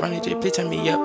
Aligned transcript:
Ronny 0.00 0.20
J, 0.20 0.34
please 0.34 0.52
turn 0.52 0.68
me 0.68 0.90
up. 0.90 1.00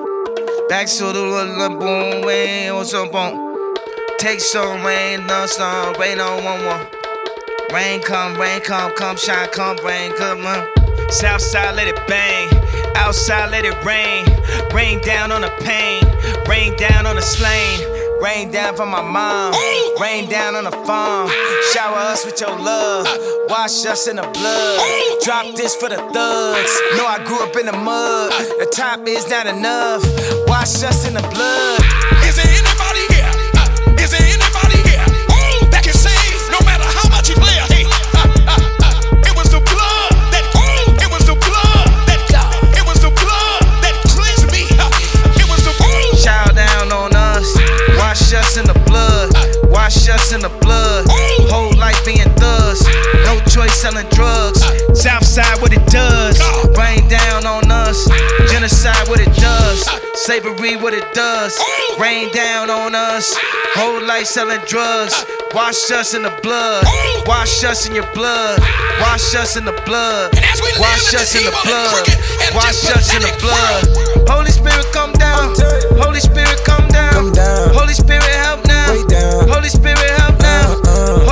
Back 0.67 0.87
to 0.87 1.05
the 1.05 1.21
little 1.21 1.77
boom, 1.77 2.23
way 2.25 2.69
on 2.69 2.83
some 2.83 3.09
boom. 3.09 3.75
Take 4.17 4.41
some 4.41 4.85
rain, 4.85 5.25
no 5.27 5.45
sun, 5.45 5.95
rain 5.97 6.19
on 6.19 6.43
one 6.43 6.65
one. 6.65 6.85
Rain 7.73 8.01
come, 8.01 8.35
rain 8.39 8.59
come, 8.59 8.93
come 8.95 9.15
shine, 9.15 9.47
come 9.49 9.77
rain, 9.77 10.11
come 10.17 10.45
on. 10.45 10.67
Southside 11.09 11.75
let 11.75 11.87
it 11.87 12.05
bang, 12.07 12.49
outside 12.95 13.51
let 13.51 13.63
it 13.63 13.81
rain. 13.85 14.25
Rain 14.73 15.01
down 15.01 15.31
on 15.31 15.41
the 15.41 15.51
pain, 15.61 16.03
rain 16.49 16.75
down 16.75 17.05
on 17.05 17.15
the 17.15 17.21
slain. 17.21 17.79
Rain 18.21 18.51
down 18.51 18.75
for 18.75 18.85
my 18.85 19.01
mom, 19.01 19.53
rain 19.99 20.29
down 20.29 20.53
on 20.55 20.65
the 20.65 20.71
farm. 20.85 21.29
Shower 21.73 21.97
us 21.97 22.23
with 22.23 22.39
your 22.39 22.55
love, 22.59 23.07
wash 23.51 23.85
us 23.85 24.07
in 24.07 24.15
the 24.15 24.23
blood. 24.23 24.79
Drop 25.27 25.45
this 25.59 25.75
for 25.75 25.89
the 25.89 25.99
thugs. 26.15 26.73
Know 26.95 27.03
I 27.05 27.19
grew 27.27 27.43
up 27.43 27.53
in 27.59 27.65
the 27.67 27.75
mud. 27.75 28.31
The 28.63 28.67
top 28.71 29.03
is 29.05 29.27
not 29.27 29.45
enough. 29.45 30.01
Wash 30.47 30.79
us 30.87 31.05
in 31.05 31.13
the 31.13 31.25
blood. 31.35 31.83
Is 32.23 32.39
there 32.39 32.47
anybody 32.47 33.03
here? 33.11 33.27
Uh, 33.59 33.99
is 33.99 34.15
there 34.15 34.23
anybody 34.23 34.79
here 34.87 35.03
that 35.67 35.83
can 35.83 35.91
say 35.91 36.15
no 36.47 36.63
matter 36.63 36.87
how 36.95 37.03
much 37.11 37.27
you 37.27 37.35
play 37.35 37.59
hey? 37.67 37.83
uh, 38.15 38.23
uh, 38.47 38.87
uh, 38.87 39.27
it 39.27 39.35
was 39.35 39.51
the 39.51 39.59
blood 39.59 40.11
that 40.31 40.47
it 41.03 41.11
was 41.11 41.27
the 41.27 41.35
blood 41.35 41.87
that 42.07 42.23
it 42.71 42.83
was 42.87 43.03
the 43.03 43.11
blood 43.11 43.59
that 43.83 43.99
cleansed 44.07 44.47
me. 44.55 44.63
uh, 44.79 44.87
it 45.35 45.47
was 45.51 45.59
the 45.67 45.75
Shower 46.15 46.55
down 46.55 46.93
on 46.95 47.11
us, 47.15 47.51
wash 47.99 48.31
us 48.31 48.55
in 48.55 48.63
the 48.63 48.79
blood, 48.87 49.27
wash 49.67 50.07
us 50.07 50.31
in 50.31 50.39
the 50.39 50.53
blood. 50.63 51.20
Whole 51.51 51.75
life 51.75 51.99
being 52.05 52.31
thugs, 52.39 52.87
no 53.27 53.35
choice 53.51 53.75
selling 53.75 54.07
drugs. 54.15 54.63
Southside, 54.95 55.59
what 55.61 55.73
it 55.73 55.85
does. 55.87 56.39
Rain 56.79 57.03
down 57.09 57.45
on 57.45 57.69
us, 57.69 58.07
genocide 58.49 59.07
what 59.09 59.19
it 59.19 59.33
does, 59.35 59.83
slavery 60.23 60.77
what 60.77 60.93
it 60.93 61.03
does. 61.13 61.59
Rain 61.99 62.31
down 62.31 62.69
on 62.69 62.95
us, 62.95 63.35
whole 63.75 64.01
life 64.07 64.27
selling 64.27 64.61
drugs. 64.65 65.25
Wash 65.53 65.91
us 65.91 66.13
in 66.13 66.23
the 66.23 66.31
blood, 66.41 66.85
wash 67.27 67.65
us 67.65 67.85
in 67.85 67.93
your 67.95 68.07
blood, 68.13 68.57
wash 69.01 69.35
us 69.35 69.57
in 69.57 69.65
the 69.65 69.75
blood, 69.85 70.31
as 70.39 70.61
we 70.61 70.71
live 70.71 70.79
wash 70.79 71.13
us 71.13 71.35
in 71.35 71.43
the 71.43 71.51
blood, 71.67 72.07
wash 72.55 72.87
us 72.95 73.13
in 73.13 73.21
the 73.21 73.35
blood. 73.43 73.83
Holy 74.29 74.51
Spirit, 74.51 74.87
come 74.93 75.11
down. 75.19 75.53
Holy 75.99 76.21
Spirit, 76.21 76.63
come 76.63 76.87
down. 76.87 77.35
Holy 77.75 77.93
Spirit, 77.93 78.23
help 78.39 78.63
now. 78.65 78.95
Holy 79.51 79.67
Spirit, 79.67 79.99
help 79.99 80.15
now. 80.15 80.30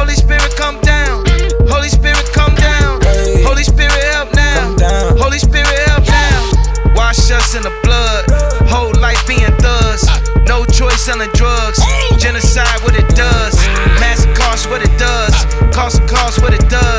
Holy 0.10 0.18
Spirit, 0.18 0.56
come 0.58 0.82
down. 0.82 1.24
Holy 1.70 1.88
Spirit, 1.88 2.26
come 2.34 2.56
down. 2.56 3.00
Holy 3.46 3.62
Spirit, 3.62 3.94
help 4.10 4.34
now. 4.34 4.76
Holy 5.22 5.38
Spirit, 5.38 5.70
help 5.86 6.02
now. 6.08 6.96
Wash 6.96 7.30
us 7.30 7.54
in 7.54 7.62
the 7.62 7.70
blood. 7.84 8.26
Whole 8.74 8.92
life 9.00 9.22
being 9.28 9.54
thugs. 9.62 10.10
No 10.48 10.66
choice 10.66 11.06
selling 11.06 11.30
drugs. 11.38 11.78
Genocide, 12.18 12.82
what 12.82 12.98
it 12.98 13.08
does. 13.14 13.54
Massive 14.02 14.34
cost, 14.34 14.68
what 14.72 14.82
it 14.82 14.98
does. 14.98 15.46
Cost 15.76 16.02
of 16.02 16.10
cost, 16.10 16.42
what 16.42 16.56
it 16.56 16.68
does. 16.70 16.99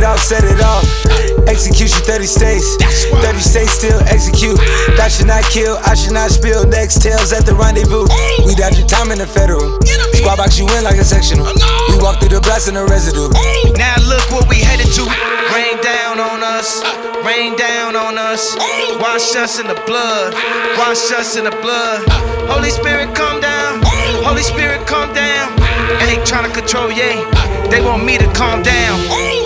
It 0.00 0.06
off, 0.06 0.18
set 0.18 0.44
it 0.44 0.60
off. 0.64 0.84
Execution 1.46 2.00
30 2.04 2.24
states. 2.24 2.76
30 3.20 3.38
states 3.40 3.72
still 3.72 4.00
execute. 4.08 4.56
That 4.96 5.12
should 5.12 5.26
not 5.28 5.44
kill, 5.52 5.76
I 5.84 5.94
should 5.94 6.16
not 6.16 6.30
spill. 6.30 6.64
Next 6.66 7.02
tails 7.02 7.32
at 7.32 7.44
the 7.44 7.54
rendezvous. 7.54 8.08
We 8.46 8.56
dodge 8.56 8.78
your 8.80 8.88
time 8.88 9.12
in 9.12 9.18
the 9.18 9.28
federal. 9.28 9.76
Squad 10.16 10.36
box 10.36 10.58
you 10.58 10.64
in 10.72 10.84
like 10.84 10.96
a 10.96 11.04
sectional. 11.04 11.52
We 11.92 12.00
walk 12.00 12.20
through 12.20 12.32
the 12.32 12.40
blast 12.40 12.68
in 12.68 12.74
the 12.74 12.84
residue. 12.88 13.28
Now 13.76 13.96
look 14.08 14.24
what 14.32 14.48
we 14.48 14.64
headed 14.64 14.88
to. 14.96 15.04
Rain 15.52 15.76
down 15.84 16.16
on 16.16 16.40
us, 16.40 16.80
rain 17.26 17.56
down 17.56 17.96
on 17.96 18.16
us. 18.16 18.56
Wash 18.96 19.36
us 19.36 19.60
in 19.60 19.66
the 19.66 19.76
blood, 19.84 20.32
wash 20.80 21.12
us 21.12 21.36
in 21.36 21.44
the 21.44 21.56
blood. 21.60 22.00
Holy 22.48 22.70
Spirit, 22.70 23.12
come 23.14 23.40
down. 23.40 23.82
Holy 24.24 24.42
Spirit, 24.42 24.86
come 24.86 25.12
down. 25.12 25.59
And 25.98 26.06
they 26.08 26.18
tryna 26.22 26.52
control 26.54 26.90
Ye. 26.92 27.18
They 27.70 27.80
want 27.80 28.04
me 28.04 28.18
to 28.18 28.26
calm 28.32 28.62
down. 28.62 28.98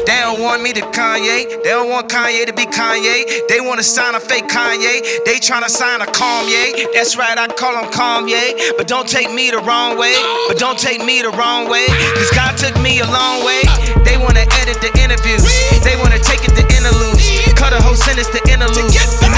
They 0.05 0.21
don't 0.21 0.41
want 0.41 0.62
me 0.62 0.72
to 0.72 0.81
Kanye. 0.81 1.62
They 1.62 1.71
don't 1.71 1.91
want 1.91 2.09
Kanye 2.09 2.44
to 2.47 2.53
be 2.53 2.65
Kanye. 2.65 3.49
They 3.49 3.60
wanna 3.60 3.82
sign 3.82 4.15
a 4.15 4.21
fake 4.21 4.49
Kanye. 4.49 5.25
They 5.25 5.37
tryna 5.41 5.69
sign 5.69 6.00
a 6.00 6.06
calm 6.06 6.49
yeah. 6.49 6.84
That's 6.93 7.16
right, 7.16 7.37
I 7.37 7.49
call 7.49 7.77
him 7.77 7.91
Calm 7.93 8.28
yeah. 8.28 8.53
But 8.77 8.88
don't 8.88 9.09
take 9.09 9.32
me 9.32 9.50
the 9.50 9.59
wrong 9.59 9.99
way. 9.99 10.15
But 10.49 10.59
don't 10.59 10.78
take 10.78 11.05
me 11.05 11.22
the 11.22 11.31
wrong 11.31 11.69
way. 11.69 11.87
Cause 12.16 12.31
God 12.32 12.56
took 12.56 12.76
me 12.81 13.00
a 13.00 13.06
long 13.06 13.44
way. 13.44 13.62
They 14.05 14.16
wanna 14.16 14.44
edit 14.61 14.81
the 14.81 14.93
interviews. 15.00 15.44
They 15.84 15.97
wanna 15.97 16.19
take 16.19 16.44
it 16.44 16.53
to 16.56 16.65
interludes. 16.76 17.25
Cut 17.56 17.72
a 17.72 17.81
whole 17.81 17.97
sentence 17.97 18.28
to 18.28 18.41
interlude. 18.53 18.93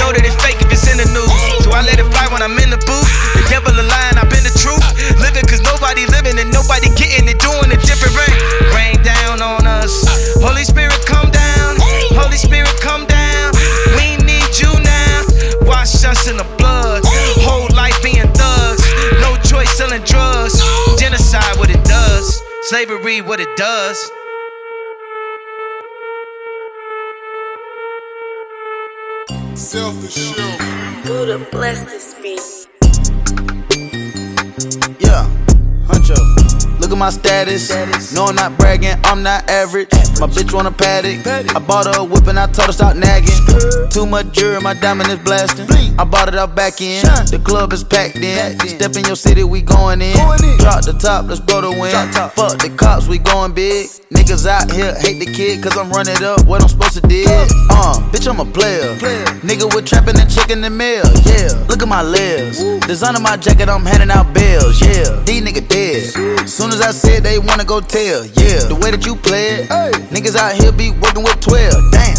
Know 0.07 0.15
that 0.15 0.23
it's 0.23 0.39
fake 0.39 0.55
if 0.63 0.71
it's 0.71 0.87
in 0.87 0.95
the 0.95 1.09
news. 1.11 1.35
So 1.67 1.75
I 1.75 1.83
let 1.83 1.99
it 1.99 2.07
fly 2.07 2.31
when 2.31 2.39
I'm 2.39 2.55
in 2.63 2.71
the 2.71 2.79
booth. 2.87 3.11
The 3.35 3.43
devil 3.51 3.75
a 3.75 3.83
lie 3.83 4.15
I've 4.15 4.31
been 4.31 4.47
the 4.47 4.55
truth. 4.55 4.79
Living 5.19 5.43
cause 5.43 5.59
nobody 5.59 6.07
living 6.07 6.39
and 6.39 6.47
nobody 6.47 6.87
getting 6.95 7.27
it. 7.27 7.43
Doing 7.43 7.75
it 7.75 7.83
different. 7.83 8.15
Rain, 8.15 8.31
rain 8.71 8.95
down 9.03 9.43
on 9.43 9.67
us. 9.67 9.91
Holy 10.39 10.63
Spirit, 10.63 10.95
come 11.03 11.27
down. 11.27 11.75
Holy 12.15 12.39
Spirit, 12.39 12.71
come 12.79 13.03
down. 13.03 13.51
We 13.99 14.15
need 14.23 14.47
you 14.55 14.71
now. 14.79 15.27
Wash 15.67 15.91
us 16.07 16.31
in 16.31 16.39
the 16.39 16.47
blood. 16.55 17.03
Whole 17.43 17.67
life 17.75 17.99
being 17.99 18.31
thugs. 18.31 18.79
No 19.19 19.35
choice 19.43 19.75
selling 19.75 20.07
drugs. 20.07 20.55
Genocide, 20.95 21.59
what 21.59 21.67
it 21.67 21.83
does. 21.83 22.39
Slavery, 22.71 23.19
what 23.19 23.43
it 23.43 23.51
does. 23.59 23.99
Buddha 31.03 31.39
bless 31.51 31.83
this 31.85 32.13
beat. 32.21 32.67
Yeah, 34.99 35.25
Huncho. 35.87 36.46
Look 36.87 36.95
at 36.95 36.99
my 36.99 37.09
status. 37.09 38.13
No, 38.13 38.27
I'm 38.27 38.35
not 38.35 38.57
bragging, 38.57 38.95
I'm 39.03 39.21
not 39.21 39.49
average. 39.49 39.91
My 40.21 40.27
bitch 40.27 40.53
want 40.53 40.69
a 40.69 40.71
paddock. 40.71 41.27
I 41.53 41.59
bought 41.59 41.85
her 41.85 41.99
a 41.99 42.03
whip 42.05 42.27
and 42.27 42.39
I 42.39 42.45
told 42.45 42.67
her 42.67 42.71
stop 42.71 42.95
nagging. 42.95 43.35
Too 43.89 44.05
much 44.05 44.31
jewelry, 44.31 44.61
my 44.61 44.73
diamond 44.73 45.09
is 45.09 45.19
blasting. 45.19 45.67
I 45.99 46.05
bought 46.05 46.29
it 46.29 46.35
out 46.35 46.55
back 46.55 46.79
in. 46.79 47.03
The 47.03 47.41
club 47.43 47.73
is 47.73 47.83
packed 47.83 48.15
in. 48.15 48.57
Step 48.59 48.95
in 48.95 49.03
your 49.03 49.17
city, 49.17 49.43
we 49.43 49.61
going 49.61 50.01
in. 50.01 50.15
Drop 50.59 50.85
the 50.85 50.97
top, 50.97 51.25
let's 51.27 51.41
blow 51.41 51.59
the 51.59 51.71
wind. 51.71 51.91
Fuck 51.91 52.59
the 52.59 52.73
cops, 52.77 53.09
we 53.09 53.17
going 53.17 53.51
big. 53.51 53.89
Niggas 54.07 54.47
out 54.47 54.71
here 54.71 54.95
hate 54.95 55.19
the 55.19 55.25
kid, 55.25 55.61
cause 55.61 55.75
I'm 55.75 55.91
running 55.91 56.23
up 56.23 56.45
what 56.45 56.61
I'm 56.61 56.69
supposed 56.69 56.93
to 56.93 57.01
do. 57.01 57.25
Uh, 57.27 57.99
bitch, 58.15 58.31
I'm 58.31 58.39
a 58.39 58.45
player. 58.45 58.95
Nigga 59.43 59.67
with 59.75 59.85
trapping 59.85 60.17
and 60.17 60.31
chicken 60.31 60.61
the 60.61 60.69
mail. 60.69 61.03
Yeah, 61.27 61.51
look 61.67 61.83
at 61.83 61.89
my 61.89 62.01
lips. 62.01 62.63
Designer 62.87 63.19
my 63.19 63.35
jacket, 63.35 63.67
I'm 63.67 63.83
handing 63.83 64.09
out 64.09 64.33
bills. 64.33 64.79
Yeah, 64.79 65.19
these 65.25 65.43
nigga 65.43 65.67
dead. 65.67 66.47
Soon 66.47 66.71
as 66.71 66.76
I 66.81 66.91
said 66.91 67.23
they 67.23 67.39
wanna 67.39 67.63
go 67.65 67.79
tell. 67.81 68.25
Yeah, 68.25 68.67
the 68.67 68.75
way 68.81 68.91
that 68.91 69.05
you 69.05 69.15
play 69.15 69.61
it. 69.63 69.69
Niggas 70.09 70.35
out 70.35 70.53
here 70.55 70.71
be 70.71 70.91
working 70.91 71.23
with 71.23 71.39
12. 71.41 71.91
Damn, 71.91 72.15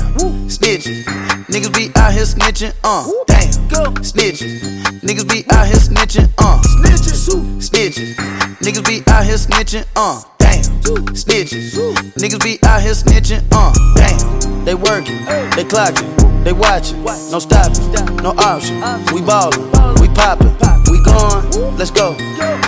snitching. 0.48 1.04
Niggas 1.48 1.72
be 1.74 1.90
out 1.96 2.12
here 2.12 2.24
snitching. 2.24 2.72
Uh, 2.84 3.06
damn, 3.26 3.68
Go. 3.68 3.90
snitching. 4.02 4.60
Niggas 5.02 5.28
be 5.28 5.44
out 5.50 5.66
here 5.66 5.76
snitching. 5.76 6.28
Uh, 6.38 6.60
snitching. 6.62 7.60
Snitching. 7.60 8.14
Niggas 8.60 8.86
be 8.86 9.02
out 9.10 9.24
here 9.24 9.36
snitching. 9.36 9.84
Uh, 9.96 10.22
damn, 10.62 11.06
snitching. 11.14 11.94
Niggas 12.16 12.42
be 12.42 12.58
out 12.66 12.82
here 12.82 12.92
snitching. 12.92 13.44
Uh, 13.52 13.72
damn. 13.96 14.64
They 14.64 14.74
working, 14.74 15.16
they 15.56 15.64
clocking, 15.64 16.44
they 16.44 16.52
watching. 16.52 17.02
No 17.02 17.38
stopping, 17.38 18.16
no 18.16 18.34
option. 18.36 18.76
We 19.14 19.22
ballin', 19.22 19.64
we 20.00 20.08
poppin', 20.08 20.52
we 20.92 21.02
going. 21.04 21.76
Let's 21.78 21.90
go. 21.90 22.14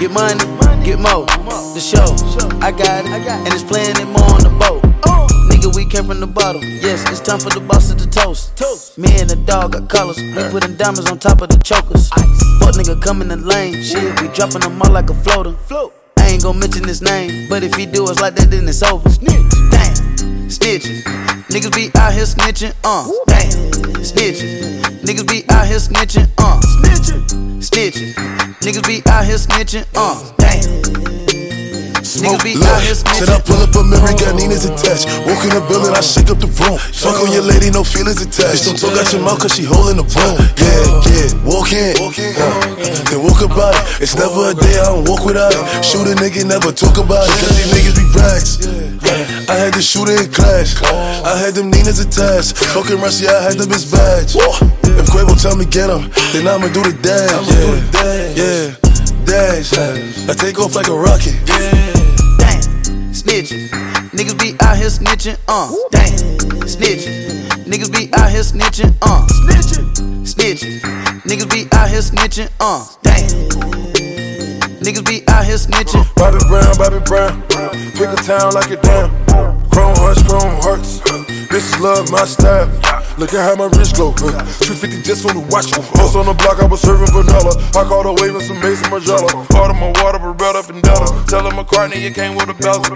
Get 0.00 0.10
money, 0.10 0.40
get 0.82 0.98
more. 0.98 1.26
The 1.74 1.80
show, 1.80 2.16
I 2.62 2.70
got 2.70 3.04
it, 3.04 3.10
and 3.10 3.52
it's 3.52 3.62
playing 3.62 3.96
it 4.00 4.06
more 4.06 4.32
on 4.32 4.40
the 4.40 4.48
boat. 4.48 4.82
Nigga, 5.50 5.76
we 5.76 5.84
came 5.84 6.06
from 6.06 6.20
the 6.20 6.26
bottom. 6.26 6.62
Yes, 6.62 7.04
it's 7.10 7.20
time 7.20 7.38
for 7.38 7.50
the 7.50 7.60
boss 7.60 7.92
to 7.92 8.06
toast. 8.08 8.96
Me 8.96 9.20
and 9.20 9.28
the 9.28 9.36
dog 9.36 9.72
got 9.72 9.90
colors. 9.90 10.16
We 10.16 10.42
putting 10.48 10.76
diamonds 10.76 11.10
on 11.10 11.18
top 11.18 11.42
of 11.42 11.50
the 11.50 11.58
chokers. 11.58 12.08
Fuck 12.08 12.76
nigga 12.76 13.02
come 13.02 13.20
in 13.20 13.28
the 13.28 13.36
lane. 13.36 13.82
Shit, 13.82 14.18
we 14.22 14.28
dropping 14.28 14.62
them 14.62 14.80
all 14.80 14.90
like 14.90 15.10
a 15.10 15.14
floater. 15.14 15.54
I 15.70 15.99
ain't 16.40 16.44
gon' 16.44 16.58
mention 16.58 16.88
his 16.88 17.02
name, 17.02 17.48
but 17.50 17.62
if 17.62 17.74
he 17.74 17.84
do 17.84 18.04
us 18.04 18.18
like 18.18 18.34
that, 18.34 18.50
then 18.50 18.66
it's 18.66 18.82
over. 18.82 19.08
Damn, 19.20 20.48
snitching. 20.48 21.02
Niggas 21.50 21.74
be 21.74 21.90
out 22.00 22.14
here 22.14 22.24
snitching, 22.24 22.74
uh. 22.82 23.10
Damn, 23.26 23.50
snitching. 24.00 24.80
Niggas 25.02 25.28
be 25.28 25.44
out 25.50 25.66
here 25.66 25.76
snitching, 25.76 26.30
uh. 26.38 26.60
Snitching. 26.60 27.60
Snitching. 27.60 28.14
Niggas 28.60 28.86
be 28.86 29.02
out 29.10 29.26
here 29.26 29.36
snitching, 29.36 29.86
uh. 29.94 30.32
Damn. 30.38 31.29
Out 32.10 32.42
here 32.82 32.98
Said 32.98 33.30
I 33.30 33.38
pull 33.38 33.62
up 33.62 33.70
a 33.78 33.86
memory, 33.86 34.18
got 34.18 34.34
Nina's 34.34 34.66
attached. 34.66 35.06
Walk 35.30 35.46
in 35.46 35.54
the 35.54 35.62
building, 35.70 35.94
I 35.94 36.02
shake 36.02 36.26
up 36.26 36.42
the 36.42 36.50
room. 36.58 36.74
Fuck 36.90 37.22
on 37.22 37.30
your 37.30 37.46
lady, 37.46 37.70
no 37.70 37.86
feelings 37.86 38.18
attached. 38.18 38.66
Don't 38.66 38.74
talk 38.74 38.98
out 38.98 39.06
your 39.14 39.22
mouth, 39.22 39.38
cause 39.38 39.54
she 39.54 39.62
holding 39.62 39.94
the 39.94 40.02
broom. 40.02 40.34
Yeah, 40.58 41.06
yeah, 41.06 41.30
walk 41.46 41.70
in. 41.70 41.94
Uh, 41.94 42.50
then 43.14 43.22
walk 43.22 43.46
about 43.46 43.78
it. 43.78 44.02
It's 44.02 44.18
never 44.18 44.50
a 44.50 44.54
day 44.58 44.74
I 44.82 44.90
don't 44.90 45.06
walk 45.06 45.22
without 45.22 45.54
it. 45.54 45.62
Shoot 45.86 46.10
a 46.10 46.18
nigga, 46.18 46.42
never 46.50 46.74
talk 46.74 46.98
about 46.98 47.30
it. 47.30 47.36
Cause 47.38 47.54
these 47.54 47.70
niggas 47.70 47.94
be 47.94 48.06
rags. 48.18 48.50
I 49.46 49.54
had 49.54 49.78
to 49.78 49.82
shoot 49.82 50.10
it 50.10 50.18
in 50.18 50.34
class. 50.34 50.82
I 50.82 51.38
had 51.38 51.54
them 51.54 51.70
Nina's 51.70 52.02
attached. 52.02 52.58
Fucking 52.74 52.98
Rusty, 52.98 53.30
I 53.30 53.38
had 53.38 53.54
them 53.54 53.70
his 53.70 53.86
badge. 53.86 54.34
If 54.34 55.06
Quavo 55.14 55.38
tell 55.38 55.54
me 55.54 55.62
get 55.62 55.86
him, 55.86 56.10
then 56.34 56.50
I'ma 56.50 56.74
do 56.74 56.82
the 56.82 56.94
dash. 56.98 57.30
Yeah, 57.54 58.34
yeah, 58.34 58.89
dash. 59.30 59.72
I 60.28 60.34
take 60.34 60.58
off 60.58 60.74
like 60.74 60.88
a 60.88 60.94
rocket. 60.94 61.34
Yeah. 61.46 61.70
Damn, 62.38 63.12
snitching. 63.14 63.68
Niggas 64.10 64.38
be 64.38 64.56
out 64.60 64.76
here 64.76 64.88
snitching, 64.88 65.38
uh. 65.46 65.72
Damn, 65.90 66.10
snitching. 66.66 67.46
Niggas 67.64 67.92
be 67.92 68.12
out 68.14 68.30
here 68.30 68.42
snitching, 68.42 68.94
uh. 69.02 69.26
Snitching. 69.26 69.86
Snitching. 70.26 70.80
Niggas 71.22 71.50
be 71.50 71.68
out 71.72 71.88
here 71.88 72.00
snitching, 72.00 72.50
uh. 72.58 72.84
Damn. 73.02 74.09
Niggas 74.80 75.04
be 75.04 75.22
out 75.28 75.44
here 75.44 75.56
snitching. 75.56 76.08
Bobby 76.16 76.38
Brown, 76.48 76.72
Bobby 76.80 77.04
Brown. 77.04 77.42
Pick 77.92 78.08
a 78.08 78.16
town 78.16 78.54
like 78.54 78.70
it 78.70 78.80
down. 78.80 79.10
Chrome 79.68 79.94
hearts, 79.96 80.22
chrome 80.22 80.56
hearts. 80.64 81.00
Is 81.52 81.78
love, 81.80 82.10
my 82.10 82.24
style. 82.24 82.66
Look 83.18 83.34
at 83.34 83.44
how 83.44 83.56
my 83.56 83.68
wrist 83.76 83.96
glow. 83.96 84.12
350 84.12 85.02
just 85.02 85.28
on 85.28 85.36
the 85.36 85.44
watch. 85.52 85.68
House 85.76 86.16
on 86.16 86.24
the 86.24 86.32
block, 86.32 86.62
I 86.62 86.64
was 86.64 86.80
serving 86.80 87.12
vanilla. 87.12 87.52
I 87.76 87.84
caught 87.84 88.06
a 88.06 88.12
wave 88.22 88.32
with 88.32 88.44
some 88.44 88.58
Maison 88.60 88.88
Margiela. 88.88 89.46
Part 89.50 89.70
of 89.70 89.76
my 89.76 89.92
water, 90.00 90.18
but 90.18 90.40
right 90.40 90.56
up 90.56 90.70
and 90.70 90.80
down. 90.80 91.26
Tell 91.26 91.44
him 91.44 91.60
McCartney, 91.60 92.00
you 92.00 92.10
came 92.12 92.34
with 92.34 92.48
a 92.48 92.54
belt. 92.54 92.88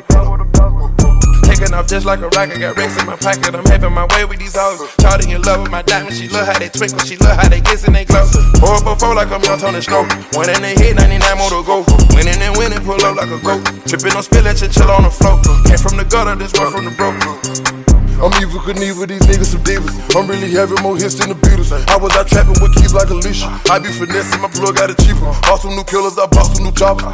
Taking 1.55 1.73
off 1.73 1.87
just 1.87 2.05
like 2.05 2.19
a 2.19 2.29
rocket, 2.35 2.59
got 2.59 2.77
racks 2.77 2.99
in 2.99 3.07
my 3.07 3.15
pocket. 3.15 3.55
I'm 3.55 3.65
having 3.67 3.93
my 3.93 4.07
way 4.11 4.25
with 4.25 4.41
these 4.41 4.57
hoes. 4.59 4.83
Charlie 4.99 5.31
in 5.31 5.41
love 5.43 5.63
with 5.63 5.71
my 5.71 5.83
diamonds. 5.83 6.19
She 6.19 6.29
love 6.29 6.49
how 6.49 6.59
they 6.59 6.69
twinkle. 6.69 6.99
She 6.99 7.17
love 7.19 7.37
how 7.37 7.49
they 7.49 7.61
kiss 7.61 7.85
and 7.85 7.95
they 7.95 8.05
glow. 8.05 8.27
Pour 8.59 8.75
up 8.75 8.83
before 8.83 9.15
like 9.15 9.31
I'm 9.31 9.41
young 9.45 9.61
Tony 9.61 9.81
Snow. 9.81 10.03
One 10.35 10.51
in 10.51 10.61
the 10.61 10.75
head, 10.75 10.97
99 10.97 11.39
more 11.39 11.51
to 11.51 11.63
go. 11.63 11.85
Winning 12.11 12.43
and 12.43 12.57
winning, 12.59 12.83
pull 12.83 12.99
up 13.07 13.15
like 13.15 13.31
a 13.31 13.39
goat. 13.39 13.63
Tripping 13.87 14.17
on 14.17 14.25
spill 14.25 14.49
at 14.49 14.57
chill 14.57 14.91
on 14.91 15.05
the 15.05 15.11
floor. 15.11 15.39
Came 15.63 15.79
from 15.79 15.97
the 15.97 16.05
gutter, 16.05 16.35
this 16.35 16.53
one 16.59 16.73
from 16.73 16.87
the 16.87 16.91
broke. 16.91 17.74
I'm 18.23 18.31
Evel 18.39 18.63
Knievel, 18.63 19.09
these 19.09 19.23
niggas 19.27 19.51
some 19.53 19.63
divas. 19.63 19.95
I'm 20.15 20.27
really 20.29 20.51
having 20.51 20.81
more 20.83 20.97
hits 20.97 21.15
than 21.15 21.29
the 21.31 21.35
Beatles. 21.35 21.73
I 21.91 21.97
was 21.97 22.15
out 22.17 22.27
trapping 22.29 22.57
with 22.63 22.75
keys 22.75 22.95
like 22.95 23.11
Alicia. 23.11 23.51
I 23.69 23.79
be 23.79 23.91
finessing, 23.91 24.41
my 24.41 24.49
plug 24.49 24.77
got 24.77 24.91
it 24.91 24.99
cheaper. 25.03 25.27
Bought 25.43 25.61
some 25.61 25.75
new 25.75 25.85
killers, 25.85 26.17
I 26.17 26.27
bought 26.27 26.47
some 26.55 26.65
new 26.65 26.73
choppers. 26.73 27.11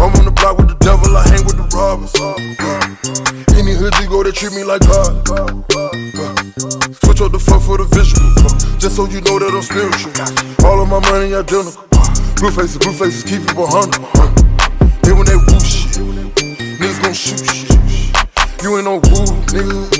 I'm 0.00 0.10
on 0.16 0.24
the 0.24 0.32
block 0.34 0.56
with 0.58 0.68
the 0.72 0.76
devil, 0.80 1.14
I 1.14 1.22
hang 1.28 1.44
with 1.44 1.60
the 1.60 1.68
robbers. 1.76 2.16
Any 3.54 3.76
hood 3.76 3.94
you 4.00 4.08
go, 4.08 4.24
they 4.24 4.32
treat 4.32 4.52
me 4.56 4.64
like 4.64 4.80
God. 4.88 5.20
Switch 7.04 7.20
up 7.20 7.30
the 7.30 7.38
fuck 7.38 7.62
for 7.62 7.76
the 7.76 7.84
visual. 7.92 8.24
Just 8.80 8.96
so 8.96 9.04
you 9.06 9.20
know 9.20 9.38
that 9.38 9.52
I'm 9.52 9.62
spiritual. 9.62 10.10
All 10.66 10.80
of 10.80 10.88
my 10.88 10.98
money 11.12 11.34
identical. 11.36 11.86
Blue 12.40 12.50
faces, 12.50 12.78
blue 12.78 12.96
faces, 12.96 13.22
keep 13.22 13.44
it 13.44 13.54
100. 13.54 14.00
Then 15.04 15.14
when 15.18 15.26
they 15.28 15.36
woo 15.36 15.60
shit, 15.60 16.00
niggas 16.80 17.02
gon' 17.02 17.12
shoot 17.12 17.38
shit. 17.44 17.81
You 18.62 18.76
ain't 18.76 18.84
no 18.84 18.94
woo, 18.94 19.00
nigga. 19.50 19.90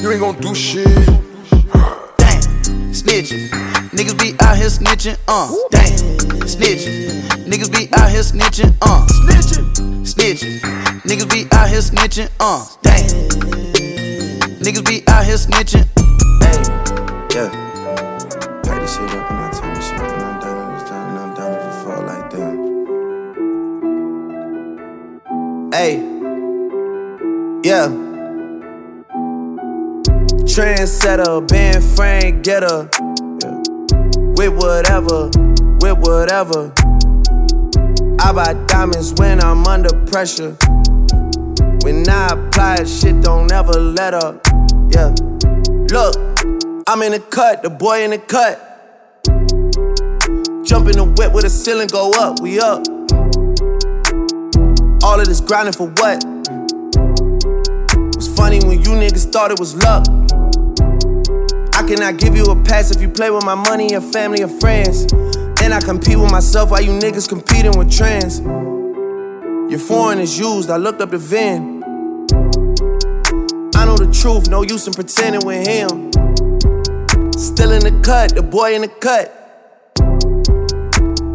You 0.00 0.12
ain't 0.12 0.20
gon' 0.20 0.38
do 0.38 0.54
shit. 0.54 0.86
Damn, 0.86 2.38
snitching. 2.94 3.48
Niggas 3.90 4.16
be 4.16 4.36
out 4.38 4.56
here 4.56 4.68
snitching, 4.68 5.18
uh. 5.26 5.52
Damn, 5.72 5.90
snitching. 6.46 7.10
Niggas 7.48 7.72
be 7.72 7.88
out 7.92 8.10
here 8.10 8.22
snitching, 8.22 8.76
uh. 8.80 9.04
Snitching. 9.08 9.72
Snitching. 10.06 10.60
Niggas 11.02 11.28
be 11.28 11.48
out 11.50 11.68
here 11.68 11.80
snitching, 11.80 12.30
uh. 12.38 12.64
Damn. 12.82 13.08
Niggas 14.60 14.84
be 14.86 15.02
out 15.08 15.24
here 15.24 15.34
snitching. 15.34 15.88
Hey, 16.42 16.62
yeah. 17.34 17.50
Pack 18.62 18.80
this 18.82 18.94
shit 18.94 19.10
up 19.10 19.30
and 19.32 19.40
I 19.40 19.50
turn 19.50 19.74
this 19.74 19.88
shit 19.88 19.98
up 19.98 20.08
and 20.08 20.22
I'm 20.22 20.38
done. 20.38 20.58
I 20.58 20.60
was 20.72 20.84
done 20.88 21.08
and 21.10 21.18
I'm 21.18 21.34
done 21.34 21.52
if 21.58 21.64
it 21.66 21.74
fall 21.82 22.02
like 22.06 22.30
that. 22.30 22.54
Hey, 25.76 25.92
yeah. 27.68 28.11
Trendsetter, 30.44 31.46
band 31.48 31.82
frame 31.82 32.42
getter. 32.42 32.88
Yeah. 33.42 33.62
With 34.36 34.52
whatever, 34.54 35.30
with 35.80 35.98
whatever. 35.98 36.72
I 38.20 38.32
buy 38.32 38.54
diamonds 38.66 39.14
when 39.14 39.42
I'm 39.42 39.66
under 39.66 39.90
pressure. 40.06 40.56
When 41.82 42.08
I 42.08 42.28
apply, 42.32 42.84
shit 42.84 43.22
don't 43.22 43.50
ever 43.50 43.72
let 43.72 44.14
up. 44.14 44.46
Yeah. 44.90 45.14
Look, 45.90 46.16
I'm 46.86 47.02
in 47.02 47.12
the 47.12 47.24
cut, 47.30 47.62
the 47.62 47.70
boy 47.70 48.04
in 48.04 48.10
the 48.10 48.18
cut. 48.18 48.68
Jump 50.64 50.88
in 50.88 50.96
the 50.96 51.04
whip 51.16 51.32
with 51.32 51.44
a 51.44 51.50
ceiling, 51.50 51.88
go 51.88 52.10
up, 52.12 52.40
we 52.40 52.60
up. 52.60 52.86
All 55.04 55.18
of 55.18 55.26
this 55.26 55.40
grinding 55.40 55.72
for 55.72 55.88
what? 55.88 56.24
Was 58.16 58.28
funny 58.36 58.60
when 58.60 58.80
you 58.82 58.90
niggas 58.90 59.32
thought 59.32 59.50
it 59.50 59.58
was 59.58 59.74
luck. 59.76 60.06
I 61.82 61.84
cannot 61.84 62.16
give 62.16 62.36
you 62.36 62.44
a 62.44 62.54
pass 62.62 62.94
if 62.94 63.02
you 63.02 63.08
play 63.08 63.28
with 63.32 63.44
my 63.44 63.56
money, 63.56 63.90
your 63.90 64.00
family, 64.00 64.40
or 64.40 64.48
friends. 64.48 65.04
Then 65.56 65.72
I 65.72 65.80
compete 65.80 66.16
with 66.16 66.30
myself 66.30 66.70
while 66.70 66.80
you 66.80 66.92
niggas 66.92 67.28
competing 67.28 67.76
with 67.76 67.90
trends. 67.90 68.38
Your 68.38 69.80
foreign 69.80 70.20
is 70.20 70.38
used, 70.38 70.70
I 70.70 70.76
looked 70.76 71.00
up 71.00 71.10
the 71.10 71.18
VIN. 71.18 71.82
I 73.74 73.84
know 73.84 73.96
the 73.96 74.16
truth, 74.16 74.48
no 74.48 74.62
use 74.62 74.86
in 74.86 74.92
pretending 74.92 75.44
with 75.44 75.66
him. 75.66 76.12
Still 77.32 77.72
in 77.72 77.80
the 77.80 78.00
cut, 78.04 78.36
the 78.36 78.42
boy 78.44 78.76
in 78.76 78.82
the 78.82 78.88
cut. 78.88 79.32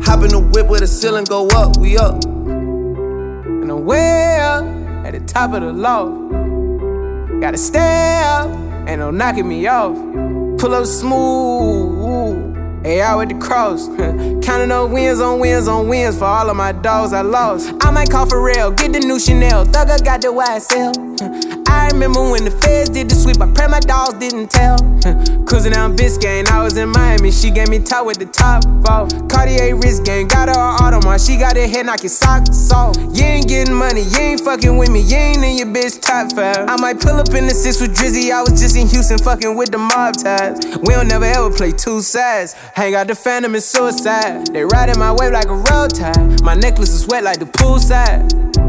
Hop 0.05 0.23
in 0.23 0.29
the 0.29 0.39
whip 0.39 0.67
with 0.67 0.79
the 0.79 0.87
ceiling, 0.87 1.25
go 1.25 1.49
up, 1.49 1.75
we 1.75 1.97
up. 1.97 2.23
And 2.23 3.69
I'm 3.69 3.83
way 3.83 4.39
up 4.39 4.63
at 5.05 5.11
the 5.11 5.19
top 5.27 5.51
of 5.51 5.61
the 5.61 5.73
loft. 5.73 7.41
Gotta 7.41 7.57
stay 7.57 8.21
up, 8.23 8.49
ain't 8.87 8.99
no 8.99 9.11
knocking 9.11 9.45
me 9.45 9.67
off. 9.67 10.26
Pull 10.57 10.73
up 10.73 10.85
smooth, 10.87 12.55
Hey, 12.83 13.15
with 13.15 13.29
the 13.29 13.35
cross. 13.39 13.87
Counting 14.45 14.71
up 14.71 14.89
wins 14.89 15.21
on 15.21 15.39
wins 15.39 15.67
on 15.67 15.87
wins 15.87 16.17
for 16.17 16.25
all 16.25 16.49
of 16.49 16.55
my 16.55 16.71
dogs 16.71 17.13
I 17.13 17.21
lost. 17.21 17.71
I 17.81 17.91
might 17.91 18.09
call 18.09 18.25
for 18.25 18.41
real, 18.41 18.71
get 18.71 18.93
the 18.93 18.99
new 18.99 19.19
Chanel. 19.19 19.65
Thugger 19.65 20.03
got 20.03 20.21
the 20.21 20.29
YSL. 20.29 21.56
I 21.67 21.89
remember 21.91 22.21
when 22.29 22.43
the 22.43 22.51
feds 22.51 22.89
did 22.89 23.09
the 23.09 23.15
sweep. 23.15 23.41
I 23.41 23.51
pray 23.51 23.67
my 23.67 23.79
dogs 23.79 24.17
didn't 24.19 24.49
tell. 24.49 24.77
Cruising 25.45 25.71
down 25.71 25.95
Biscayne, 25.95 26.47
I 26.47 26.63
was 26.63 26.77
in 26.77 26.89
Miami. 26.89 27.31
She 27.31 27.51
gave 27.51 27.69
me 27.69 27.79
top 27.79 28.05
with 28.05 28.17
the 28.17 28.25
top 28.25 28.63
off. 28.89 29.09
Cartier 29.29 29.75
wrist 29.75 30.05
game, 30.05 30.27
got 30.27 30.49
her 30.49 30.55
Audemars. 30.55 31.25
She 31.25 31.37
got 31.37 31.55
her 31.55 31.67
head 31.67 31.85
knock 31.85 32.03
your 32.03 32.09
socks 32.09 32.71
off. 32.71 32.95
You 32.97 33.23
ain't 33.23 33.47
getting 33.47 33.73
money, 33.73 34.01
you 34.01 34.17
ain't 34.19 34.41
fucking 34.41 34.77
with 34.77 34.89
me. 34.89 35.01
You 35.01 35.15
ain't 35.15 35.43
in 35.43 35.57
your 35.57 35.67
bitch 35.67 36.01
top 36.01 36.33
five. 36.33 36.67
I 36.67 36.75
might 36.77 36.99
pull 36.99 37.15
up 37.15 37.33
in 37.33 37.47
the 37.47 37.53
six 37.53 37.79
with 37.79 37.95
Drizzy. 37.95 38.31
I 38.31 38.41
was 38.41 38.59
just 38.59 38.75
in 38.75 38.87
Houston 38.87 39.17
fucking 39.17 39.55
with 39.55 39.71
the 39.71 39.77
mob 39.77 40.15
ties. 40.17 40.59
We 40.83 40.93
don't 40.93 41.07
never 41.07 41.25
ever 41.25 41.51
play 41.51 41.71
two 41.71 42.01
sides. 42.01 42.53
Hang 42.73 42.95
out 42.95 43.07
the 43.07 43.15
phantom 43.15 43.53
and 43.53 43.63
suicide. 43.63 44.47
They 44.47 44.65
riding 44.65 44.99
my 44.99 45.11
wave 45.13 45.31
like 45.31 45.47
a 45.47 45.55
road 45.55 45.95
tide. 45.95 46.41
My 46.43 46.55
necklace 46.55 46.93
is 46.93 47.07
wet 47.07 47.23
like 47.23 47.39
the 47.39 47.45
poolside. 47.45 48.66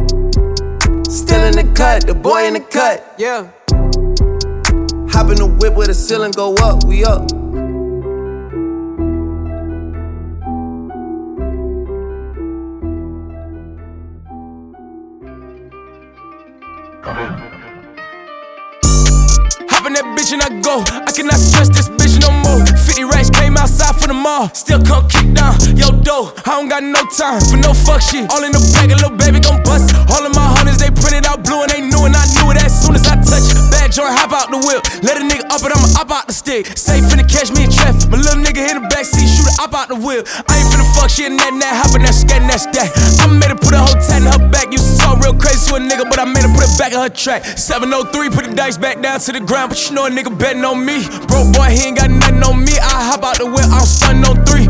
Still 1.08 1.42
in 1.44 1.56
the 1.56 1.72
cut, 1.74 2.06
the 2.06 2.14
boy 2.14 2.46
in 2.46 2.52
the 2.52 2.60
cut. 2.60 3.14
Yeah. 3.16 3.48
Hop 5.10 5.30
in 5.30 5.38
the 5.38 5.56
whip 5.58 5.74
with 5.74 5.88
a 5.88 5.94
ceiling, 5.94 6.32
go 6.32 6.54
up, 6.56 6.84
we 6.84 7.02
up. 7.02 7.37
And 20.28 20.44
I 20.44 20.60
go. 20.60 20.84
I 20.84 21.08
cannot 21.08 21.40
stress 21.40 21.72
this 21.72 21.88
bitch 21.88 22.20
no 22.20 22.28
more. 22.28 22.60
50 22.60 23.08
racks 23.08 23.30
came 23.30 23.56
outside 23.56 23.96
for 23.96 24.08
the 24.08 24.18
mall. 24.18 24.52
Still 24.52 24.76
come 24.84 25.08
kick 25.08 25.32
down. 25.32 25.56
Yo, 25.72 25.88
dough. 26.04 26.36
I 26.44 26.52
don't 26.52 26.68
got 26.68 26.84
no 26.84 27.00
time 27.16 27.40
for 27.48 27.56
no 27.56 27.72
fuck 27.72 28.04
shit. 28.04 28.28
All 28.28 28.44
in 28.44 28.52
the 28.52 28.60
bag, 28.76 28.92
a 28.92 28.96
little 29.00 29.16
baby 29.16 29.40
gon' 29.40 29.64
bust. 29.64 29.88
All 30.12 30.20
of 30.20 30.36
my 30.36 30.44
hundreds, 30.44 30.84
they 30.84 30.92
printed 30.92 31.24
out 31.24 31.40
blue 31.40 31.64
and 31.64 31.72
they 31.72 31.80
knew 31.80 32.04
and 32.04 32.12
I 32.12 32.28
knew 32.36 32.52
it 32.52 32.60
as 32.60 32.76
soon 32.76 32.92
as 32.92 33.08
I 33.08 33.16
touch 33.24 33.40
it. 33.48 33.56
Bad 33.72 33.88
joint, 33.88 34.12
hop 34.12 34.36
out 34.36 34.52
the 34.52 34.60
whip. 34.60 34.84
Let 35.00 35.16
a 35.16 35.24
nigga 35.24 35.48
up 35.48 35.64
it, 35.64 35.72
I'ma 35.72 35.96
up 35.96 36.12
out 36.12 36.28
the 36.28 36.36
stick. 36.36 36.76
Safe 36.76 37.08
finna 37.08 37.24
catch 37.24 37.48
me 37.56 37.64
in 37.64 37.72
traffic. 37.72 38.12
My 38.12 38.20
little 38.20 38.44
nigga 38.44 38.60
in 38.68 38.84
the 38.84 38.84
back 38.92 39.08
seat, 39.08 39.32
shoot 39.32 39.48
up 39.64 39.72
out 39.72 39.88
the 39.88 39.96
whip. 39.96 40.28
I 40.44 40.60
ain't 40.60 40.68
finna 40.68 40.84
fuck 40.92 41.08
shit 41.08 41.32
and 41.32 41.40
that, 41.40 41.56
that, 41.56 41.72
hoppin' 41.72 42.04
that, 42.04 42.12
scat, 42.12 42.44
that's 42.44 42.68
that. 42.76 42.92
I 43.24 43.32
made 43.32 43.48
her 43.48 43.56
put 43.56 43.72
a 43.72 43.80
whole 43.80 43.96
tat 43.96 44.20
in 44.20 44.28
her 44.28 44.44
back. 44.52 44.68
You 44.76 44.80
real 45.28 45.40
crazy 45.40 45.68
to 45.68 45.76
a 45.76 45.80
nigga, 45.80 46.08
but 46.08 46.18
I 46.18 46.24
made 46.24 46.42
her 46.42 46.52
put 46.54 46.64
it 46.64 46.78
back 46.78 46.92
in 46.92 46.98
her 46.98 47.08
track. 47.08 47.44
703, 47.44 48.30
put 48.30 48.44
the 48.48 48.54
dice 48.54 48.78
back 48.78 49.00
down 49.00 49.20
to 49.20 49.32
the 49.32 49.40
ground, 49.40 49.70
but 49.70 49.78
you 49.88 49.94
know 49.94 50.06
a 50.06 50.10
nigga 50.10 50.36
betting 50.38 50.64
on 50.64 50.84
me. 50.84 51.04
Broke 51.28 51.52
boy, 51.52 51.70
he 51.70 51.88
ain't 51.88 51.98
got 51.98 52.10
nothing 52.10 52.42
on 52.42 52.64
me. 52.64 52.72
I 52.78 53.12
hop 53.12 53.24
out 53.24 53.38
the 53.38 53.46
whip, 53.46 53.66
I'm 53.68 53.84
stunning 53.84 54.24
on 54.24 54.44
three. 54.44 54.66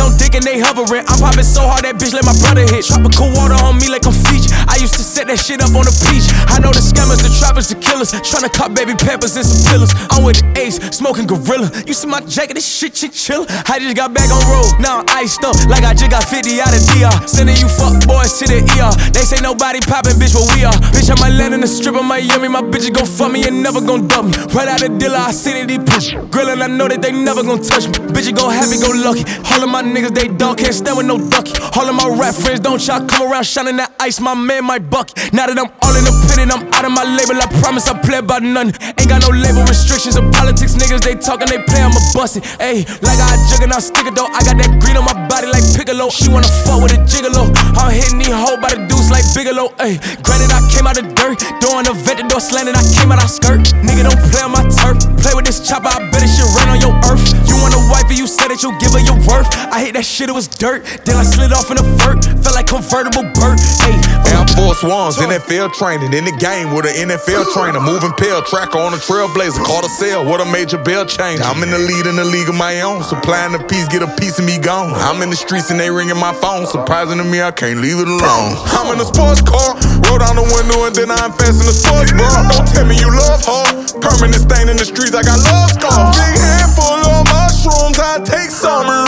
On 0.00 0.16
dick 0.16 0.34
and 0.34 0.44
they 0.44 0.58
hovering. 0.58 1.04
I'm 1.06 1.20
popping 1.20 1.44
so 1.44 1.62
hard 1.68 1.84
that 1.84 2.00
bitch 2.00 2.16
let 2.16 2.24
my 2.24 2.36
brother 2.40 2.64
hit. 2.64 2.88
Tropical 2.88 3.28
water 3.36 3.56
on 3.60 3.76
me 3.76 3.92
like 3.92 4.08
I'm 4.08 4.16
Fiji. 4.16 4.48
I 4.64 4.80
used 4.80 4.96
to 4.96 5.04
set 5.04 5.28
that 5.28 5.36
shit 5.36 5.60
up 5.60 5.76
on 5.76 5.84
the 5.84 5.94
beach. 6.08 6.24
I 6.48 6.56
know 6.58 6.72
the 6.72 6.80
scammers, 6.80 7.20
the 7.20 7.28
trappers, 7.28 7.68
the 7.68 7.76
killers. 7.76 8.12
Tryna 8.24 8.48
cop 8.52 8.72
baby 8.72 8.96
peppers 8.96 9.36
and 9.36 9.44
some 9.44 9.60
pillars. 9.68 9.92
I'm 10.08 10.24
with 10.24 10.40
the 10.40 10.46
ace, 10.56 10.80
smoking 10.90 11.28
gorilla. 11.28 11.68
You 11.84 11.92
see 11.92 12.08
my 12.08 12.20
jacket, 12.24 12.54
this 12.54 12.64
shit 12.64 12.96
chinchilla. 12.96 13.44
I 13.68 13.78
just 13.78 13.96
got 13.96 14.14
back 14.16 14.32
on 14.32 14.40
road, 14.48 14.80
now 14.80 15.04
I'm 15.04 15.08
iced 15.20 15.44
up 15.44 15.54
like 15.68 15.84
I 15.84 15.92
just 15.92 16.10
got 16.10 16.24
50 16.24 16.60
out 16.64 16.72
of 16.72 16.82
DR. 16.88 17.12
Sending 17.28 17.60
you 17.60 17.68
fuck 17.68 18.00
boys 18.08 18.40
to 18.40 18.48
the 18.48 18.64
ER. 18.64 18.92
They 19.12 19.28
say 19.28 19.38
nobody 19.44 19.80
poppin', 19.84 20.16
bitch, 20.16 20.32
but 20.32 20.48
we 20.56 20.64
are. 20.64 20.76
Bitch, 20.96 21.12
I 21.12 21.16
might 21.20 21.36
land 21.36 21.52
in 21.52 21.60
the 21.60 21.68
strip 21.68 21.94
of 21.94 22.04
Miami. 22.04 22.48
My 22.48 22.62
bitches 22.62 22.94
gon' 22.94 23.06
fuck 23.06 23.32
me 23.32 23.44
and 23.44 23.62
never 23.62 23.80
gon' 23.80 24.08
dump 24.08 24.32
me. 24.32 24.38
Right 24.56 24.68
out 24.68 24.80
the 24.80 24.88
dealer, 24.88 25.20
I 25.20 25.32
see 25.32 25.52
these 25.66 25.84
push. 25.84 26.14
Grillin', 26.32 26.62
I 26.62 26.68
know 26.68 26.88
that 26.88 27.02
they 27.02 27.12
never 27.12 27.42
gon' 27.42 27.60
touch 27.60 27.86
me. 27.86 28.00
Bitches 28.14 28.32
gon' 28.32 28.52
happy, 28.54 28.80
go 28.80 28.90
lucky. 28.94 29.26
All 29.52 29.62
of 29.62 29.68
my 29.68 29.82
niggas, 29.90 30.14
they 30.14 30.28
dog 30.28 30.58
can't 30.58 30.74
stand 30.74 30.96
with 30.96 31.06
no 31.06 31.18
ducky. 31.18 31.52
All 31.76 31.88
of 31.88 31.94
my 31.94 32.08
rap 32.18 32.34
friends 32.34 32.60
don't 32.60 32.80
y'all 32.86 33.06
come 33.06 33.30
around 33.30 33.44
shining 33.44 33.76
that 33.76 33.92
ice. 34.00 34.20
My 34.20 34.34
man, 34.34 34.64
my 34.64 34.78
bucky. 34.78 35.14
Now 35.32 35.46
that 35.46 35.58
I'm 35.58 35.70
all 35.82 35.94
in 35.96 36.04
the 36.04 36.10
independent, 36.10 36.50
I'm 36.52 36.62
out 36.74 36.84
of 36.84 36.92
my 36.92 37.04
label. 37.04 37.36
I 37.40 37.46
promise 37.60 37.88
I 37.88 37.98
play 38.00 38.18
about 38.18 38.42
none. 38.42 38.72
Ain't 38.98 39.08
got 39.08 39.22
no 39.22 39.30
label 39.32 39.62
restrictions 39.66 40.16
or 40.16 40.24
politics. 40.30 40.74
Niggas, 40.76 41.02
they 41.02 41.16
talkin', 41.16 41.48
they 41.48 41.62
play, 41.64 41.82
I'ma 41.82 42.00
bust 42.14 42.38
it. 42.38 42.44
Ayy, 42.60 42.86
like 43.02 43.18
I 43.18 43.36
juggin', 43.50 43.72
I 43.72 43.80
stick 43.80 44.06
it 44.06 44.14
though. 44.14 44.28
I 44.30 44.40
got 44.46 44.56
that 44.58 44.70
green 44.80 44.96
on 44.96 45.04
my 45.04 45.16
body 45.28 45.46
like 45.50 45.64
Piccolo. 45.74 46.10
She 46.10 46.28
wanna 46.28 46.50
fuck 46.64 46.82
with 46.82 46.94
a 46.94 47.00
gigolo. 47.04 47.50
I'm 47.76 47.90
hitting 47.90 48.18
these 48.18 48.34
hoes 48.34 48.58
by 48.60 48.74
the 48.74 48.86
deuce 48.86 49.10
like 49.10 49.26
Bigelow. 49.34 49.74
Ayy, 49.82 49.98
granted, 50.22 50.50
I 50.52 50.60
came 50.70 50.86
out 50.86 50.98
of 50.98 51.06
dirt. 51.14 51.38
On 51.70 51.86
the 51.86 51.94
vet, 51.94 52.18
the 52.18 52.26
door 52.26 52.42
slanted, 52.42 52.74
I 52.74 52.82
came 52.92 53.08
out 53.08 53.22
of 53.22 53.30
skirt. 53.30 53.62
Nigga, 53.80 54.04
don't 54.04 54.20
play 54.34 54.42
on 54.42 54.52
my 54.52 54.66
turf. 54.74 54.98
Play 55.22 55.32
with 55.38 55.46
this 55.46 55.64
chopper, 55.64 55.88
I 55.88 56.02
bet 56.10 56.20
it 56.20 56.28
shit 56.28 56.44
rain 56.58 56.68
on 56.68 56.82
your 56.82 56.92
earth. 57.08 57.22
You 57.48 57.56
want 57.62 57.72
a 57.72 57.80
wife 57.88 58.10
and 58.10 58.18
you 58.18 58.26
said 58.26 58.50
that 58.50 58.60
you'll 58.60 58.76
give 58.82 58.92
her 58.92 59.00
your 59.00 59.16
worth. 59.24 59.48
I 59.72 59.79
hate 59.80 59.96
that 59.96 60.04
shit, 60.04 60.28
it 60.28 60.36
was 60.36 60.46
dirt. 60.46 60.84
Then 61.08 61.16
I 61.16 61.24
slid 61.24 61.56
off 61.56 61.72
in 61.72 61.80
a 61.80 61.86
vert. 61.96 62.20
Felt 62.44 62.52
like 62.52 62.68
convertible 62.68 63.24
Burt. 63.32 63.56
Ayy, 63.88 63.96
Air 64.28 64.44
Force 64.52 64.84
Ones, 64.84 65.16
NFL 65.16 65.72
training 65.72 66.12
in 66.12 66.28
the 66.28 66.36
game 66.36 66.76
with 66.76 66.84
an 66.84 67.08
NFL 67.08 67.48
trainer. 67.56 67.80
Moving 67.80 68.12
pill 68.20 68.44
tracker 68.44 68.76
on 68.76 68.92
a 68.92 69.00
trailblazer. 69.00 69.64
Caught 69.64 69.88
a 69.88 69.90
sale 69.96 70.22
what 70.28 70.44
a 70.44 70.46
major 70.52 70.76
bell 70.76 71.08
change. 71.08 71.40
I'm 71.40 71.64
in 71.64 71.72
the 71.72 71.80
lead 71.80 72.04
in 72.04 72.20
the 72.20 72.28
league 72.28 72.52
of 72.52 72.54
my 72.54 72.84
own. 72.84 73.02
Supplying 73.02 73.56
the 73.56 73.62
piece, 73.64 73.88
get 73.88 74.04
a 74.04 74.10
piece 74.20 74.38
of 74.38 74.44
me 74.44 74.60
gone. 74.60 74.92
I'm 75.00 75.22
in 75.24 75.32
the 75.32 75.40
streets 75.40 75.72
and 75.72 75.80
they 75.80 75.90
ringing 75.90 76.20
my 76.20 76.36
phone. 76.36 76.66
Surprising 76.66 77.16
to 77.16 77.24
me, 77.24 77.40
I 77.40 77.50
can't 77.50 77.80
leave 77.80 77.96
it 77.96 78.08
alone. 78.08 78.60
I'm 78.76 78.92
in 78.92 79.00
a 79.00 79.08
sports 79.08 79.40
car, 79.40 79.80
roll 80.04 80.20
down 80.20 80.36
the 80.36 80.44
window 80.44 80.84
and 80.84 80.94
then 80.94 81.08
I'm 81.08 81.32
fast 81.32 81.56
in 81.56 81.66
a 81.66 81.72
sports 81.72 82.12
bra. 82.12 82.28
Don't 82.52 82.68
tell 82.68 82.84
me 82.84 83.00
you 83.00 83.08
love 83.08 83.40
her. 83.48 83.64
Permanent 84.04 84.44
stain 84.44 84.68
in 84.68 84.76
the 84.76 84.84
streets, 84.84 85.16
I 85.16 85.24
got 85.24 85.40
love 85.40 85.72
scars. 85.72 86.12
Big 86.20 86.36
handful 86.36 87.00
of 87.16 87.24
mushrooms, 87.32 87.96
I 87.96 88.20
take 88.20 88.52
some 88.52 88.99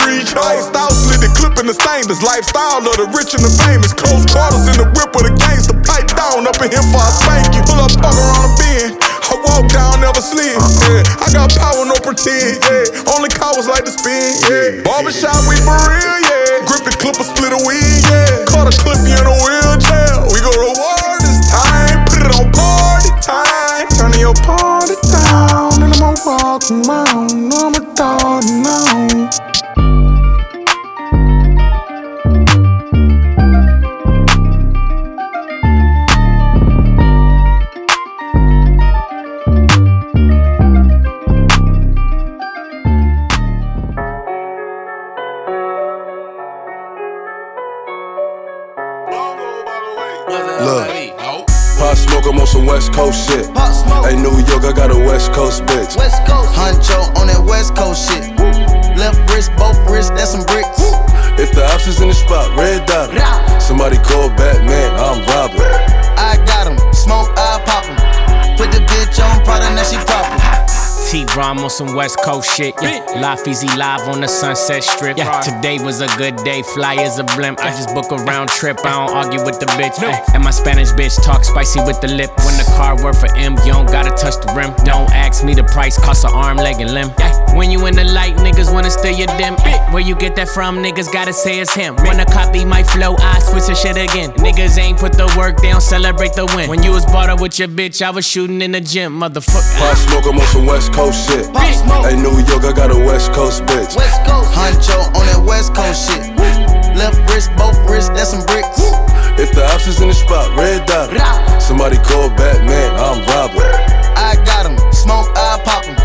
in 1.63 1.71
the 1.71 1.79
stainless. 1.79 2.19
Lifestyle 2.19 2.83
of 2.83 2.95
the 2.99 3.07
rich 3.15 3.31
and 3.31 3.39
the 3.39 3.51
famous. 3.63 3.95
Close 3.95 4.27
quarters 4.27 4.67
in 4.67 4.75
the 4.75 4.87
whip 4.99 5.15
with 5.15 5.31
a 5.31 5.33
gangster. 5.39 5.71
Pipe 5.87 6.11
down 6.11 6.43
up 6.43 6.59
in 6.59 6.67
here 6.67 6.83
for 6.91 6.99
a 6.99 7.11
spank 7.15 7.55
you. 7.55 7.63
Pull 7.63 7.79
up, 7.79 7.95
fuck 7.95 8.11
around 8.11 8.43
a 8.43 8.51
bend. 8.59 8.99
I 8.99 9.39
walk 9.47 9.71
down, 9.71 10.03
never 10.03 10.19
sleep. 10.19 10.59
Yeah. 10.83 11.07
I 11.23 11.31
got 11.31 11.55
power, 11.55 11.87
no 11.87 11.95
pretend. 12.03 12.59
Yeah. 12.67 13.15
Only 13.15 13.31
cowards 13.31 13.71
like 13.71 13.87
to 13.87 13.95
spin. 13.95 14.35
Yeah. 14.43 14.83
Barbershop, 14.83 15.39
we 15.47 15.55
for 15.63 15.79
real. 15.87 16.19
Yeah. 16.19 16.67
Grip 16.67 16.83
the 16.83 16.93
clipper, 16.99 17.23
split 17.23 17.55
a 17.55 17.59
weed. 17.63 18.03
Yeah. 18.11 18.43
Caught 18.51 18.67
a 18.67 18.75
clip, 18.83 18.99
you 19.07 19.15
in 19.15 19.23
a 19.23 19.35
wheelchair. 19.39 20.27
We 20.35 20.43
go 20.43 20.51
reward 20.51 21.23
this 21.23 21.39
time. 21.47 22.03
Put 22.11 22.27
it 22.27 22.31
on 22.35 22.51
party 22.51 23.11
time. 23.23 23.87
Turning 23.95 24.19
your 24.19 24.35
party 24.43 24.99
down, 25.07 25.79
and 25.79 25.95
I'ma 25.95 26.11
walk 26.27 26.67
around. 26.67 27.31
I'm 27.31 27.71
a 27.71 27.83
now. 28.51 29.42
West 52.73 52.91
Coast 52.91 53.29
shit. 53.29 53.45
Hey, 54.01 54.17
New 54.17 54.33
York, 54.49 54.65
I 54.65 54.73
got 54.73 54.89
a 54.89 54.97
West 54.97 55.31
Coast 55.31 55.61
bitch. 55.61 55.95
West 55.95 56.25
Coast. 56.25 56.49
Huncho 56.57 57.05
on 57.21 57.27
that 57.27 57.37
West 57.45 57.75
Coast 57.75 58.09
shit. 58.09 58.33
Left 58.97 59.13
wrist, 59.29 59.53
both 59.61 59.77
wrists, 59.85 60.09
that's 60.09 60.31
some 60.31 60.41
bricks. 60.49 60.81
If 61.37 61.53
the 61.53 61.61
ops 61.69 61.85
is 61.85 62.01
in 62.01 62.07
the 62.07 62.15
spot, 62.15 62.49
red 62.57 62.83
dot. 62.87 63.13
Somebody 63.61 63.97
call 63.97 64.29
Batman, 64.29 64.89
I'm 64.97 65.21
robbing. 65.29 65.61
I 66.17 66.41
got 66.49 66.65
him, 66.65 66.81
smoke, 66.97 67.29
I 67.37 67.61
pop 67.61 67.85
him. 67.85 68.57
Put 68.57 68.71
the 68.73 68.81
bitch 68.89 69.21
on 69.21 69.45
Prada, 69.45 69.69
now 69.69 69.83
she 69.83 69.97
proper. 70.09 70.52
T 71.13 71.25
Rom 71.37 71.59
on 71.59 71.69
some 71.69 71.93
West 71.93 72.19
Coast 72.21 72.57
shit. 72.57 72.73
Yeah. 72.81 73.05
Live 73.21 73.47
Easy 73.47 73.67
live 73.77 74.01
on 74.07 74.21
the 74.21 74.27
Sunset 74.27 74.83
Strip. 74.83 75.15
Yeah. 75.15 75.41
Today 75.41 75.77
was 75.77 76.01
a 76.01 76.07
good 76.17 76.35
day. 76.37 76.63
Fly 76.73 76.95
as 76.95 77.19
a 77.19 77.23
blimp. 77.37 77.59
I 77.59 77.69
just 77.69 77.93
book 77.93 78.09
a 78.09 78.15
round 78.23 78.49
trip. 78.49 78.79
I 78.83 79.05
don't 79.05 79.15
argue 79.15 79.45
with 79.45 79.59
the 79.59 79.67
bitch. 79.77 79.99
Ay, 79.99 80.23
And 80.33 80.43
my 80.43 80.49
Spanish 80.49 80.89
bitch 80.89 81.23
talk 81.23 81.43
spicy 81.43 81.81
with 81.81 82.01
the 82.01 82.07
lip. 82.07 82.31
When 82.37 82.57
the 82.57 82.63
car 82.75 82.95
worth 83.03 83.19
for 83.19 83.31
M, 83.37 83.53
you 83.63 83.73
don't 83.73 83.85
gotta 83.85 84.09
touch 84.09 84.43
the 84.43 84.51
rim. 84.57 84.73
Don't 84.85 85.07
ask 85.13 85.45
me 85.45 85.53
the 85.53 85.65
price, 85.65 85.99
cost 85.99 86.25
an 86.25 86.31
arm, 86.33 86.57
leg, 86.57 86.81
and 86.81 86.91
limb. 86.95 87.11
Yeah. 87.19 87.55
When 87.55 87.69
you 87.69 87.85
in 87.85 87.93
the 87.93 88.05
light, 88.05 88.35
niggas 88.37 88.73
wanna 88.73 88.89
steal 88.89 89.15
your 89.15 89.27
dim. 89.37 89.53
Ay, 89.59 89.77
Where 89.91 90.01
you 90.01 90.15
get 90.15 90.35
that 90.37 90.49
from, 90.49 90.77
niggas 90.77 91.13
gotta 91.13 91.33
say 91.33 91.59
it's 91.59 91.75
him. 91.75 91.95
Wanna 91.97 92.25
copy 92.25 92.65
my 92.65 92.81
flow, 92.81 93.15
I 93.19 93.37
switch 93.37 93.67
the 93.67 93.75
shit 93.75 93.97
again. 93.97 94.31
Niggas 94.41 94.79
ain't 94.79 94.97
put 94.97 95.13
the 95.13 95.31
work, 95.37 95.61
they 95.61 95.69
don't 95.69 95.79
celebrate 95.79 96.33
the 96.33 96.47
win. 96.55 96.67
When 96.67 96.81
you 96.81 96.91
was 96.91 97.05
bought 97.05 97.29
up 97.29 97.39
with 97.39 97.59
your 97.59 97.67
bitch, 97.67 98.01
I 98.01 98.09
was 98.09 98.25
shooting 98.25 98.63
in 98.63 98.71
the 98.71 98.81
gym, 98.81 99.19
motherfucker. 99.19 99.77
Pop 99.77 99.97
Smoke, 99.97 100.25
I'm 100.25 100.39
on 100.39 100.47
some 100.47 100.65
West 100.65 100.91
Coast 100.91 101.02
shit. 101.11 101.49
Hey, 101.57 102.15
New 102.15 102.37
York, 102.47 102.63
I 102.63 102.71
got 102.71 102.91
a 102.91 102.99
West 102.99 103.33
Coast 103.33 103.63
bitch. 103.63 103.97
West 103.97 104.23
Coast. 104.23 104.47
Huncho 104.53 104.95
on 105.17 105.25
that 105.27 105.41
West 105.43 105.73
Coast 105.73 106.07
shit. 106.07 106.31
Left 106.95 107.17
wrist, 107.27 107.49
both 107.57 107.75
wrists, 107.89 108.09
that's 108.13 108.29
some 108.29 108.45
bricks. 108.45 108.79
If 109.41 109.51
the 109.51 109.65
ops 109.73 109.87
is 109.87 109.99
in 109.99 110.07
the 110.07 110.13
spot, 110.13 110.55
red 110.55 110.85
dot. 110.85 111.09
Somebody 111.61 111.97
call 111.97 112.29
Batman, 112.37 112.93
I'm 112.95 113.25
robbing. 113.25 113.65
I 114.15 114.37
got 114.45 114.69
him, 114.69 114.77
smoke, 114.93 115.27
I 115.35 115.59
pop 115.65 115.83
him. 115.83 115.97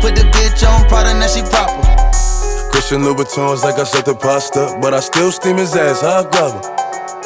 Put 0.00 0.14
the 0.14 0.24
bitch 0.30 0.62
on 0.62 0.86
Prada, 0.86 1.12
now 1.18 1.26
she 1.26 1.42
proper. 1.42 1.82
Christian 2.70 3.02
Louboutins 3.02 3.64
like 3.64 3.80
I 3.80 3.84
set 3.84 4.04
the 4.04 4.14
pasta, 4.14 4.78
but 4.80 4.94
I 4.94 5.00
still 5.00 5.32
steam 5.32 5.56
his 5.56 5.74
ass, 5.74 6.04
I'll 6.04 6.22
grab 6.22 6.54
her. 6.54 6.78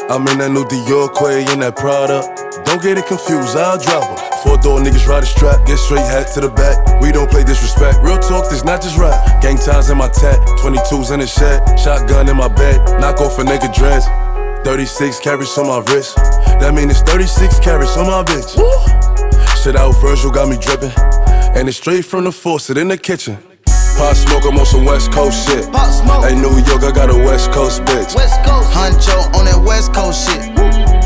I'm 0.08 0.26
in 0.28 0.38
that 0.38 0.50
new 0.50 0.64
Dior 0.64 1.12
Quay 1.12 1.52
in 1.52 1.60
that 1.60 1.76
Prada. 1.76 2.24
Don't 2.64 2.82
get 2.82 2.96
it 2.96 3.06
confused, 3.06 3.56
I'll 3.56 3.78
drop 3.78 4.18
her. 4.18 4.31
Four 4.42 4.58
door 4.58 4.80
niggas 4.80 5.06
ride 5.06 5.22
a 5.22 5.26
strap, 5.26 5.64
get 5.66 5.78
straight 5.78 6.02
hat 6.02 6.26
to 6.34 6.40
the 6.40 6.50
back. 6.50 7.00
We 7.00 7.12
don't 7.12 7.30
play 7.30 7.44
disrespect. 7.44 8.02
Real 8.02 8.18
talk, 8.18 8.50
this 8.50 8.64
not 8.64 8.82
just 8.82 8.98
rap. 8.98 9.14
Gang 9.40 9.56
ties 9.56 9.88
in 9.88 9.98
my 9.98 10.08
tat, 10.08 10.38
22s 10.58 11.12
in 11.12 11.20
the 11.20 11.26
shed, 11.26 11.62
shotgun 11.78 12.28
in 12.28 12.36
my 12.36 12.48
bed, 12.48 12.82
knock 13.00 13.20
off 13.20 13.38
a 13.38 13.42
nigga 13.42 13.72
dress. 13.72 14.06
36 14.64 15.20
carats 15.20 15.56
on 15.58 15.66
my 15.66 15.78
wrist. 15.92 16.16
That 16.58 16.74
mean 16.74 16.90
it's 16.90 17.02
36 17.02 17.60
carats 17.60 17.96
on 17.96 18.06
my 18.06 18.22
bitch. 18.22 18.58
Shit 19.62 19.76
out 19.76 19.92
Virgil 20.00 20.30
got 20.30 20.48
me 20.48 20.56
dripping. 20.58 20.92
And 21.54 21.68
it's 21.68 21.76
straight 21.76 22.04
from 22.04 22.24
the 22.24 22.32
faucet 22.32 22.78
in 22.78 22.88
the 22.88 22.96
kitchen. 22.96 23.38
Pop 23.98 24.16
smoke, 24.16 24.44
I'm 24.44 24.58
on 24.58 24.66
some 24.66 24.84
West 24.84 25.12
Coast 25.12 25.46
shit. 25.46 25.66
Hey, 25.66 26.34
New 26.34 26.50
York, 26.66 26.82
I 26.82 26.90
got 26.90 27.10
a 27.10 27.18
West 27.18 27.52
Coast 27.52 27.82
bitch. 27.82 28.14
West 28.14 28.42
Coast. 28.42 28.70
Huncho 28.70 29.18
on 29.38 29.44
that 29.46 29.62
West 29.62 29.92
Coast 29.92 30.26
shit. 30.26 30.54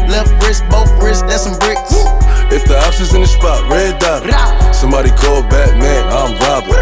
Left 0.08 0.30
wrist, 0.42 0.64
both 0.70 0.88
wrists, 1.02 1.22
that's 1.22 1.44
some 1.44 1.58
bricks. 1.58 2.25
If 2.50 2.64
the 2.66 2.78
ops 2.86 3.00
is 3.00 3.14
in 3.14 3.20
the 3.20 3.26
spot, 3.26 3.68
red 3.70 3.98
dot. 3.98 4.22
Somebody 4.74 5.10
call 5.10 5.42
Batman, 5.42 6.06
I'm 6.08 6.38
robbing. 6.38 6.74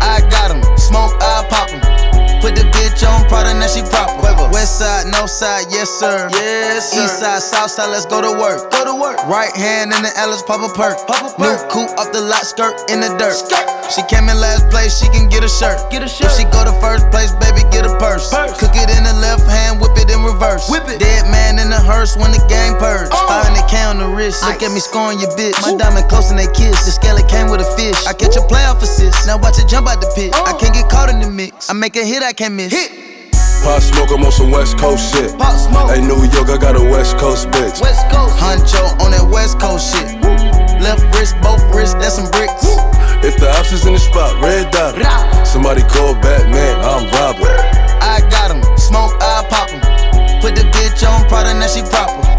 I 0.00 0.20
got 0.30 0.50
him, 0.50 0.62
smoke, 0.78 1.14
I 1.20 1.46
pop 1.48 1.70
him. 1.70 1.87
Prada, 3.38 3.54
now 3.54 3.70
she 3.70 3.86
proper. 3.86 4.50
West 4.50 4.82
side, 4.82 5.06
no 5.06 5.30
side, 5.30 5.70
yes 5.70 5.86
sir. 5.86 6.26
Yes 6.34 6.90
sir. 6.90 7.04
East 7.06 7.22
side, 7.22 7.38
south 7.38 7.70
side, 7.70 7.86
let's 7.94 8.02
go 8.02 8.18
to 8.18 8.34
work. 8.34 8.66
Go 8.74 8.82
to 8.82 8.98
work. 8.98 9.14
Right 9.30 9.54
hand 9.54 9.94
in 9.94 10.02
the 10.02 10.10
Ellis, 10.18 10.42
pop 10.42 10.58
a 10.58 10.70
perk. 10.74 11.06
Pop 11.06 11.22
a 11.22 11.30
perk. 11.30 11.46
New 11.46 11.58
coupe 11.70 11.94
off 12.02 12.10
the 12.10 12.18
lot, 12.18 12.42
skirt 12.42 12.74
in 12.90 12.98
the 12.98 13.14
dirt. 13.14 13.38
She 13.94 14.02
came 14.10 14.26
in 14.26 14.34
last 14.42 14.66
place, 14.74 14.98
she 14.98 15.06
can 15.14 15.30
get 15.30 15.46
a 15.46 15.48
shirt. 15.48 15.78
Get 15.86 16.02
a 16.02 16.10
shirt. 16.10 16.34
If 16.34 16.42
she 16.42 16.44
go 16.50 16.66
to 16.66 16.74
first 16.82 17.06
place, 17.14 17.30
baby, 17.38 17.62
get 17.70 17.86
a 17.86 17.94
purse. 18.02 18.34
Cook 18.58 18.74
it 18.74 18.90
in 18.90 19.06
the 19.06 19.14
left 19.22 19.46
hand, 19.46 19.78
whip 19.78 19.94
it 19.94 20.10
in 20.10 20.18
reverse. 20.26 20.66
Whip 20.66 20.90
it. 20.90 20.98
Dead 20.98 21.30
man 21.30 21.62
in 21.62 21.70
the 21.70 21.78
hearse 21.78 22.18
when 22.18 22.34
the 22.34 22.42
game 22.50 22.74
purge. 22.82 23.14
500k 23.14 23.86
on 23.86 24.02
the 24.02 24.10
wrist. 24.10 24.42
Look 24.42 24.66
at 24.66 24.74
me 24.74 24.82
scoring 24.82 25.22
your 25.22 25.30
bitch. 25.38 25.54
My 25.62 25.78
diamond 25.78 26.10
close 26.10 26.34
and 26.34 26.38
they 26.42 26.50
kiss. 26.50 26.74
The 26.82 26.90
scale 26.90 27.22
came 27.30 27.54
with 27.54 27.62
a 27.62 27.70
fish. 27.78 28.02
I 28.10 28.18
catch 28.18 28.34
a 28.34 28.42
playoff 28.50 28.82
assist. 28.82 29.30
Now 29.30 29.38
watch 29.38 29.62
it 29.62 29.70
jump 29.70 29.86
out 29.86 30.02
the 30.02 30.10
pit. 30.18 30.34
I 30.34 30.42
oh. 30.42 30.58
can't 30.58 30.74
get 30.74 30.90
caught 30.90 31.06
in 31.06 31.22
the 31.22 31.30
mix. 31.30 31.70
I 31.70 31.78
make 31.78 31.94
a 31.94 32.02
hit, 32.02 32.26
I 32.26 32.34
can't 32.34 32.58
miss. 32.58 32.74
Hit. 32.74 33.07
Pop 33.62 33.82
smoke, 33.82 34.10
I'm 34.10 34.24
on 34.24 34.32
some 34.32 34.50
West 34.50 34.78
Coast 34.78 35.12
shit. 35.12 35.36
Pop 35.38 35.58
smoke. 35.58 35.90
Hey, 35.90 36.00
New 36.00 36.22
York, 36.32 36.48
I 36.48 36.56
got 36.56 36.76
a 36.76 36.82
West 36.82 37.18
Coast 37.18 37.48
bitch. 37.48 37.80
West 37.80 38.08
Coast. 38.10 38.36
Huncho 38.38 38.82
on 39.00 39.10
that 39.12 39.26
West 39.28 39.60
Coast 39.60 39.94
shit. 39.94 40.18
Left 40.80 41.02
wrist, 41.14 41.34
both 41.42 41.62
wrists, 41.74 41.94
that's 41.94 42.14
some 42.16 42.30
bricks. 42.30 42.64
If 43.26 43.36
the 43.38 43.50
ops 43.58 43.72
is 43.72 43.84
in 43.84 43.92
the 43.94 43.98
spot, 43.98 44.40
red 44.42 44.70
dot. 44.70 44.94
Somebody 45.46 45.82
call 45.82 46.14
Batman, 46.14 46.78
I'm 46.80 47.10
Robert. 47.10 47.58
I 48.00 48.22
got 48.30 48.54
him, 48.54 48.62
smoke, 48.78 49.12
I 49.20 49.44
pop 49.50 49.68
him. 49.70 49.80
Put 50.40 50.54
the 50.54 50.62
bitch 50.70 51.02
on 51.02 51.26
Prada, 51.28 51.52
now 51.54 51.66
she 51.66 51.82
proper. 51.82 52.37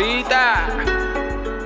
Mamacita. 0.00 0.44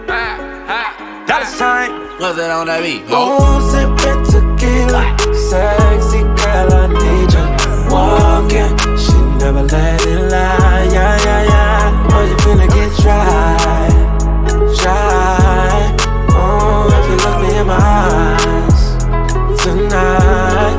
Ah, 0.08 0.38
ah. 0.68 1.24
Dollar 1.26 1.46
sign. 1.46 1.90
What's 2.18 2.36
that 2.36 2.50
on 2.50 2.66
that 2.66 2.82
beat? 2.82 3.04
Oh, 3.08 3.60
sipping 3.70 4.24
tequila. 4.26 5.02
Sexy 5.34 6.20
girl, 6.22 6.72
I 6.72 6.86
need 6.90 7.30
you. 7.34 7.46
Walking, 7.90 8.74
she 8.98 9.14
never 9.38 9.62
let 9.62 10.02
it 10.02 10.30
lie. 10.30 10.88
Yeah, 10.92 11.16
yeah, 11.24 11.42
yeah. 11.50 12.10
Oh, 12.10 12.24
you 12.28 12.36
finna 12.42 12.66
get 12.74 12.90
dry. 13.02 13.88
Dry. 14.78 15.94
Oh, 16.34 16.90
if 16.96 17.04
you 17.10 17.16
look 17.22 17.36
me 17.42 17.48
in 17.58 17.66
my 17.66 17.78
eyes 17.78 18.80
tonight. 19.62 20.78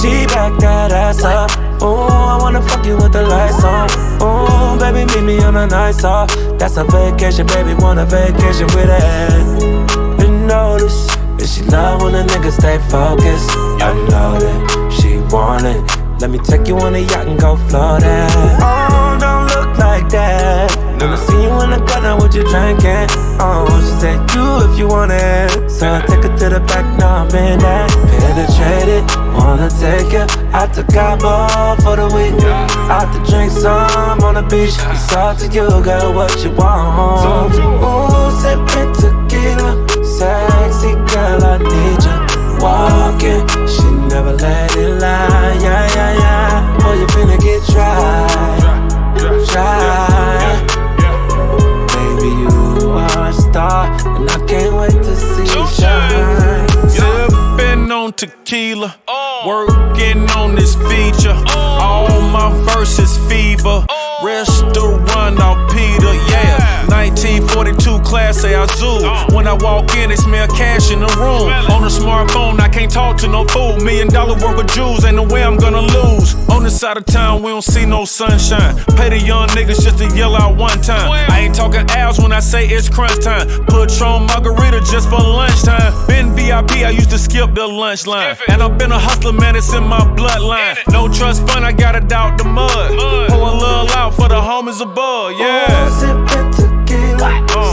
She 0.00 0.26
back 0.26 0.52
that 0.60 0.92
ass 0.92 1.22
up. 1.22 1.50
Oh, 1.80 2.08
I 2.08 2.38
wanna 2.40 2.62
fuck 2.62 2.84
you 2.86 2.96
with 2.96 3.12
the 3.12 3.22
lights 3.22 3.62
on. 3.64 3.88
Oh, 4.20 4.53
baby, 4.92 5.06
meet 5.14 5.22
me 5.22 5.38
on 5.42 5.56
a 5.56 5.66
night 5.66 6.04
off. 6.04 6.28
That's 6.58 6.76
a 6.76 6.84
vacation, 6.84 7.46
baby, 7.46 7.74
want 7.74 7.98
a 7.98 8.04
vacation 8.04 8.66
with 8.76 8.90
it. 8.90 10.20
You 10.20 10.28
notice 10.46 11.06
that 11.38 11.48
she 11.48 11.62
love 11.62 12.02
when 12.02 12.14
a 12.14 12.24
nigga 12.24 12.52
stay 12.52 12.78
focused. 12.90 13.50
I 13.80 13.92
know 14.08 14.38
that 14.38 14.92
she 14.92 15.18
want 15.32 15.64
it. 15.64 15.80
Let 16.20 16.30
me 16.30 16.38
take 16.38 16.68
you 16.68 16.76
on 16.78 16.94
a 16.94 16.98
yacht 16.98 17.26
and 17.26 17.40
go 17.40 17.56
floating. 17.68 18.28
Oh, 18.60 19.16
don't 19.20 19.46
look 19.54 19.76
like 19.78 20.08
that. 20.10 20.76
Wanna 21.00 21.16
see 21.16 21.42
you 21.42 21.52
in 21.62 21.70
the 21.70 21.80
club 21.86 22.02
now, 22.02 22.16
what 22.16 22.34
you 22.34 22.44
drinking? 22.44 23.08
Oh, 23.40 23.64
she 23.84 23.92
said 24.00 24.18
you 24.32 24.44
if 24.68 24.78
you 24.78 24.88
want 24.88 25.12
it. 25.12 25.70
So 25.70 25.92
I 25.92 26.00
take 26.06 26.24
her 26.24 26.36
to 26.38 26.48
the 26.48 26.60
back, 26.60 26.84
now 26.98 27.24
I'm 27.24 27.34
in 27.34 27.58
that. 27.60 27.88
Penetrated, 28.20 29.04
wanna 29.36 29.68
take 29.70 30.12
you 30.12 30.24
out 30.52 30.72
to 30.74 30.82
Cabo 30.84 31.46
for 31.82 31.96
the 31.96 32.08
week. 32.14 32.34
Out 32.90 33.12
to 33.12 33.18
drink 33.30 33.50
some 33.52 34.20
on 34.20 34.34
the 34.34 34.42
beach. 34.42 34.74
It's 34.92 35.12
all 35.14 35.34
to 35.36 35.46
you, 35.46 35.68
girl, 35.82 36.12
what 36.14 36.32
you 36.42 36.50
want. 36.52 37.54
Ooh, 37.54 38.30
sipping 38.40 38.92
tequila, 39.00 39.70
sexy 40.04 40.92
girl, 41.12 41.44
I 41.44 41.58
need 41.58 42.02
you. 42.06 42.16
Walking, 42.62 43.42
she 43.68 43.84
never 44.08 44.32
let 44.32 44.74
it 44.76 45.00
lie. 45.00 45.58
Yeah, 45.60 45.94
yeah, 45.96 46.12
yeah. 46.22 46.78
Oh, 46.84 46.94
you 46.94 47.06
finna 47.08 47.36
get 47.38 47.62
dry, 47.72 48.26
dry. 49.50 50.62
Baby, 51.92 52.30
you 52.42 52.90
are 52.90 53.28
a 53.28 53.32
star, 53.32 53.90
and 54.16 54.30
I 54.30 54.38
can't 54.46 54.74
wait 54.76 54.92
to 54.92 55.14
see 55.14 55.42
you 55.42 55.66
shine. 55.76 56.68
Sipping 56.88 57.90
on 57.92 58.12
tequila, 58.14 58.96
working 59.46 60.28
on 60.30 60.54
this 60.54 60.74
feature. 60.74 61.36
All 61.56 62.20
my 62.20 62.50
verses 62.74 63.18
fever. 63.28 63.84
Restaurant 64.22 65.40
off 65.40 65.70
Peter, 65.70 66.14
yeah. 66.30 66.83
1942 66.88 68.00
class 68.00 68.44
A 68.44 68.62
Azul. 68.62 69.02
When 69.34 69.46
I 69.46 69.54
walk 69.54 69.94
in, 69.96 70.10
they 70.10 70.16
smell 70.16 70.48
cash 70.48 70.90
in 70.90 71.00
the 71.00 71.12
room. 71.18 71.48
On 71.74 71.82
a 71.84 71.88
smartphone, 71.88 72.60
I 72.60 72.68
can't 72.68 72.90
talk 72.90 73.16
to 73.18 73.28
no 73.28 73.44
fool. 73.46 73.76
Million 73.80 74.08
dollar 74.08 74.34
worth 74.34 74.58
of 74.58 74.66
jewels, 74.68 75.04
ain't 75.04 75.16
no 75.16 75.22
way 75.22 75.42
I'm 75.42 75.56
gonna 75.56 75.80
lose. 75.80 76.34
On 76.48 76.62
this 76.62 76.78
side 76.80 76.96
of 76.96 77.04
town, 77.06 77.42
we 77.42 77.50
don't 77.50 77.62
see 77.62 77.86
no 77.86 78.04
sunshine. 78.04 78.76
Pay 78.96 79.10
the 79.10 79.18
young 79.18 79.48
niggas 79.48 79.82
just 79.82 79.98
to 79.98 80.06
yell 80.16 80.34
out 80.34 80.56
one 80.56 80.80
time. 80.80 81.10
I 81.10 81.40
ain't 81.40 81.54
talking 81.54 81.88
hours 81.90 82.18
when 82.18 82.32
I 82.32 82.40
say 82.40 82.66
it's 82.66 82.88
crunch 82.88 83.22
time. 83.24 83.46
Patron 83.66 84.26
margarita 84.26 84.80
just 84.90 85.08
for 85.08 85.20
lunchtime. 85.20 85.92
Been 86.06 86.34
VIP, 86.34 86.84
I 86.84 86.90
used 86.90 87.10
to 87.10 87.18
skip 87.18 87.54
the 87.54 87.66
lunch 87.66 88.06
line. 88.06 88.36
And 88.48 88.62
I've 88.62 88.78
been 88.78 88.92
a 88.92 88.98
hustler, 88.98 89.32
man, 89.32 89.56
it's 89.56 89.72
in 89.72 89.84
my 89.84 90.00
bloodline. 90.00 90.76
No 90.92 91.08
trust 91.08 91.46
fund, 91.46 91.64
I 91.64 91.72
gotta 91.72 92.00
doubt 92.00 92.38
the 92.38 92.44
mud. 92.44 92.90
Pour 93.30 93.48
a 93.48 93.54
little 93.54 93.88
out 93.90 94.14
for 94.14 94.28
the 94.28 94.40
homies 94.40 94.80
above, 94.80 95.32
yeah. 95.38 96.83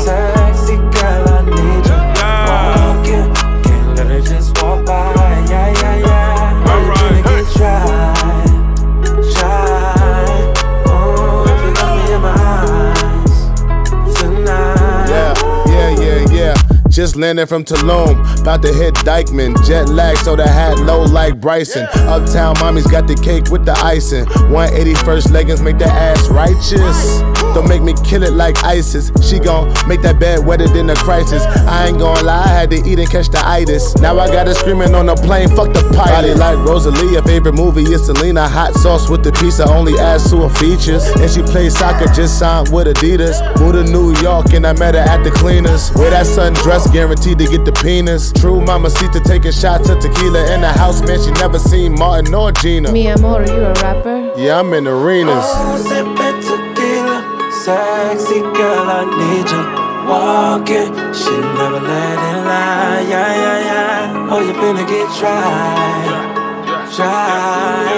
Sexy 0.06 0.78
girl, 0.78 1.28
I 1.30 1.42
need 1.46 1.86
you. 1.88 2.00
Walking, 2.48 3.64
can't 3.64 3.98
let 3.98 4.08
her 4.08 4.22
just 4.22 4.62
walk 4.62 4.86
by. 4.86 5.21
Just 16.92 17.16
landing 17.16 17.48
from 17.48 17.64
Tulum, 17.64 18.42
about 18.42 18.62
to 18.64 18.74
hit 18.74 18.94
Dyckman. 18.96 19.56
Jet 19.66 19.88
lag, 19.88 20.18
so 20.18 20.36
the 20.36 20.46
hat 20.46 20.78
low 20.80 21.04
like 21.04 21.40
Bryson. 21.40 21.88
Uptown 21.94 22.56
mommy's 22.60 22.86
got 22.86 23.08
the 23.08 23.16
cake 23.16 23.50
with 23.50 23.66
the 23.66 23.72
icing. 23.72 24.26
181st 24.26 25.32
leggings 25.32 25.62
make 25.62 25.78
that 25.78 25.88
ass 25.88 26.28
righteous. 26.28 27.22
Don't 27.56 27.68
make 27.68 27.82
me 27.82 27.94
kill 28.06 28.24
it 28.24 28.34
like 28.34 28.62
ISIS. 28.64 29.12
She 29.28 29.40
gon' 29.40 29.68
make 29.88 30.02
that 30.02 30.20
bed 30.20 30.46
wetter 30.46 30.68
than 30.68 30.90
a 30.90 30.96
crisis. 30.96 31.44
I 31.68 31.88
ain't 31.88 32.00
gon' 32.00 32.26
lie, 32.26 32.44
I 32.44 32.48
had 32.48 32.70
to 32.72 32.78
eat 32.78 33.00
and 33.00 33.10
catch 33.10 33.30
the 33.30 33.42
itis. 33.46 33.96
Now 33.98 34.20
I 34.20 34.28
got 34.28 34.48
her 34.48 34.54
screaming 34.54 34.94
on 34.94 35.06
the 35.06 35.16
plane, 35.16 35.50
fuck 35.50 35.74
the 35.74 35.84
pilot. 35.96 36.12
Body 36.12 36.34
like 36.34 36.58
Rosalie, 36.60 37.16
her 37.16 37.22
favorite 37.22 37.56
movie 37.56 37.84
is 37.84 38.06
Selena. 38.06 38.48
Hot 38.48 38.74
sauce 38.76 39.10
with 39.10 39.24
the 39.24 39.32
pizza, 39.34 39.64
only 39.70 39.98
adds 40.00 40.30
to 40.32 40.48
her 40.48 40.50
features. 40.50 41.04
And 41.20 41.30
she 41.30 41.42
plays 41.42 41.78
soccer, 41.78 42.08
just 42.14 42.40
signed 42.40 42.72
with 42.72 42.88
Adidas. 42.88 43.40
Moved 43.60 43.86
to 43.86 43.92
New 43.92 44.16
York 44.22 44.54
and 44.54 44.66
I 44.66 44.74
met 44.74 44.96
her 44.96 45.02
at 45.02 45.24
the 45.24 45.32
cleaners. 45.32 45.92
Wear 45.96 46.12
that 46.12 46.26
sundress, 46.26 46.81
guaranteed 46.88 47.38
to 47.40 47.46
get 47.46 47.66
the 47.66 47.72
penis. 47.72 48.32
True 48.32 48.62
mama 48.62 48.90
to 48.90 49.20
taking 49.20 49.52
shots 49.52 49.90
of 49.90 50.00
tequila 50.00 50.54
in 50.54 50.62
the 50.62 50.72
house, 50.72 51.02
man. 51.02 51.20
She 51.22 51.32
never 51.32 51.60
seen 51.60 51.94
Martin 51.94 52.34
or 52.34 52.52
Gina. 52.52 52.92
Mi 52.92 53.08
amor, 53.08 53.46
you 53.46 53.66
a 53.66 53.74
rapper? 53.74 54.34
Yeah, 54.38 54.60
I'm 54.60 54.74
in 54.74 54.88
arenas. 54.88 55.36
Oh, 55.36 55.78
sipping 55.78 56.42
tequila, 56.42 57.52
sexy 57.64 58.42
girl, 58.42 58.88
I 58.90 59.04
need 59.20 59.50
you. 59.50 59.64
Walking, 60.08 60.92
she 61.14 61.32
never 61.60 61.80
let 61.80 62.18
it 62.18 62.40
lie. 62.46 63.02
Yeah, 63.08 63.34
yeah, 63.44 63.60
yeah. 63.70 64.30
Oh, 64.32 64.40
you 64.40 64.54
finna 64.54 64.86
get 64.88 65.08
dry, 65.20 66.10
dry. 66.96 67.92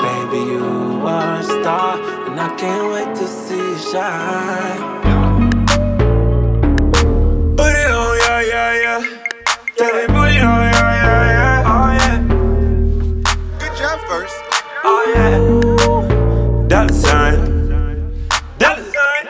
Baby, 0.00 0.40
you 0.52 1.06
are 1.06 1.40
a 1.40 1.42
star, 1.42 2.00
and 2.26 2.40
I 2.40 2.48
can't 2.56 2.92
wait 2.92 3.14
to 3.16 3.26
see 3.26 3.56
you 3.56 3.78
shine. 3.78 4.93
Tell 9.76 9.92
me, 9.92 10.02
it 10.02 10.10
on, 10.10 10.16
oh, 10.16 10.26
yeah, 10.26 10.38
oh, 10.38 10.62
yeah, 10.62 11.66
oh, 11.66 11.90
yeah. 11.98 11.98
Oh, 11.98 11.98
yeah. 11.98 12.18
Good 13.58 13.74
job 13.76 13.98
first. 14.06 14.36
Oh 14.84 15.02
yeah. 15.12 16.68
Dollar 16.68 16.92
sign. 16.92 17.68
Dollar 18.56 18.84
sign. 18.94 19.24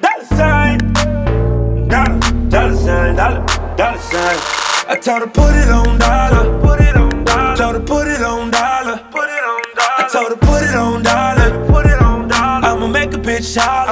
Dollar 0.00 0.24
sign. 0.24 0.78
Dollar. 1.88 2.18
Dollar 2.48 2.76
sign. 2.76 3.14
Dollar. 3.14 3.46
Dollar 3.76 3.98
sign. 3.98 4.38
I 4.88 4.96
told 5.00 5.20
her 5.20 5.28
put 5.28 5.54
it 5.54 5.68
on 5.68 5.98
dollar. 6.00 6.60
Put 6.62 6.80
it 6.80 6.96
on 6.96 7.24
dollar. 7.24 7.56
Told 7.56 7.74
her 7.76 7.80
put 7.80 8.08
it 8.08 8.22
on 8.22 8.50
dollar. 8.50 8.98
Put 9.12 9.28
it 9.28 9.44
on 9.44 9.62
dollar. 9.76 9.98
I 9.98 10.08
told 10.10 10.30
her 10.30 10.36
put 10.36 10.62
it 10.64 10.74
on 10.74 11.02
dollar. 11.04 11.66
Put 11.68 11.86
it 11.86 12.02
on 12.02 12.26
dollar. 12.26 12.66
I'ma 12.66 12.88
make 12.88 13.14
a 13.14 13.18
bitch 13.18 13.56
holler. 13.56 13.85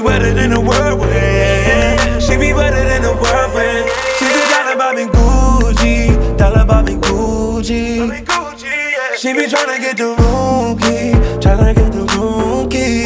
be 0.00 0.06
wetter 0.06 0.32
than 0.34 0.52
a 0.52 0.60
whirlwind. 0.60 2.22
She 2.22 2.36
be 2.36 2.52
wetter 2.52 2.84
than 2.88 3.04
a 3.04 3.12
whirlwind. 3.12 3.88
She's 4.18 4.34
a 4.34 4.48
dollar 4.48 4.76
bobbing 4.76 5.08
Gucci, 5.08 6.38
dollar 6.38 6.64
bobbing 6.64 7.00
Gucci. 7.00 8.08
She 9.18 9.32
be 9.34 9.46
tryna 9.46 9.78
get 9.78 9.96
the 9.98 10.14
room 10.16 10.78
key, 10.78 11.12
tryna 11.40 11.74
get 11.74 11.92
the 11.92 12.04
room 12.16 12.68
key. 12.70 13.04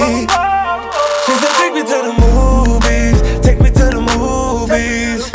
She 1.26 1.32
said, 1.40 1.54
take 1.58 1.74
me 1.74 1.82
to 1.82 1.98
the 2.06 2.14
movies, 2.22 3.40
take 3.40 3.60
me 3.60 3.70
to 3.70 3.84
the 3.96 4.00
movies. 4.14 5.32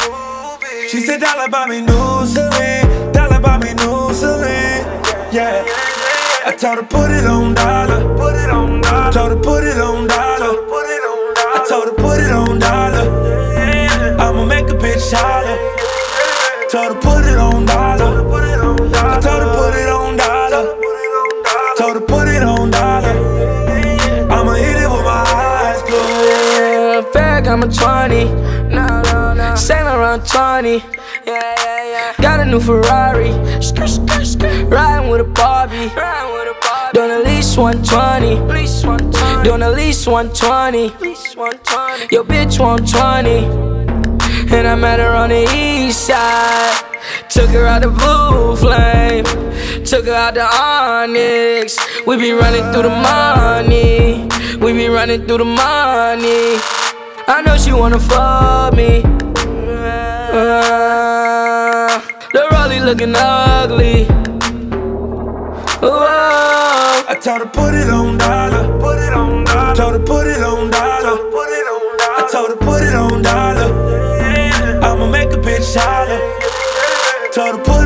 She 0.89 1.02
said, 1.02 1.19
dollar 1.19 1.50
buy 1.50 1.67
me 1.67 1.82
new 1.82 2.26
Celine, 2.26 3.12
dollar 3.12 3.41
buy 3.41 3.58
me 3.58 3.74
new 3.74 4.13
Celine. 4.13 4.86
Yeah, 5.34 5.65
I 6.45 6.56
told 6.58 6.89
her. 6.89 6.99
20. 27.80 28.26
No, 28.76 29.02
no, 29.02 29.34
no. 29.34 29.56
Saint 29.56 29.86
Laurent 29.86 30.26
20. 30.26 30.78
Yeah, 30.78 30.84
yeah, 31.26 31.84
yeah. 31.94 32.13
Got 32.22 32.42
a 32.42 32.46
new 32.46 32.60
Ferrari. 32.60 33.32
Riding 34.70 35.10
with 35.10 35.22
a 35.22 35.30
Barbie. 35.34 35.89
Doing 36.94 37.12
at 37.12 37.24
least 37.24 37.58
120. 37.58 38.36
Doing 39.44 39.63
at 39.63 39.74
least 39.74 40.08
120. 40.08 40.88
Yo, 42.12 42.24
bitch, 42.24 42.60
120. 42.60 43.46
And 44.54 44.68
I 44.68 44.76
met 44.76 45.00
her 45.00 45.15
on 45.15 45.30
the 45.30 45.48
east 45.56 46.08
side. 46.08 46.84
Took 47.30 47.50
her 47.52 47.65
out 47.65 47.82
the 47.84 47.89
blue 47.89 48.56
flame. 48.58 49.24
Took 49.86 50.06
her 50.06 50.13
out 50.13 50.34
the 50.34 50.44
onyx. 50.44 51.78
We 52.06 52.18
be 52.18 52.32
running 52.32 52.72
through 52.74 52.84
the 52.84 52.89
money. 52.89 54.28
We 54.60 54.74
be 54.74 54.88
running 54.88 55.26
through 55.26 55.39
the 55.39 55.46
money. 55.46 56.79
I 57.32 57.44
know 57.44 57.58
she 57.58 57.72
wanna 57.72 58.00
fuck 58.00 58.74
me. 58.76 59.04
Uh, 60.34 62.00
the 62.34 62.39
rollie 62.50 62.84
looking 62.84 63.13
ugly. 63.15 64.06
Whoa. 65.80 66.08
I 67.08 67.15
told 67.22 67.42
her 67.42 67.46
put 67.46 67.76
it 67.76 67.88
on 67.88 68.18
dollar. 68.18 68.80
Put 68.80 68.98
it 68.98 69.13
on 69.13 69.44
dollar. 69.44 69.76
Told 69.76 69.94
her 69.94 70.00
put 70.00 70.26
it 70.26 70.42
on 70.42 70.72
dollar. 70.72 71.18
Put 71.30 71.50
it 71.50 71.68
on 71.68 71.98
dollar. 72.00 72.18
I 72.18 72.30
told 72.32 72.50
her 72.50 72.56
put 72.56 72.82
it 72.82 72.96
on 72.96 73.22
dollar. 73.22 74.82
I'ma 74.84 75.06
make 75.08 75.32
a 75.32 75.38
bitch 75.38 75.76
holler. 75.78 76.20
Told 77.32 77.58
her 77.60 77.63
put 77.63 77.79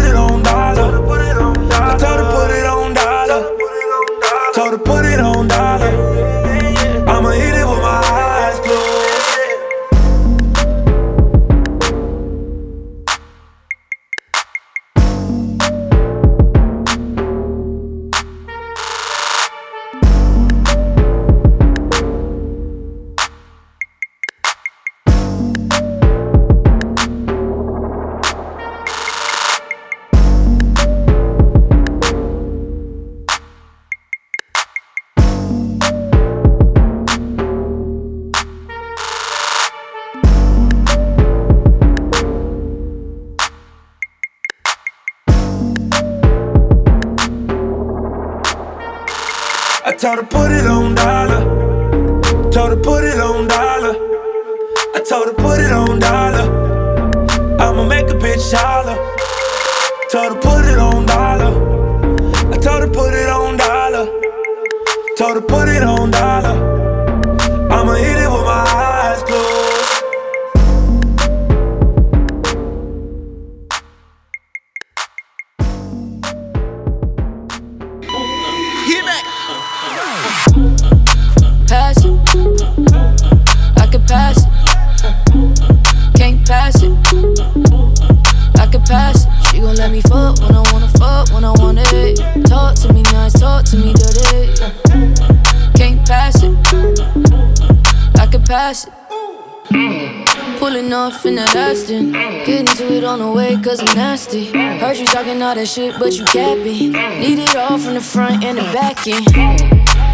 off 101.14 101.26
in 101.26 101.36
that 101.36 101.56
Aston. 101.56 102.12
Getting 102.46 102.66
to 102.66 102.94
it 102.94 103.04
on 103.04 103.20
the 103.20 103.32
way, 103.32 103.56
cause 103.64 103.80
I'm 103.80 103.96
nasty. 103.96 104.46
Heard 104.80 104.98
you 104.98 105.06
talking 105.06 105.42
all 105.42 105.56
that 105.56 105.68
shit, 105.68 105.98
but 106.00 106.14
you 106.14 106.26
capping. 106.26 106.92
Need 107.20 107.40
it 107.40 107.56
all 107.56 107.78
from 107.78 107.94
the 107.94 108.02
front 108.02 108.44
and 108.44 108.58
the 108.58 108.64
back 108.74 109.06
end. 109.08 109.26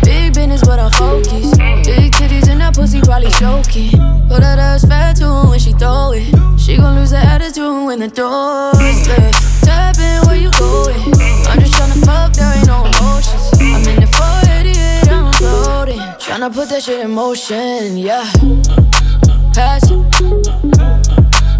Big 0.03 0.33
business, 0.33 0.61
but 0.65 0.79
I'm 0.79 0.91
focused. 0.91 1.57
Big 1.85 2.11
titties 2.11 2.49
and 2.49 2.59
that 2.61 2.75
pussy 2.75 3.01
probably 3.01 3.31
choking. 3.31 3.91
But 4.27 4.41
that 4.41 4.59
ass 4.59 4.85
fat 4.85 5.17
too 5.17 5.49
when 5.49 5.59
she 5.59 5.73
throw 5.73 6.11
it. 6.13 6.27
She 6.59 6.77
gon' 6.77 6.95
lose 6.95 7.11
her 7.11 7.17
attitude 7.17 7.85
when 7.85 7.99
the 7.99 8.09
door's 8.09 9.07
left. 9.07 9.63
Tap 9.63 9.97
in 9.97 10.27
where 10.27 10.35
you 10.35 10.51
going. 10.59 10.99
I'm 11.47 11.59
just 11.59 11.73
tryna 11.73 12.03
fuck, 12.05 12.33
there 12.33 12.51
ain't 12.57 12.67
no 12.67 12.85
emotions. 12.85 13.49
I'm 13.61 13.87
in 13.87 13.99
the 14.01 14.07
488, 14.07 15.09
I'm 15.09 15.33
floating. 15.33 15.99
Tryna 16.19 16.53
put 16.53 16.69
that 16.69 16.83
shit 16.83 16.99
in 17.05 17.11
motion, 17.11 17.97
yeah. 17.97 18.25
Pass 19.53 19.89
it. 19.91 19.99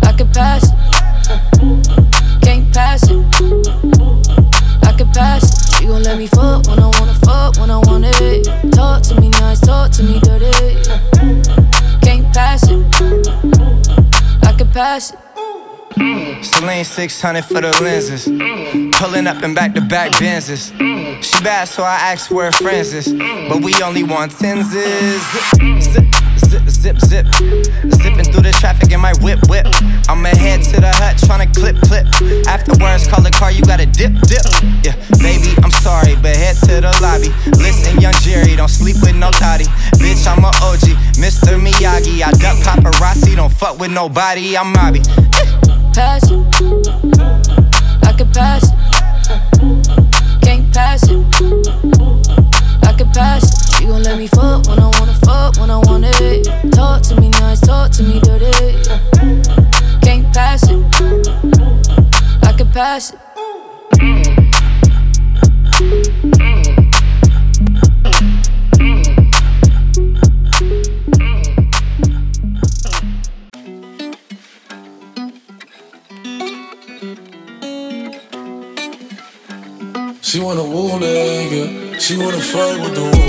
I 0.03 0.13
could 0.17 0.31
pass 0.33 0.63
it. 0.63 0.77
Can't 2.41 2.73
pass 2.73 3.03
it. 3.09 3.25
I 4.83 4.93
could 4.97 5.11
pass 5.13 5.43
it. 5.43 5.75
She 5.75 5.85
gon' 5.85 6.03
let 6.03 6.17
me 6.17 6.27
fuck 6.27 6.65
when 6.67 6.79
I 6.79 6.87
wanna 6.99 7.13
fuck, 7.25 7.57
when 7.57 7.69
I 7.69 7.77
want 7.77 8.05
it. 8.05 8.71
Talk 8.71 9.01
to 9.03 9.19
me 9.19 9.29
nice, 9.29 9.59
talk 9.59 9.91
to 9.91 10.03
me 10.03 10.19
dirty. 10.19 10.51
Can't 12.01 12.33
pass 12.33 12.63
it. 12.69 12.85
I 14.43 14.53
could 14.57 14.71
pass 14.71 15.11
it. 15.11 15.19
Celine 16.45 16.85
600 16.85 17.43
for 17.43 17.61
the 17.61 17.71
lenses. 17.81 18.25
Pulling 18.97 19.27
up 19.27 19.43
in 19.43 19.53
back 19.53 19.73
to 19.75 19.81
back 19.81 20.11
Benzes. 20.13 20.71
She 21.21 21.43
bad, 21.43 21.67
so 21.67 21.83
I 21.83 21.95
asked 22.13 22.31
where 22.31 22.45
her 22.45 22.51
friends 22.51 22.93
is. 22.93 23.11
But 23.11 23.61
we 23.61 23.73
only 23.83 24.03
want 24.03 24.31
tenses. 24.31 25.23
Zip, 26.49 26.67
zip, 26.67 26.97
zip, 26.97 26.97
zip. 27.05 27.25
Zipping 27.93 28.25
through 28.25 28.41
the 28.41 28.55
traffic 28.59 28.91
in 28.91 28.99
my 28.99 29.13
whip, 29.21 29.37
whip. 29.49 29.67
I'ma 30.09 30.29
head 30.29 30.63
to 30.73 30.81
the 30.81 30.89
hut, 30.89 31.17
tryna 31.17 31.53
clip, 31.53 31.77
clip. 31.85 32.09
Afterwards, 32.49 33.05
call 33.05 33.21
the 33.21 33.29
car, 33.29 33.51
you 33.51 33.61
gotta 33.61 33.85
dip, 33.85 34.17
dip. 34.25 34.41
Yeah, 34.81 34.97
baby, 35.21 35.53
I'm 35.61 35.69
sorry, 35.69 36.15
but 36.15 36.33
head 36.35 36.57
to 36.65 36.81
the 36.81 36.89
lobby. 37.05 37.29
Listen, 37.61 38.01
young 38.01 38.17
Jerry, 38.25 38.55
don't 38.55 38.67
sleep 38.67 38.97
with 39.01 39.15
no 39.15 39.29
thotty. 39.29 39.65
Bitch, 40.01 40.25
I'm 40.25 40.43
a 40.43 40.49
OG, 40.65 40.97
Mr. 41.21 41.53
Miyagi. 41.61 42.25
I 42.25 42.31
duck 42.41 42.57
paparazzi, 42.65 43.35
don't 43.35 43.53
fuck 43.53 43.79
with 43.79 43.91
nobody, 43.91 44.57
I'm 44.57 44.73
Mobby. 44.73 45.05
Pass 45.93 46.31
it. 46.31 46.41
I 48.01 48.13
could 48.17 48.33
pass 48.33 48.65
it. 48.65 50.41
Can't 50.41 50.73
pass 50.73 51.03
it. 51.09 51.98
Could 52.99 53.13
pass. 53.13 53.77
She 53.77 53.85
gon' 53.85 54.03
let 54.03 54.17
me 54.17 54.27
fuck 54.27 54.67
when 54.67 54.77
I 54.77 54.91
wanna 54.99 55.13
fuck, 55.23 55.55
when 55.55 55.71
I 55.71 55.77
want 55.77 56.03
it. 56.05 56.43
Talk 56.73 57.01
to 57.03 57.15
me 57.15 57.29
nice, 57.29 57.61
talk 57.61 57.91
to 57.91 58.03
me 58.03 58.19
dirty. 58.19 58.51
Can't 60.01 60.33
pass 60.33 60.63
it. 60.69 60.83
I 62.43 62.53
could 62.57 62.73
pass 62.73 63.13
it. 63.13 64.38
She 82.09 82.17
wanna 82.17 82.41
fuck 82.41 82.81
with 82.81 82.95
the 82.95 83.03
wolves. 83.03 83.28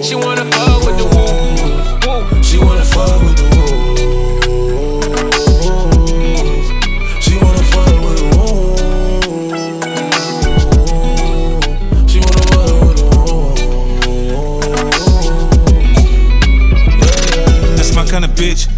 She 0.00 0.14
wanna 0.14 0.44
fuck 0.52 0.86
with 0.86 0.96
the 0.96 1.04
woo. 1.04 1.18
woo. 2.06 2.42
She 2.42 2.56
wanna 2.58 2.84
fuck 2.84 3.20
with 3.20 3.36
the 3.36 3.42
woo. 3.50 3.58
She 7.20 7.34
wanna 7.36 7.62
fuck 7.64 7.88
with 8.04 8.18
the 8.18 8.24
woo. 8.36 8.76
She 12.08 12.18
wanna 12.20 12.42
fuck 12.52 12.72
with 12.86 12.96
the 12.96 13.04
That's 17.76 17.92
my 17.94 18.04
kind 18.06 18.24
of 18.24 18.30
bitch. 18.30 18.77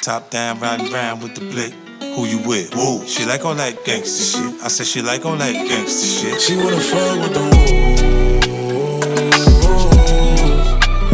Top 0.00 0.30
down, 0.30 0.60
riding 0.60 0.92
round 0.92 1.22
with 1.22 1.34
the 1.34 1.40
blick. 1.40 1.72
Who 2.14 2.24
you 2.24 2.38
with? 2.46 2.74
Woo. 2.74 3.04
She 3.06 3.26
like 3.26 3.44
all 3.44 3.54
that 3.56 3.84
gangster 3.84 4.38
shit. 4.38 4.62
I 4.62 4.68
said 4.68 4.86
she 4.86 5.02
like 5.02 5.26
all 5.26 5.36
that 5.36 5.52
gangster 5.52 6.06
shit. 6.06 6.40
She 6.40 6.56
wanna 6.56 6.80
fuck 6.80 7.18
with 7.20 7.34
the 7.34 7.40
woo. 7.40 7.50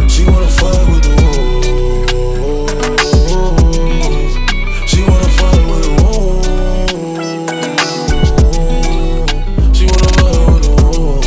She 0.09 0.25
wanna 0.27 0.49
fuck 0.49 0.87
with 0.89 1.03
the 1.03 1.11
woo. 1.17 1.47
She 4.87 5.01
wanna 5.03 5.29
fuck 5.39 5.61
with 5.71 5.83
the 5.85 5.91
woo. 6.05 6.43
She 9.75 9.87
wanna 9.87 10.09
fuck 10.19 10.37
with 10.53 10.63
the 10.63 10.71
woo. 10.85 11.21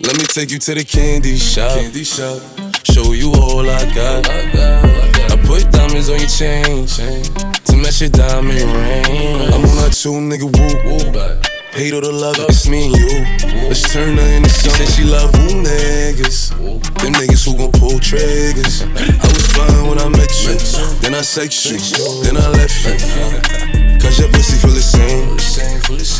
Let 0.00 0.14
me 0.18 0.24
take 0.24 0.50
you 0.50 0.58
to 0.58 0.74
the 0.74 0.84
candy 0.84 1.36
shop. 1.36 1.72
Candy 1.72 2.04
shop. 2.04 2.59
Show 2.84 3.12
you 3.12 3.32
all 3.34 3.68
I 3.68 3.84
got. 3.94 4.28
I 4.28 5.36
put 5.46 5.70
diamonds 5.70 6.08
on 6.08 6.18
your 6.18 6.28
chain, 6.28 6.86
chain 6.86 7.22
to 7.64 7.76
match 7.76 8.00
your 8.00 8.10
diamond 8.10 8.56
ring. 8.56 9.52
I'm 9.52 9.64
on 9.64 9.76
that 9.84 9.92
two 9.92 10.16
nigga 10.16 10.48
whoop 10.48 10.84
whoop. 10.84 11.46
Hate 11.72 11.94
or 11.94 12.00
the 12.00 12.10
love, 12.10 12.36
it's 12.48 12.66
me 12.66 12.86
and 12.86 12.96
you. 12.96 13.68
Let's 13.68 13.92
turn 13.92 14.16
her 14.16 14.36
into 14.36 14.50
something. 14.50 14.86
She 14.88 15.04
love 15.04 15.30
who 15.34 15.62
niggas. 15.62 16.50
Them 16.98 17.14
niggas 17.14 17.44
who 17.44 17.56
gon' 17.56 17.70
pull 17.72 18.00
triggers. 18.00 18.82
I 18.82 19.28
was 19.28 19.46
fine 19.54 19.86
when 19.86 19.98
I 19.98 20.08
met 20.08 20.32
you. 20.42 20.58
Then 21.00 21.14
I 21.14 21.20
sex 21.20 21.66
you. 21.66 21.78
Then 22.24 22.36
I 22.36 22.48
left 22.50 22.84
you. 22.84 24.00
Cause 24.00 24.18
your 24.18 24.28
pussy 24.30 24.56
feel 24.58 24.74
the 24.74 24.82
same. 24.82 25.38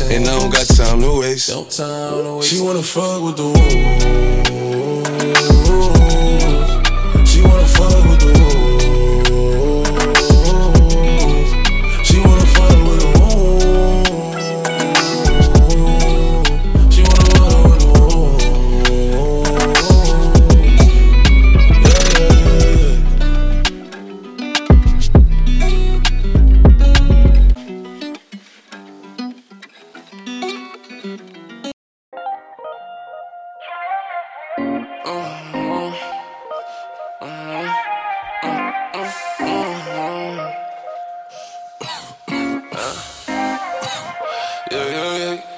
And 0.09 0.27
I 0.27 0.39
don't 0.39 0.51
got 0.51 0.67
time 0.67 1.01
to 1.01 1.19
waste. 1.19 1.49
She 2.47 2.61
wanna 2.61 2.83
fuck 2.83 3.21
with 3.23 3.37
the 3.37 3.47
woo. 3.51 5.20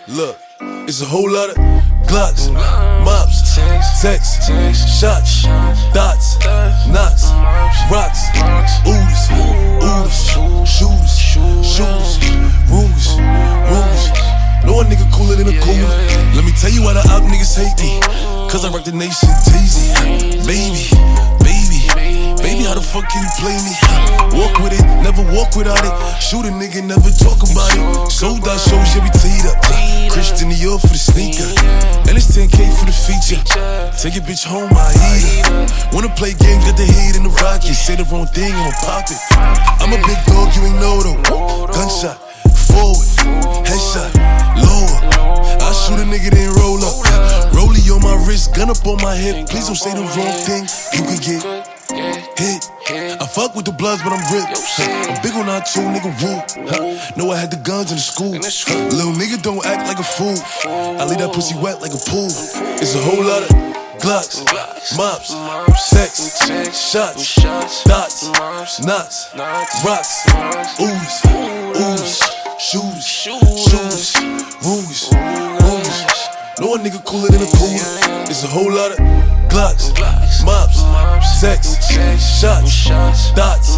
Look, 0.07 0.37
it's 0.59 1.01
a 1.01 1.05
whole 1.05 1.31
lot 1.31 1.49
of 1.49 1.55
Glocks, 2.11 2.51
mops, 3.07 3.55
sex, 4.03 4.35
shots, 4.99 5.43
dots, 5.95 6.35
knots, 6.91 7.31
rocks, 7.87 8.19
oodles, 8.83 9.31
oodles, 9.79 10.11
shooters, 10.67 11.15
shooters, 11.17 12.19
rumors, 12.67 13.15
rumors. 13.63 14.03
No 14.67 14.75
one 14.75 14.87
nigga 14.91 15.07
cooler 15.15 15.35
than 15.35 15.47
a 15.47 15.57
cooler. 15.63 15.87
Let 16.35 16.43
me 16.43 16.51
tell 16.59 16.69
you 16.69 16.83
why 16.83 16.93
the 16.93 17.03
op 17.07 17.23
niggas 17.23 17.55
hate 17.55 17.79
me. 17.79 18.01
Cause 18.51 18.65
I 18.65 18.69
rock 18.69 18.83
the 18.83 18.91
nation 18.91 19.29
teasy. 19.47 19.87
Baby, 20.43 20.91
baby, 21.47 21.79
baby, 22.43 22.63
how 22.67 22.75
the 22.75 22.83
fuck 22.83 23.07
can 23.07 23.23
you 23.23 23.31
play 23.39 23.55
me? 23.55 23.73
Walk 24.37 24.59
with 24.59 24.75
it, 24.75 24.83
never 25.01 25.23
walk 25.31 25.55
without 25.55 25.79
it. 25.79 26.21
Shoot 26.21 26.45
a 26.45 26.51
nigga, 26.51 26.83
never 26.83 27.09
talk 27.09 27.39
about 27.39 27.71
it. 27.71 28.11
Sold 28.11 28.45
out 28.47 28.59
shows, 28.59 28.93
yeah, 28.93 29.03
we 29.03 29.09
teed 29.17 29.47
up. 29.47 29.92
Christian 30.13 30.53
Dior 30.53 30.77
for 30.77 30.93
the 30.93 31.01
sneaker. 31.01 31.49
And 32.05 32.13
it's 32.13 32.29
10K 32.37 32.69
for 32.77 32.85
the 32.85 32.93
feature. 32.93 33.41
Take 33.97 34.13
your 34.13 34.21
bitch 34.23 34.45
home, 34.45 34.69
I 34.69 34.93
eat 34.93 35.41
her. 35.41 35.89
Wanna 35.89 36.13
play 36.13 36.37
games, 36.37 36.63
got 36.69 36.77
the 36.77 36.85
heat 36.85 37.17
in 37.17 37.25
the 37.25 37.33
rocket. 37.41 37.73
Say 37.73 37.97
the 37.97 38.05
wrong 38.13 38.29
thing, 38.29 38.53
I'ma 38.53 38.69
pop 38.85 39.09
it. 39.09 39.17
I'm 39.81 39.89
a 39.89 39.97
big 40.05 40.21
dog, 40.29 40.53
you 40.53 40.69
ain't 40.69 40.77
know 40.77 41.01
though. 41.01 41.17
Gunshot, 41.73 42.21
forward, 42.53 43.09
headshot, 43.65 44.13
lower. 44.61 45.01
I 45.65 45.73
shoot 45.73 45.97
a 45.97 46.05
nigga, 46.05 46.29
then 46.29 46.53
roll 46.61 46.77
up. 46.85 46.93
Rollie 47.49 47.89
on 47.89 48.05
my 48.05 48.13
wrist, 48.27 48.53
gun 48.53 48.69
up 48.69 48.85
on 48.85 49.01
my 49.01 49.15
hip. 49.15 49.49
Please 49.49 49.65
don't 49.65 49.75
say 49.75 49.97
the 49.97 50.05
wrong 50.13 50.37
thing. 50.45 50.69
You 50.93 51.01
can 51.09 51.17
get 51.25 51.41
hit. 52.37 52.72
Fuck 53.33 53.55
with 53.55 53.65
the 53.65 53.71
bloods, 53.71 54.03
but 54.03 54.13
I'm 54.13 54.21
ripped. 54.31 54.61
I'm 54.77 55.21
big 55.23 55.33
on 55.33 55.47
that 55.47 55.65
too, 55.65 55.81
nigga. 55.81 56.13
Woo. 56.21 56.37
Huh. 56.69 57.15
Know 57.17 57.31
I 57.31 57.37
had 57.37 57.49
the 57.49 57.57
guns 57.57 57.89
in 57.89 57.97
the 57.97 58.01
school. 58.01 58.29
Little 58.29 59.13
nigga 59.13 59.41
don't 59.41 59.65
act 59.65 59.87
like 59.87 59.97
a 59.97 60.03
fool. 60.03 60.37
I 60.69 61.05
leave 61.05 61.17
that 61.17 61.33
pussy 61.33 61.55
wet 61.57 61.81
like 61.81 61.93
a 61.93 61.97
pool. 61.97 62.29
It's 62.77 62.93
a 62.93 63.01
whole 63.01 63.23
lot 63.23 63.41
of 63.41 63.73
Glocks, 64.03 64.43
mops, 64.97 65.29
sex, 65.89 66.45
shots, 66.75 67.41
dots, 67.85 68.29
knots, 68.81 69.29
rocks, 69.85 70.25
ooze, 70.81 71.21
ooze, 71.79 72.19
shooters, 72.59 73.07
shooters, 73.07 74.15
rumors, 74.61 75.07
No 76.59 76.67
one 76.67 76.83
nigga 76.83 77.03
cooler 77.03 77.29
than 77.29 77.41
a 77.41 77.49
cooler. 77.57 78.29
It's 78.29 78.43
a 78.43 78.47
whole 78.47 78.71
lot 78.71 78.91
of 78.91 78.97
Glocks, 79.49 79.93
mops, 80.45 80.77
sex, 81.39 81.77
shots, 82.39 83.33
dots, 83.33 83.77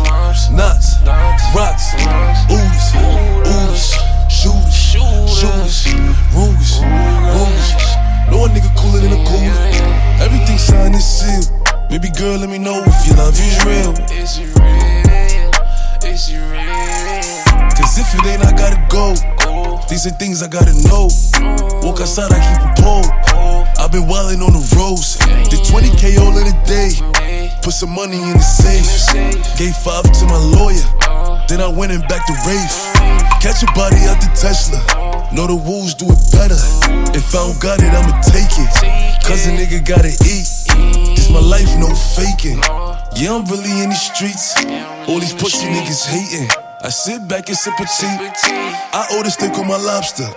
knots, 0.52 1.00
rocks, 1.56 1.94
ooze, 2.52 2.96
ooze, 3.48 3.96
shooters, 4.30 4.76
shooters, 4.76 5.94
rumors, 6.34 6.80
rumors. 7.32 7.70
No 8.30 8.40
one 8.40 8.52
nigga 8.52 8.72
cooler 8.78 9.00
than 9.00 9.14
a 9.14 9.24
cooler. 9.26 9.56
Everything 10.22 10.58
signed 10.58 10.96
and 10.96 11.04
sealed. 11.04 11.50
Baby 11.90 12.10
girl, 12.10 12.38
let 12.40 12.50
me 12.50 12.58
know 12.58 12.84
if 12.86 13.08
your 13.08 13.18
love 13.18 13.34
is 13.34 13.66
real. 13.66 13.94
Is 14.12 14.38
it 14.38 14.48
real? 14.60 16.12
Is 16.12 16.30
it 16.30 16.40
real? 16.52 17.45
Cause 17.86 18.02
if 18.02 18.18
it 18.18 18.26
ain't, 18.26 18.42
I 18.42 18.50
gotta 18.50 18.82
go. 18.90 19.14
These 19.86 20.10
are 20.10 20.16
things 20.18 20.42
I 20.42 20.50
gotta 20.50 20.74
know. 20.90 21.06
Walk 21.86 22.02
outside, 22.02 22.34
I 22.34 22.42
keep 22.42 22.58
a 22.66 22.74
pole. 22.82 23.06
I've 23.78 23.94
been 23.94 24.10
wildin' 24.10 24.42
on 24.42 24.58
the 24.58 24.66
roads. 24.74 25.22
Did 25.54 25.62
20k 25.62 26.18
all 26.18 26.34
in 26.34 26.50
a 26.50 26.58
day. 26.66 26.98
Put 27.62 27.78
some 27.78 27.94
money 27.94 28.18
in 28.18 28.34
the 28.34 28.42
safe. 28.42 28.90
Gave 29.62 29.78
five 29.78 30.02
to 30.02 30.26
my 30.26 30.42
lawyer. 30.58 30.82
Then 31.46 31.62
I 31.62 31.70
went 31.70 31.94
and 31.94 32.02
back 32.10 32.26
to 32.26 32.34
Rafe. 32.50 32.74
Catch 33.38 33.62
a 33.62 33.70
body 33.78 34.02
out 34.10 34.18
the 34.18 34.34
Tesla. 34.34 34.82
Know 35.30 35.46
the 35.46 35.54
wolves 35.54 35.94
do 35.94 36.10
it 36.10 36.22
better. 36.34 36.58
If 37.14 37.38
I 37.38 37.46
don't 37.46 37.62
got 37.62 37.86
it, 37.86 37.94
I'ma 37.94 38.18
take 38.26 38.50
it. 38.66 39.22
Cause 39.22 39.46
a 39.46 39.54
nigga 39.54 39.86
gotta 39.86 40.10
eat. 40.26 40.50
This 41.14 41.30
my 41.30 41.38
life, 41.38 41.70
no 41.78 41.94
faking. 42.18 42.58
Yeah, 43.14 43.38
I'm 43.38 43.46
really 43.46 43.78
in 43.86 43.94
these 43.94 44.10
streets. 44.10 44.58
All 45.06 45.22
these 45.22 45.38
pussy 45.38 45.70
niggas 45.70 46.10
hating. 46.10 46.65
I 46.86 46.90
sit 46.90 47.28
back 47.28 47.48
and 47.48 47.58
sip 47.58 47.74
a 47.80 47.86
tea. 47.86 48.16
I 48.94 49.08
order 49.18 49.32
steak 49.32 49.58
on 49.58 49.68
my 49.68 49.76
lobster. 49.76 50.30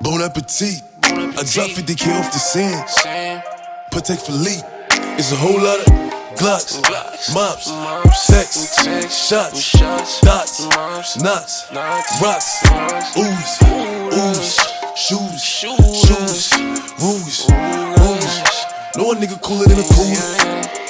Bon 0.00 0.22
appetit. 0.22 0.84
I 1.02 1.42
drop 1.42 1.74
50k 1.74 2.14
off 2.14 2.30
the 2.30 2.38
scene. 2.38 2.78
Patek 3.90 4.20
Philippe. 4.24 4.62
It's 5.18 5.32
a 5.32 5.34
whole 5.34 5.58
lot 5.58 5.80
of 5.80 5.86
Glocks, 6.38 6.78
mops, 7.34 7.66
sex, 8.14 8.78
shots, 9.10 9.72
dots, 10.20 11.18
nuts, 11.18 11.66
rocks, 12.22 12.62
ooze, 13.18 13.58
ooze, 14.14 14.60
shooters, 14.94 15.42
shooters, 15.42 16.52
rules, 17.00 17.50
rules. 17.98 18.64
No 18.96 19.04
one 19.08 19.16
nigga 19.16 19.42
cooler 19.42 19.66
than 19.66 19.80
a 19.80 19.82
cooler. 19.82 20.87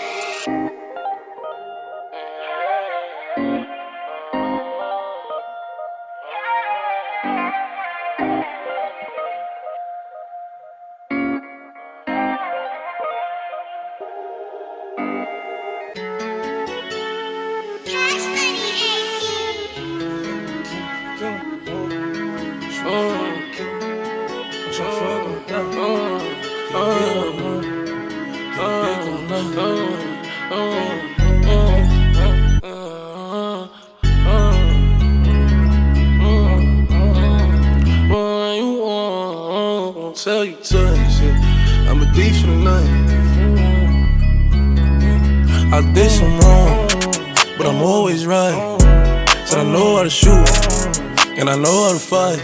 To 51.99 52.05
fight. 52.05 52.41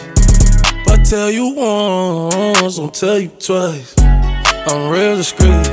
If 0.81 0.89
I 0.89 1.03
tell 1.03 1.31
you 1.31 1.55
once, 1.55 2.79
I'll 2.79 2.89
tell 2.89 3.19
you 3.19 3.29
twice. 3.29 3.95
I'm 3.99 4.91
real 4.91 5.17
discreet, 5.17 5.69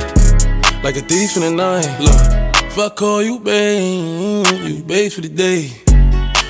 like 0.84 0.96
a 0.96 1.00
thief 1.00 1.36
in 1.36 1.42
the 1.42 1.50
night. 1.50 1.88
Look, 1.98 2.64
if 2.64 2.78
I 2.78 2.88
call 2.90 3.22
you 3.22 3.38
babe, 3.38 4.46
you 4.62 4.82
babe 4.82 5.10
for 5.10 5.20
the 5.20 5.28
day, 5.28 5.70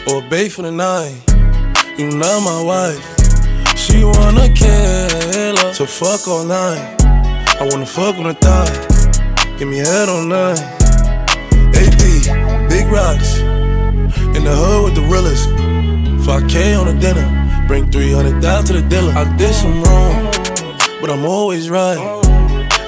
or 0.09 0.23
babe 0.29 0.51
for 0.51 0.63
the 0.63 0.73
night. 0.73 1.15
You 1.99 2.11
not 2.11 2.41
my 2.43 2.63
wife. 2.63 3.05
She 3.77 4.05
wanna 4.05 4.49
kill 4.55 5.57
her, 5.57 5.73
so 5.73 5.87
fuck 5.87 6.27
all 6.29 6.45
night. 6.45 6.97
I 7.61 7.69
wanna 7.71 7.87
fuck 7.87 8.17
on 8.17 8.25
the 8.25 8.35
thigh, 8.35 9.57
give 9.59 9.69
me 9.69 9.79
head 9.79 10.09
all 10.09 10.23
night. 10.23 10.61
AP, 11.81 12.69
big 12.69 12.87
rocks, 12.89 13.39
in 14.37 14.45
the 14.45 14.55
hood 14.55 14.85
with 14.85 14.95
the 14.97 15.07
realest. 15.09 15.72
5K 16.33 16.81
on 16.81 16.87
the 16.87 16.99
dinner, 16.99 17.29
bring 17.69 17.91
300 17.91 18.41
down 18.41 18.65
to 18.65 18.73
the 18.73 18.81
dealer. 18.81 19.13
I 19.13 19.25
did 19.37 19.53
some 19.53 19.83
wrong, 19.83 20.33
but 20.99 21.11
I'm 21.11 21.27
always 21.27 21.69
right. 21.69 22.01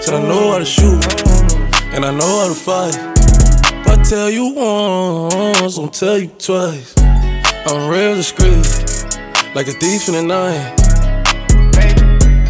Said 0.00 0.14
I 0.14 0.22
know 0.22 0.52
how 0.52 0.59
to 0.61 0.64
shoot, 0.64 1.04
and 1.92 2.07
I 2.07 2.11
know 2.11 2.40
how 2.40 2.48
to 2.48 2.54
fight. 2.54 2.96
If 2.96 3.87
I 3.87 4.02
tell 4.02 4.30
you 4.30 4.54
once, 4.54 5.78
I'll 5.78 5.88
tell 5.88 6.18
you 6.18 6.28
twice. 6.38 6.94
I'm 7.66 7.90
real 7.90 8.14
discreet, 8.14 8.64
like 9.54 9.68
a 9.68 9.76
thief 9.76 10.09
in 10.09 10.14
the 10.14 10.22
night. 10.22 10.80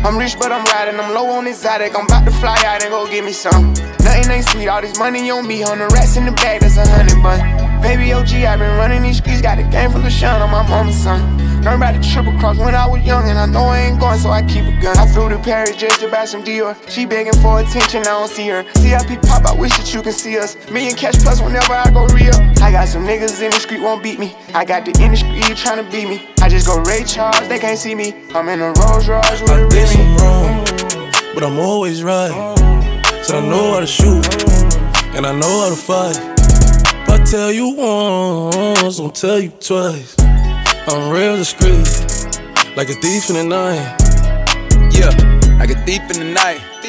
I'm 0.06 0.16
rich, 0.16 0.36
but 0.38 0.52
I'm 0.52 0.64
riding. 0.66 1.00
I'm 1.00 1.12
low 1.12 1.26
on 1.26 1.48
exotic. 1.48 1.98
I'm 1.98 2.04
about 2.04 2.24
to 2.26 2.30
fly 2.30 2.56
out 2.66 2.84
and 2.84 2.92
go 2.92 3.10
get 3.10 3.24
me 3.24 3.32
some. 3.32 3.74
Nothing 3.98 4.30
ain't 4.30 4.44
sweet. 4.46 4.68
All 4.68 4.80
this 4.80 4.96
money 4.96 5.28
on 5.28 5.44
me. 5.44 5.64
On 5.64 5.76
the 5.76 5.88
rats 5.88 6.16
in 6.16 6.24
the 6.24 6.32
bag, 6.32 6.60
that's 6.60 6.76
a 6.76 6.86
hundred 6.86 7.20
bun. 7.20 7.63
Baby 7.84 8.14
OG, 8.14 8.32
i 8.48 8.56
been 8.56 8.78
running 8.78 9.02
these 9.02 9.18
streets. 9.18 9.42
Got 9.42 9.58
a 9.58 9.62
game 9.64 9.90
full 9.90 10.00
of 10.00 10.10
shine 10.10 10.40
on 10.40 10.50
my 10.50 10.66
mama's 10.66 10.96
son. 10.96 11.20
Learned 11.62 11.82
about 11.82 11.94
the 11.94 12.00
triple 12.00 12.32
cross 12.38 12.56
when 12.56 12.74
I 12.74 12.86
was 12.86 13.04
young, 13.04 13.28
and 13.28 13.38
I 13.38 13.44
know 13.44 13.64
I 13.64 13.80
ain't 13.80 14.00
going, 14.00 14.18
so 14.18 14.30
I 14.30 14.40
keep 14.40 14.64
a 14.64 14.80
gun. 14.80 14.96
I 14.96 15.06
flew 15.06 15.28
to 15.28 15.38
Paris 15.38 15.76
just 15.76 16.00
to 16.00 16.08
buy 16.08 16.24
some 16.24 16.42
Dior. 16.42 16.74
She 16.88 17.04
begging 17.04 17.34
for 17.34 17.60
attention, 17.60 18.00
I 18.00 18.16
don't 18.16 18.30
see 18.30 18.48
her. 18.48 18.64
CIP 18.76 19.20
pop, 19.20 19.44
I 19.44 19.52
wish 19.52 19.76
that 19.76 19.92
you 19.92 20.00
can 20.00 20.14
see 20.14 20.38
us. 20.38 20.56
Million 20.70 20.96
cash 20.96 21.16
plus 21.22 21.42
whenever 21.42 21.74
I 21.74 21.90
go 21.90 22.06
real. 22.06 22.34
I 22.64 22.72
got 22.72 22.88
some 22.88 23.04
niggas 23.04 23.42
in 23.42 23.50
the 23.50 23.60
street 23.60 23.82
won't 23.82 24.02
beat 24.02 24.18
me. 24.18 24.34
I 24.54 24.64
got 24.64 24.86
the 24.86 24.98
industry 25.02 25.42
trying 25.54 25.84
to 25.84 25.90
beat 25.92 26.08
me. 26.08 26.26
I 26.40 26.48
just 26.48 26.66
go 26.66 26.80
Ray 26.80 27.04
Charles, 27.04 27.46
they 27.48 27.58
can't 27.58 27.78
see 27.78 27.94
me. 27.94 28.14
I'm 28.34 28.48
in 28.48 28.62
a 28.62 28.72
Rolls 28.80 29.06
Royce 29.06 29.42
with 29.42 29.50
a 29.50 29.66
Remy. 29.66 29.86
some 29.86 30.16
wrong, 30.16 30.64
but 31.34 31.44
I'm 31.44 31.58
always 31.58 32.02
right. 32.02 32.32
Said 33.22 33.44
I 33.44 33.46
know 33.46 33.74
how 33.74 33.80
to 33.80 33.86
shoot, 33.86 34.24
and 35.14 35.26
I 35.26 35.38
know 35.38 35.60
how 35.60 35.68
to 35.68 35.76
fight. 35.76 36.43
I 37.14 37.18
tell 37.18 37.52
you 37.52 37.68
once, 37.76 38.98
I'll 38.98 39.08
tell 39.08 39.38
you 39.38 39.50
twice. 39.60 40.16
I'm 40.18 41.12
real 41.12 41.36
discreet, 41.36 41.86
like 42.76 42.88
a 42.88 42.94
thief 42.94 43.30
in 43.30 43.36
the 43.36 43.44
night. 43.44 43.96
Yeah, 44.90 45.10
like 45.60 45.70
a 45.70 45.80
thief 45.86 46.02
in 46.10 46.18
the 46.18 46.32
night. 46.34 46.73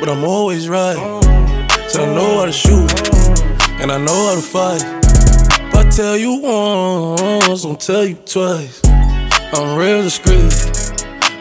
but 0.00 0.08
I'm 0.08 0.24
always 0.24 0.68
right. 0.68 0.96
Said 1.88 2.08
I 2.08 2.14
know 2.14 2.38
how 2.38 2.46
to 2.46 2.52
shoot, 2.52 2.90
and 3.80 3.90
I 3.90 3.98
know 3.98 4.28
how 4.28 4.34
to 4.34 4.42
fight. 4.42 4.82
If 5.68 5.74
I 5.74 5.88
tell 5.90 6.16
you 6.16 6.40
once, 6.40 7.64
I'll 7.64 7.76
tell 7.76 8.04
you 8.04 8.14
twice. 8.14 8.80
I'm 8.84 9.78
real 9.78 10.02
discreet, 10.02 10.52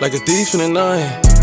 like 0.01 0.13
a 0.13 0.19
thief 0.19 0.53
in 0.53 0.59
the 0.61 0.69
night. 0.69 1.36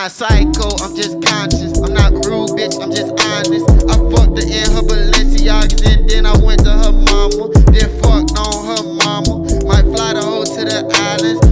Not 0.00 0.12
psycho, 0.12 0.72
I'm 0.80 0.96
just 0.96 1.20
conscious. 1.20 1.76
I'm 1.76 1.92
not 1.92 2.12
rude, 2.24 2.56
bitch, 2.56 2.72
I'm 2.80 2.88
just 2.88 3.12
honest. 3.20 3.68
I 3.84 4.00
fucked 4.08 4.32
her 4.40 4.48
in 4.48 4.64
her 4.72 4.80
Balenciagas 4.80 5.84
and 5.84 6.08
then 6.08 6.24
I 6.24 6.32
went 6.40 6.64
to 6.64 6.72
her 6.72 6.88
mama. 6.88 7.52
Then 7.68 7.92
fucked 8.00 8.32
on 8.32 8.64
her 8.64 8.80
mama. 8.96 9.44
Might 9.68 9.84
fly 9.92 10.16
the 10.16 10.24
hoe 10.24 10.48
to 10.48 10.62
the 10.64 10.88
islands. 10.88 11.44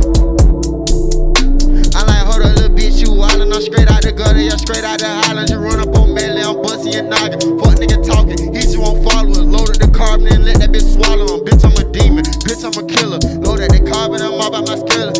I 1.92 2.08
like, 2.08 2.24
hold 2.24 2.40
up, 2.40 2.56
little 2.56 2.72
bitch, 2.72 3.04
you 3.04 3.12
wildin'. 3.12 3.52
I'm 3.52 3.60
straight 3.60 3.92
out 3.92 4.00
the 4.00 4.16
gutter, 4.16 4.40
yeah, 4.40 4.56
straight 4.56 4.84
out 4.84 5.00
the 5.00 5.12
islands. 5.28 5.52
You 5.52 5.60
run 5.60 5.84
up 5.84 5.92
on 6.00 6.14
Melly, 6.16 6.40
I'm 6.40 6.56
bustin' 6.64 6.96
your 6.96 7.04
noggin. 7.04 7.60
Fuck 7.60 7.76
nigga 7.76 8.00
talking, 8.00 8.40
he 8.40 8.64
just 8.64 8.80
won't 8.80 9.04
follow 9.04 9.28
us. 9.28 9.44
Loaded 9.44 9.76
the 9.76 9.92
carbon 9.92 10.32
and 10.32 10.48
let 10.48 10.64
that 10.64 10.72
bitch 10.72 10.88
swallow 10.88 11.36
him. 11.36 11.44
Bitch, 11.44 11.60
I'm 11.68 11.76
a 11.76 11.84
demon, 11.92 12.24
bitch, 12.48 12.64
I'm 12.64 12.72
a 12.80 12.84
killer. 12.88 13.20
Loaded 13.44 13.76
the 13.76 13.84
carbon, 13.92 14.24
I'm 14.24 14.40
all 14.40 14.48
about 14.48 14.64
my 14.64 14.80
skiller. 14.80 15.17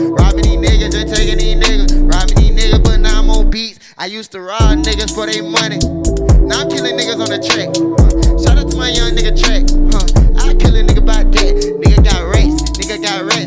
Used 4.09 4.33
to 4.33 4.41
rob 4.41 4.79
niggas 4.79 5.15
for 5.15 5.27
their 5.27 5.43
money. 5.43 5.79
Now 6.49 6.63
I'm 6.63 6.69
killing 6.71 6.97
niggas 6.97 7.21
on 7.21 7.29
the 7.29 7.39
track. 7.45 7.69
Huh. 7.77 8.41
Shout 8.43 8.57
out 8.57 8.71
to 8.71 8.77
my 8.77 8.89
young 8.89 9.13
nigga 9.13 9.37
track. 9.37 9.69
Huh. 9.93 10.49
I 10.49 10.55
kill 10.55 10.75
a 10.75 10.83
nigga 10.83 11.03
about 11.05 11.31
that. 11.31 11.55
Nigga 11.85 12.03
got 12.03 12.25
race, 12.35 12.57
nigga 12.81 13.03
got 13.03 13.25
rats. 13.25 13.38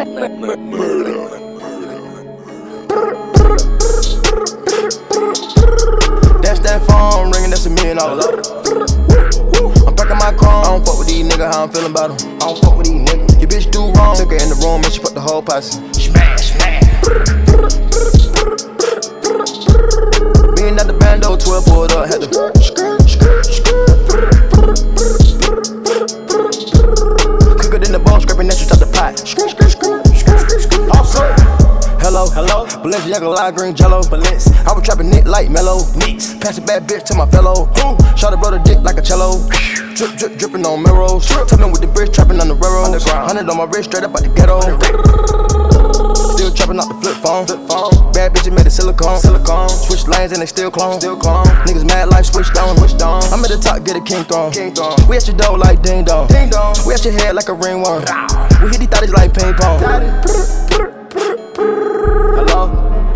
That's 0.00 0.16
that 6.60 6.80
phone 6.88 7.30
ringing, 7.30 7.50
that's 7.50 7.66
a 7.66 7.70
million 7.70 7.98
dollars. 7.98 8.24
I'm 9.84 9.94
packing 9.94 10.16
my 10.16 10.32
chrome. 10.32 10.64
I 10.64 10.64
don't 10.64 10.86
fuck 10.86 10.98
with 11.00 11.08
these 11.08 11.26
niggas, 11.26 11.52
how 11.52 11.64
I'm 11.64 11.70
feeling 11.70 11.90
about 11.90 12.18
them. 12.18 12.36
I 12.36 12.38
don't 12.38 12.58
fuck 12.60 12.78
with 12.78 12.86
these 12.86 12.96
niggas. 12.96 13.40
Your 13.40 13.50
bitch 13.50 13.70
do 13.70 13.92
wrong. 13.92 14.16
Took 14.16 14.30
her 14.30 14.36
in 14.36 14.48
the 14.48 14.54
room 14.64 14.82
and 14.82 14.90
she 14.90 15.00
fucked 15.00 15.16
the 15.16 15.20
whole 15.20 15.42
posse. 15.42 15.76
Smash, 15.92 16.52
smash. 16.52 16.80
Being 20.56 20.78
at 20.80 20.86
the 20.86 20.96
bando, 20.98 21.36
12 21.36 21.64
pulled 21.66 21.92
up, 21.92 22.08
had 22.08 22.22
to. 22.22 22.28
Quicker 27.58 27.78
than 27.78 27.92
the 27.92 27.98
bone, 27.98 28.22
scraping 28.22 28.48
that 28.48 28.56
shit 28.56 28.72
out 28.72 28.78
the 28.80 28.86
pot. 28.94 29.59
Also, 32.16 32.34
Hello. 32.34 32.66
Balenciaga 32.82 33.32
lime 33.32 33.54
green 33.54 33.74
jello. 33.74 34.02
Balance. 34.02 34.50
I 34.66 34.72
was 34.74 34.82
trapping 34.82 35.10
Nick 35.10 35.26
like 35.26 35.48
mellow. 35.48 35.86
Nicks. 35.94 36.34
Pass 36.34 36.58
a 36.58 36.60
bad 36.60 36.88
bitch 36.88 37.04
to 37.04 37.14
my 37.14 37.26
fellow. 37.30 37.70
Shot 38.16 38.34
a 38.34 38.36
brother 38.36 38.58
dick 38.58 38.78
like 38.82 38.98
a 38.98 39.02
cello. 39.02 39.38
Drip, 39.94 40.18
drip, 40.18 40.36
dripping 40.36 40.66
on 40.66 40.82
mirrors. 40.82 41.28
Tumbling 41.46 41.70
with 41.70 41.80
the 41.80 41.86
bridge, 41.86 42.10
trapping 42.10 42.40
on 42.40 42.48
the 42.48 42.54
railroad. 42.54 42.98
Hundred 43.06 43.48
on 43.48 43.56
my 43.56 43.64
wrist, 43.64 43.90
straight 43.90 44.02
up 44.02 44.10
out 44.10 44.26
the 44.26 44.28
ghetto. 44.34 44.58
Still 46.34 46.50
trapping 46.50 46.82
out 46.82 46.90
the 46.90 46.98
flip 46.98 47.14
phone. 47.22 47.46
Flip 47.46 47.62
phone. 47.70 47.94
Bad 48.10 48.34
bitches 48.34 48.50
made 48.50 48.66
of 48.66 48.72
silicone. 48.72 49.20
Silicone. 49.20 49.68
Switch 49.70 50.08
lanes 50.08 50.32
and 50.32 50.42
they 50.42 50.50
still 50.50 50.70
clone. 50.70 50.98
Still 50.98 51.16
clone. 51.16 51.46
Niggas 51.62 51.86
mad 51.86 52.10
life 52.10 52.26
switched 52.26 52.58
on. 52.58 52.76
Switched 52.78 53.02
on. 53.02 53.22
I'm 53.30 53.44
at 53.46 53.54
the 53.54 53.58
top, 53.62 53.84
get 53.86 53.94
a 53.94 54.02
king 54.02 54.24
throne. 54.24 54.50
King 54.50 54.74
throne. 54.74 54.98
We 55.06 55.14
at 55.14 55.28
your 55.28 55.36
door 55.36 55.56
like 55.58 55.82
ding 55.82 56.02
dong. 56.02 56.26
Ding 56.26 56.50
dong. 56.50 56.74
We 56.84 56.94
at 56.94 57.04
your 57.04 57.14
head 57.14 57.38
like 57.38 57.48
a 57.48 57.54
ringworm. 57.54 58.02
We 58.66 58.74
hit 58.74 58.82
these 58.82 58.90
thotties 58.90 59.14
like 59.14 59.30
ping 59.30 59.54
pong. 59.54 60.59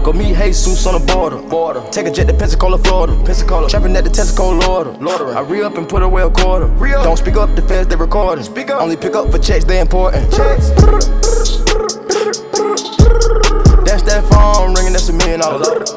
Go 0.04 0.12
meet 0.12 0.36
Jesus 0.36 0.86
on 0.86 1.00
the 1.00 1.12
border. 1.14 1.38
border. 1.38 1.82
Take 1.90 2.06
a 2.06 2.10
jet 2.10 2.26
to 2.26 2.34
Pensacola, 2.34 2.76
Florida. 2.76 3.16
Pensacola. 3.24 3.70
Trapping 3.70 3.96
at 3.96 4.04
the 4.04 4.10
Pensacola, 4.10 4.60
Lorder. 4.60 4.90
Lorder. 5.00 5.34
I 5.34 5.40
re 5.40 5.62
up 5.62 5.78
and 5.78 5.88
put 5.88 6.02
away 6.02 6.20
a 6.20 6.28
quarter. 6.28 6.66
Re-up. 6.66 7.04
Don't 7.04 7.16
speak 7.16 7.36
up, 7.36 7.56
the 7.56 7.62
feds 7.62 7.88
they 7.88 7.96
recording. 7.96 8.44
Speak 8.44 8.68
up. 8.68 8.82
Only 8.82 8.98
pick 8.98 9.14
up 9.14 9.30
for 9.32 9.38
checks, 9.38 9.64
they 9.64 9.80
important. 9.80 10.30
Checks. 10.30 10.68
That's 13.88 14.02
that 14.04 14.28
phone 14.28 14.74
ringing, 14.74 14.92
that's 14.92 15.08
a 15.08 15.14
million 15.14 15.40
dollars. 15.40 15.90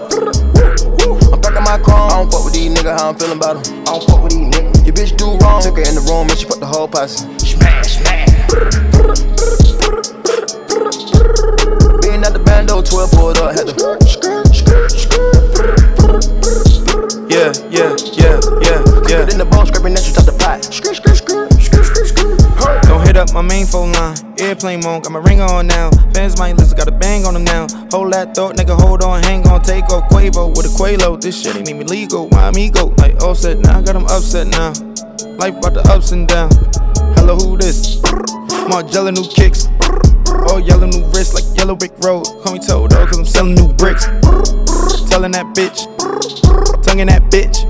I'm 1.27 1.41
packing 1.41 1.65
my 1.67 1.77
chrome. 1.77 2.07
I 2.07 2.23
don't 2.23 2.31
fuck 2.31 2.45
with 2.45 2.53
these 2.53 2.71
niggas, 2.73 2.97
how 2.97 3.09
I'm 3.09 3.17
feeling 3.17 3.35
about 3.35 3.61
them. 3.61 3.81
I 3.81 3.83
don't 3.91 4.03
fuck 4.07 4.23
with 4.23 4.31
these 4.31 4.47
niggas. 4.55 4.85
Your 4.85 4.95
bitch 4.95 5.17
do 5.17 5.35
wrong. 5.43 5.61
Took 5.61 5.75
her 5.75 5.83
in 5.83 5.95
the 5.95 6.05
room 6.07 6.29
and 6.29 6.39
she 6.39 6.45
fucked 6.45 6.61
the 6.61 6.65
whole 6.65 6.87
posse. 6.87 7.27
Smash, 7.39 7.97
smash. 7.99 8.96
Being 12.57 12.69
at 12.69 12.73
the 12.73 12.81
bando, 12.81 12.81
12 12.81 13.11
pulled 13.11 13.37
up, 13.37 13.53
had 13.53 13.67
to. 13.67 13.73
Yeah, 17.29 17.53
yeah, 17.69 17.93
yeah, 18.17 18.41
yeah, 18.65 18.81
yeah. 19.05 19.29
In 19.29 19.37
the 19.37 19.45
bone, 19.45 19.67
scraping 19.67 19.93
that 19.93 20.01
shit 20.01 20.17
out 20.17 20.25
the 20.25 20.33
pot. 20.33 20.65
Don't 22.87 23.05
hit 23.05 23.15
up 23.15 23.31
my 23.33 23.41
main 23.41 23.67
phone 23.67 23.91
line. 23.91 24.17
Airplane 24.39 24.81
mode, 24.81 25.03
got 25.03 25.11
my 25.11 25.19
ring 25.19 25.39
on 25.39 25.67
now. 25.67 25.91
Fans 26.13 26.39
might 26.39 26.57
listen, 26.57 26.75
got 26.77 26.87
a 26.87 26.91
bang 26.91 27.25
on 27.25 27.35
them 27.35 27.43
now. 27.43 27.67
Hold 27.91 28.13
that 28.13 28.33
thought, 28.33 28.55
nigga, 28.55 28.75
hold 28.79 29.03
on, 29.03 29.21
hang 29.23 29.47
on, 29.47 29.61
Takeoff 29.61 30.09
Quavo 30.09 30.49
with 30.55 30.65
a 30.65 30.69
Quavo. 30.69 31.21
This 31.21 31.39
shit 31.41 31.55
ain't 31.55 31.69
even 31.69 31.85
legal. 31.87 32.27
My 32.29 32.49
amigo, 32.49 32.87
like 32.97 33.21
Offset 33.21 33.59
now, 33.59 33.81
got 33.81 33.93
them 33.93 34.05
upset 34.05 34.47
now. 34.47 34.73
Life 35.37 35.57
about 35.57 35.75
the 35.75 35.83
ups 35.93 36.11
and 36.11 36.27
downs. 36.27 36.55
Hello, 37.19 37.35
who 37.35 37.57
this? 37.57 38.01
Margiela 38.67 39.13
new 39.13 39.27
kicks. 39.29 39.67
All 40.49 40.59
yellow 40.59 40.87
new 40.87 41.05
wrist 41.11 41.33
like 41.33 41.45
yellow 41.57 41.75
brick 41.75 41.93
road. 41.99 42.25
Call 42.43 42.53
me 42.53 42.59
Toto, 42.59 43.05
cause 43.05 43.17
I'm 43.17 43.25
selling 43.25 43.55
new 43.55 43.73
bricks. 43.73 44.05
Telling 45.09 45.31
that 45.31 45.53
bitch, 45.55 45.85
tonguing 46.83 47.07
that 47.07 47.23
bitch. 47.31 47.65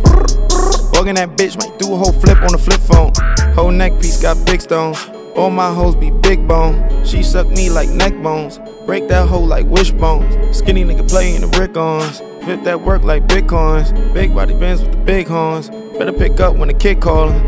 Walking 0.94 1.16
that 1.16 1.38
bitch, 1.38 1.56
might 1.58 1.78
do 1.78 1.94
a 1.94 1.98
whole 1.98 2.12
flip 2.12 2.42
on 2.42 2.52
the 2.52 2.58
flip 2.58 2.82
phone. 2.82 3.12
Whole 3.54 3.72
neck 3.72 3.94
piece 4.02 4.22
got 4.22 4.44
big 4.46 4.62
stones. 4.62 4.98
All 5.36 5.52
my 5.52 5.72
hoes 5.72 5.96
be 5.96 6.10
big 6.10 6.48
bone. 6.48 7.06
She 7.06 7.22
suck 7.22 7.48
me 7.48 7.70
like 7.70 7.90
neck 7.90 8.14
bones. 8.24 8.60
Break 8.88 9.08
that 9.10 9.28
hoe 9.28 9.40
like 9.40 9.68
wishbones. 9.68 10.58
Skinny 10.58 10.84
nigga 10.84 11.08
playing 11.08 11.42
the 11.42 11.48
brick 11.48 11.78
ons. 11.78 12.20
Flip 12.44 12.64
that 12.64 12.82
work 12.82 13.04
like 13.04 13.28
bitcoins. 13.28 13.94
Big 14.14 14.34
body 14.34 14.56
bands 14.56 14.82
with 14.82 14.94
the 14.94 14.98
big 14.98 15.28
horns. 15.28 15.70
Better 16.00 16.14
pick 16.14 16.40
up 16.40 16.56
when 16.56 16.70
the 16.70 16.74
kid 16.74 17.00
callin'. 17.00 17.46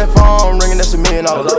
That 0.00 0.08
phone 0.16 0.58
ringing, 0.58 0.78
that's 0.78 0.94
a 0.94 0.96
million 0.96 1.26
dollars. 1.26 1.52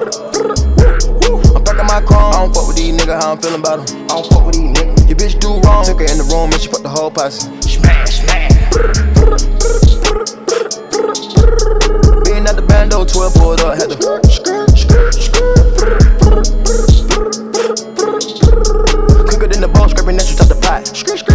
I'm 1.53 1.63
packing 1.63 1.85
my 1.85 2.01
chrome. 2.01 2.33
I 2.33 2.41
don't 2.41 2.55
fuck 2.55 2.65
with 2.65 2.75
these 2.75 2.89
niggas, 2.89 3.21
how 3.21 3.33
I'm 3.33 3.37
feeling 3.37 3.59
about 3.59 3.85
them. 3.85 4.01
I 4.05 4.07
don't 4.17 4.25
fuck 4.33 4.47
with 4.47 4.55
these 4.55 4.73
niggas. 4.73 5.07
Your 5.09 5.15
bitch 5.15 5.39
do 5.39 5.61
wrong. 5.61 5.85
Took 5.85 5.99
her 5.99 6.09
in 6.09 6.17
the 6.17 6.23
room 6.25 6.49
and 6.49 6.59
she 6.59 6.67
fucked 6.67 6.81
the 6.81 6.89
whole 6.89 7.11
posse. 7.11 7.45
Smash, 7.61 8.25
smash. 8.25 8.49
Being 12.25 12.49
at 12.49 12.55
the 12.57 12.65
bando, 12.65 13.05
12 13.05 13.33
pulled 13.35 13.61
up, 13.61 13.77
had 13.77 13.93
to. 13.93 13.97
Quicker 19.29 19.47
than 19.53 19.61
the 19.61 19.67
bone, 19.67 19.87
scraping 19.87 20.17
that 20.17 20.25
shit 20.25 20.41
out 20.41 20.49
the 20.49 20.55
pot. 20.55 21.30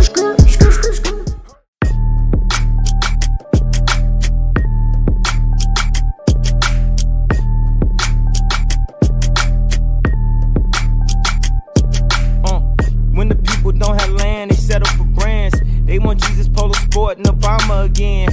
Obama 17.46 17.84
again. 17.84 18.28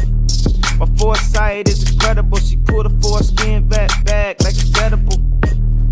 My 0.80 0.88
foresight 0.98 1.70
is 1.70 1.88
incredible. 1.92 2.40
She 2.40 2.58
pulled 2.58 2.88
a 2.88 2.90
foreskin 3.00 3.68
back 3.68 3.92
back 4.06 4.42
like 4.42 4.56
it's 4.56 4.76
edible. 4.80 5.18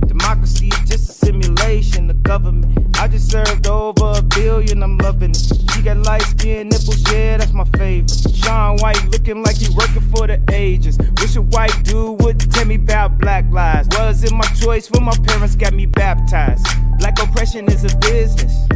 Democracy 0.08 0.70
is 0.70 0.90
just 0.90 1.10
a 1.12 1.14
simulation. 1.26 2.08
The 2.08 2.16
government 2.16 2.98
I 2.98 3.08
just 3.08 3.30
served 3.30 3.68
over 3.68 4.14
a 4.18 4.24
billion, 4.24 4.82
I'm 4.82 4.98
loving 4.98 5.32
it. 5.32 5.72
She 5.72 5.84
got 5.84 5.98
light 5.98 6.24
skin 6.24 6.70
nipples, 6.70 7.04
yeah, 7.12 7.38
that's 7.38 7.54
my 7.54 7.66
favorite. 7.78 8.10
Shaun 8.34 8.78
White 8.78 9.06
looking 9.12 9.44
like 9.44 9.58
he 9.58 9.70
working 9.76 10.02
for 10.10 10.26
the 10.26 10.42
ages. 10.52 10.98
Wish 11.22 11.36
a 11.36 11.44
white 11.44 11.78
dude 11.84 12.20
would 12.24 12.40
tell 12.40 12.66
me 12.66 12.76
about 12.76 13.20
black 13.20 13.46
lives. 13.52 13.88
Was 14.00 14.24
it 14.24 14.32
my 14.32 14.48
choice 14.60 14.90
when 14.90 15.04
my 15.04 15.16
parents 15.28 15.56
got 15.56 15.74
me 15.76 15.86
baptized? 15.86 16.66
Black 16.98 17.22
oppression 17.22 17.72
is 17.72 17.84
a 17.84 17.96
business. 17.98 18.68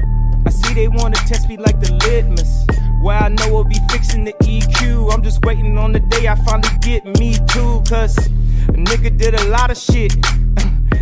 I 0.45 0.49
see 0.49 0.73
they 0.73 0.87
wanna 0.87 1.17
test 1.27 1.49
me 1.49 1.57
like 1.57 1.79
the 1.79 1.91
litmus. 2.05 2.65
Well, 3.01 3.23
I 3.23 3.29
know 3.29 3.53
we'll 3.53 3.63
be 3.63 3.79
fixing 3.91 4.23
the 4.23 4.33
EQ. 4.43 5.13
I'm 5.13 5.23
just 5.23 5.43
waiting 5.45 5.77
on 5.77 5.91
the 5.91 5.99
day 5.99 6.27
I 6.27 6.35
finally 6.43 6.77
get 6.81 7.05
me 7.19 7.35
too. 7.47 7.83
Cause 7.87 8.17
a 8.17 8.77
nigga 8.89 9.15
did 9.17 9.35
a 9.35 9.47
lot 9.49 9.71
of 9.71 9.77
shit. 9.77 10.15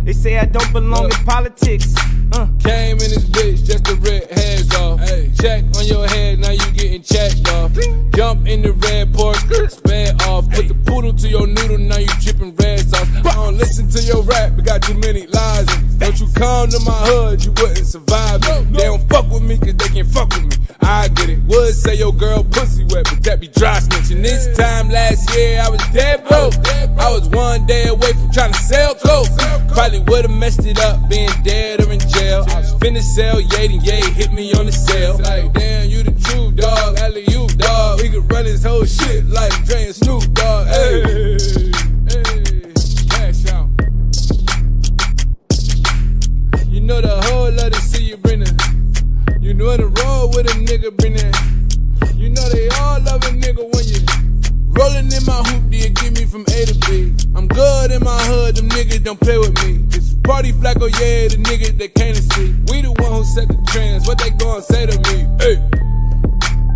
They 0.04 0.12
say 0.12 0.36
I 0.38 0.44
don't 0.44 0.70
belong 0.70 1.06
in 1.06 1.24
politics. 1.24 1.94
Uh. 2.34 2.48
Came 2.58 2.98
in 2.98 3.10
this 3.14 3.24
bitch 3.26 3.64
just 3.64 3.84
to 3.84 3.94
rip 3.94 4.28
heads 4.28 4.74
off. 4.74 4.98
Hey. 4.98 5.30
Check 5.40 5.62
on 5.76 5.86
your 5.86 6.04
head, 6.08 6.40
now 6.40 6.50
you 6.50 6.70
getting 6.72 7.02
checked 7.02 7.48
off. 7.50 7.70
Jump 8.16 8.48
in 8.48 8.62
the 8.62 8.72
red 8.72 9.12
Porsche, 9.12 9.70
sped 9.70 10.20
off. 10.22 10.50
Put 10.50 10.66
the 10.66 10.74
poodle 10.74 11.12
to 11.12 11.28
your 11.28 11.46
noodle, 11.46 11.78
now 11.78 11.98
you 11.98 12.10
dripping 12.20 12.56
red 12.56 12.80
sauce. 12.80 13.08
I 13.24 13.34
don't 13.34 13.56
listen 13.56 13.88
to 13.90 14.02
your 14.02 14.22
rap, 14.22 14.56
we 14.56 14.62
got 14.62 14.82
too 14.82 14.94
many 14.94 15.28
lies. 15.28 15.68
In. 15.76 15.98
Don't 15.98 16.18
you 16.18 16.26
come 16.34 16.70
to 16.70 16.80
my 16.80 16.98
hood, 17.06 17.44
you 17.44 17.52
wouldn't 17.52 17.86
survive 17.86 18.40
me. 18.40 18.78
They 18.78 18.84
don't 18.84 19.08
fuck 19.08 19.30
with 19.30 19.42
me, 19.42 19.56
cause 19.56 19.76
they 19.76 19.88
can't 19.94 20.08
fuck 20.08 20.28
with 20.34 20.42
me. 20.42 20.56
I 20.80 21.08
get 21.08 21.30
it. 21.30 21.38
Would 21.46 21.74
say 21.74 21.94
your 21.94 22.12
girl 22.12 22.42
pussy 22.42 22.82
wet, 22.90 23.04
but 23.04 23.22
that 23.22 23.40
be 23.40 23.46
dry 23.46 23.78
snitching. 23.78 24.22
This 24.22 24.56
time 24.56 24.88
last 24.90 25.30
year, 25.36 25.62
I 25.62 25.68
was 25.68 25.80
dead 25.92 26.26
broke. 26.26 26.54
I 26.98 27.10
was 27.10 27.28
one 27.28 27.64
day 27.66 27.86
away 27.86 28.12
from 28.12 28.30
trying 28.32 28.52
to 28.52 28.58
sell 28.58 28.94
clothes. 28.96 29.30
Probably 29.72 30.00
would've 30.00 30.30
messed 30.30 30.66
it 30.66 30.80
up, 30.80 31.08
being 31.08 31.30
dead 31.42 31.80
or 31.80 31.92
in 31.92 32.00
jail. 32.00 32.23
I 32.32 32.60
was 32.60 32.74
finna 32.74 33.02
sell 33.02 33.40
Yay, 33.40 33.68
Yay 33.68 34.00
hit 34.12 34.32
me 34.32 34.52
on 34.54 34.66
the 34.66 34.72
sale. 34.72 35.18
Like, 35.18 35.52
damn, 35.52 35.88
you 35.88 36.02
the 36.02 36.12
true 36.12 36.50
dog, 36.52 36.98
alley 36.98 37.24
you 37.28 37.46
dog. 37.58 38.00
We 38.00 38.08
could 38.08 38.30
run 38.30 38.44
this 38.44 38.64
whole 38.64 38.84
shit 38.84 39.26
like 39.26 39.52
Dre 39.66 39.86
and 39.86 39.94
Snoop 39.94 40.22
Dogg. 40.32 40.66
Hey, 40.68 41.02
hey, 42.08 42.72
cash 43.10 43.46
out. 43.52 43.68
You 46.68 46.80
know 46.80 47.00
the 47.00 47.20
whole 47.26 47.52
lot 47.52 47.72
to 47.72 47.80
see 47.80 48.04
you 48.04 48.16
bring 48.16 48.42
it. 48.42 48.54
You 49.40 49.54
know 49.54 49.76
the 49.76 49.86
roll 49.86 50.28
with 50.30 50.46
a 50.46 50.56
nigga 50.64 50.96
bring 50.96 51.14
it. 51.16 52.16
You 52.16 52.30
know 52.30 52.48
they 52.48 52.68
all 52.80 53.00
love 53.02 53.22
a 53.24 53.30
nigga 53.30 53.62
when 53.72 53.84
you 53.84 54.23
rolling 54.78 55.10
in 55.10 55.24
my 55.24 55.40
hoop, 55.48 55.64
you 55.70 55.88
get 55.88 56.12
me 56.18 56.24
from 56.26 56.42
A 56.42 56.64
to 56.66 56.74
B? 56.86 57.14
I'm 57.34 57.48
good 57.48 57.90
in 57.90 58.02
my 58.02 58.18
hood, 58.24 58.56
them 58.56 58.68
niggas 58.68 59.04
don't 59.04 59.18
play 59.20 59.38
with 59.38 59.54
me. 59.64 59.84
It's 59.90 60.14
party 60.22 60.52
flacco, 60.52 60.82
oh 60.82 60.86
yeah, 60.86 61.28
the 61.28 61.38
niggas 61.42 61.78
that 61.78 61.94
can't 61.94 62.16
see. 62.16 62.54
We 62.70 62.82
the 62.82 62.92
one 62.92 63.12
who 63.12 63.24
set 63.24 63.48
the 63.48 63.58
trends, 63.66 64.06
what 64.06 64.18
they 64.18 64.30
gonna 64.30 64.62
say 64.62 64.86
to 64.86 64.96
me? 65.10 65.26
Hey, 65.38 65.56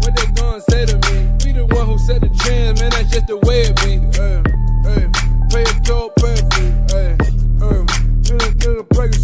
what 0.00 0.14
they 0.16 0.26
gonna 0.40 0.60
say 0.70 0.86
to 0.86 0.94
me? 0.94 1.16
We 1.44 1.52
the 1.52 1.66
one 1.66 1.86
who 1.86 1.98
set 1.98 2.20
the 2.20 2.30
trends, 2.40 2.80
man, 2.80 2.90
that's 2.90 3.10
just 3.12 3.26
the 3.26 3.36
way 3.38 3.62
it 3.66 3.76
be. 3.82 3.98
Hey, 4.16 4.42
hey, 4.86 5.04
pay 5.50 5.62
a 5.62 5.74
toll, 5.82 6.10
pay 6.18 6.32
a 6.32 6.44
fee. 6.54 6.70
Hey, 6.94 7.16
hey, 7.58 7.78
nigga, 8.26 8.48
nigga, 8.58 8.88
pregnancy. 8.94 9.17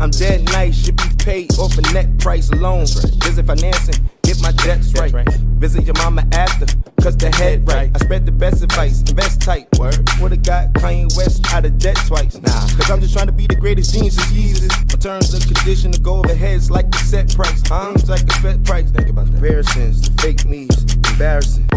I'm 0.00 0.10
dead 0.10 0.44
nice, 0.52 0.84
should 0.84 0.96
be 0.96 1.08
paid 1.18 1.58
off 1.58 1.76
a 1.76 1.82
net 1.92 2.18
price 2.18 2.50
alone. 2.50 2.86
Visit 2.86 3.46
financing, 3.46 4.08
get 4.22 4.40
my 4.40 4.52
debts 4.52 4.92
right. 4.94 5.12
Visit 5.58 5.84
your 5.84 5.94
mama 5.94 6.24
after, 6.32 6.66
cause 7.02 7.16
the 7.16 7.34
head 7.34 7.66
right. 7.66 7.90
I 7.94 7.98
spread 7.98 8.24
the 8.24 8.32
best 8.32 8.62
advice, 8.62 9.00
invest 9.00 9.42
tight. 9.42 9.66
Word. 9.78 9.98
Would've 10.20 10.42
got 10.44 10.72
Kanye 10.74 11.14
West 11.16 11.52
out 11.52 11.64
of 11.64 11.78
debt 11.78 11.98
twice. 12.06 12.40
Nah, 12.40 12.68
cause 12.76 12.90
I'm 12.90 13.00
just 13.00 13.12
trying 13.12 13.26
to 13.26 13.32
be 13.32 13.46
the 13.48 13.56
greatest 13.56 13.92
genius 13.92 14.18
of 14.18 14.32
Jesus. 14.32 14.70
My 14.70 14.98
terms 15.00 15.34
and 15.34 15.44
condition 15.44 15.90
to 15.92 16.00
go 16.00 16.18
over 16.18 16.34
heads 16.34 16.70
like 16.70 16.90
the 16.90 16.98
set 16.98 17.34
price. 17.34 17.60
Seems 17.62 18.08
like 18.08 18.22
a 18.22 18.34
set 18.40 18.64
price. 18.64 18.90
Think 18.90 19.08
about 19.08 19.26
the 19.26 19.32
comparisons, 19.32 20.02
the 20.02 20.22
fake 20.22 20.44
me's, 20.46 20.94
embarrassing. 21.10 21.68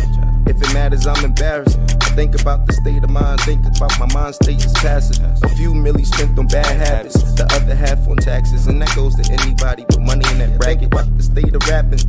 If 0.48 0.62
it 0.62 0.74
matters, 0.74 1.08
I'm 1.08 1.24
embarrassed. 1.24 1.78
I 2.02 2.10
think 2.16 2.40
about 2.40 2.68
the 2.68 2.74
state 2.74 3.04
of 3.04 3.10
mind, 3.10 3.42
think 3.42 3.66
about 3.66 3.98
my 4.00 4.08
mind 4.14 4.36
state 4.36 4.64
is 4.64 4.74
passive. 4.74 5.24
A 5.44 5.50
few 5.56 5.74
milli 5.74 6.06
spent 6.06 6.38
on 6.38 6.48
bad 6.48 6.66
habits, 6.66 7.16
the 7.34 7.46
other 7.54 7.76
half 7.76 8.08
on 8.08 8.18
taxes, 8.18 8.68
and 8.68 8.82
that 8.82 8.94
goes 8.96 9.16
to 9.16 9.24
anybody 9.32 9.86
with 9.88 10.00
money 10.00 10.26
in 10.32 10.40
that 10.40 10.60
bracket. 10.60 10.88
About 10.92 11.16
the 11.16 11.24
state 11.24 11.56
of 11.56 11.62
rapping, 11.68 12.00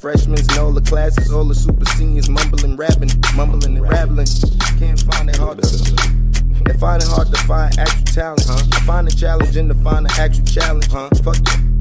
freshmen 0.00 0.40
in 0.40 0.58
all 0.58 0.72
the 0.72 0.80
classes, 0.80 1.32
all 1.32 1.44
the 1.44 1.54
super 1.54 1.84
seniors 1.96 2.28
mumbling, 2.28 2.76
rapping, 2.76 3.10
mumbling 3.36 3.76
and 3.76 3.88
rattling. 3.88 4.26
Can't 4.78 5.00
find 5.00 5.30
it 5.30 5.36
hard 5.36 5.62
to. 5.62 5.68
They 6.64 6.78
find 6.78 7.02
it 7.02 7.08
hard 7.08 7.28
to 7.28 7.38
find 7.42 7.78
actual 7.78 8.04
talent, 8.04 8.44
huh? 8.46 8.62
I 8.72 8.80
find 8.80 9.08
it 9.08 9.16
challenging 9.16 9.68
to 9.68 9.74
find 9.74 10.06
an 10.06 10.12
actual 10.18 10.44
challenge, 10.44 10.90
huh? 10.90 11.08
Fuck 11.22 11.38
you. 11.38 11.71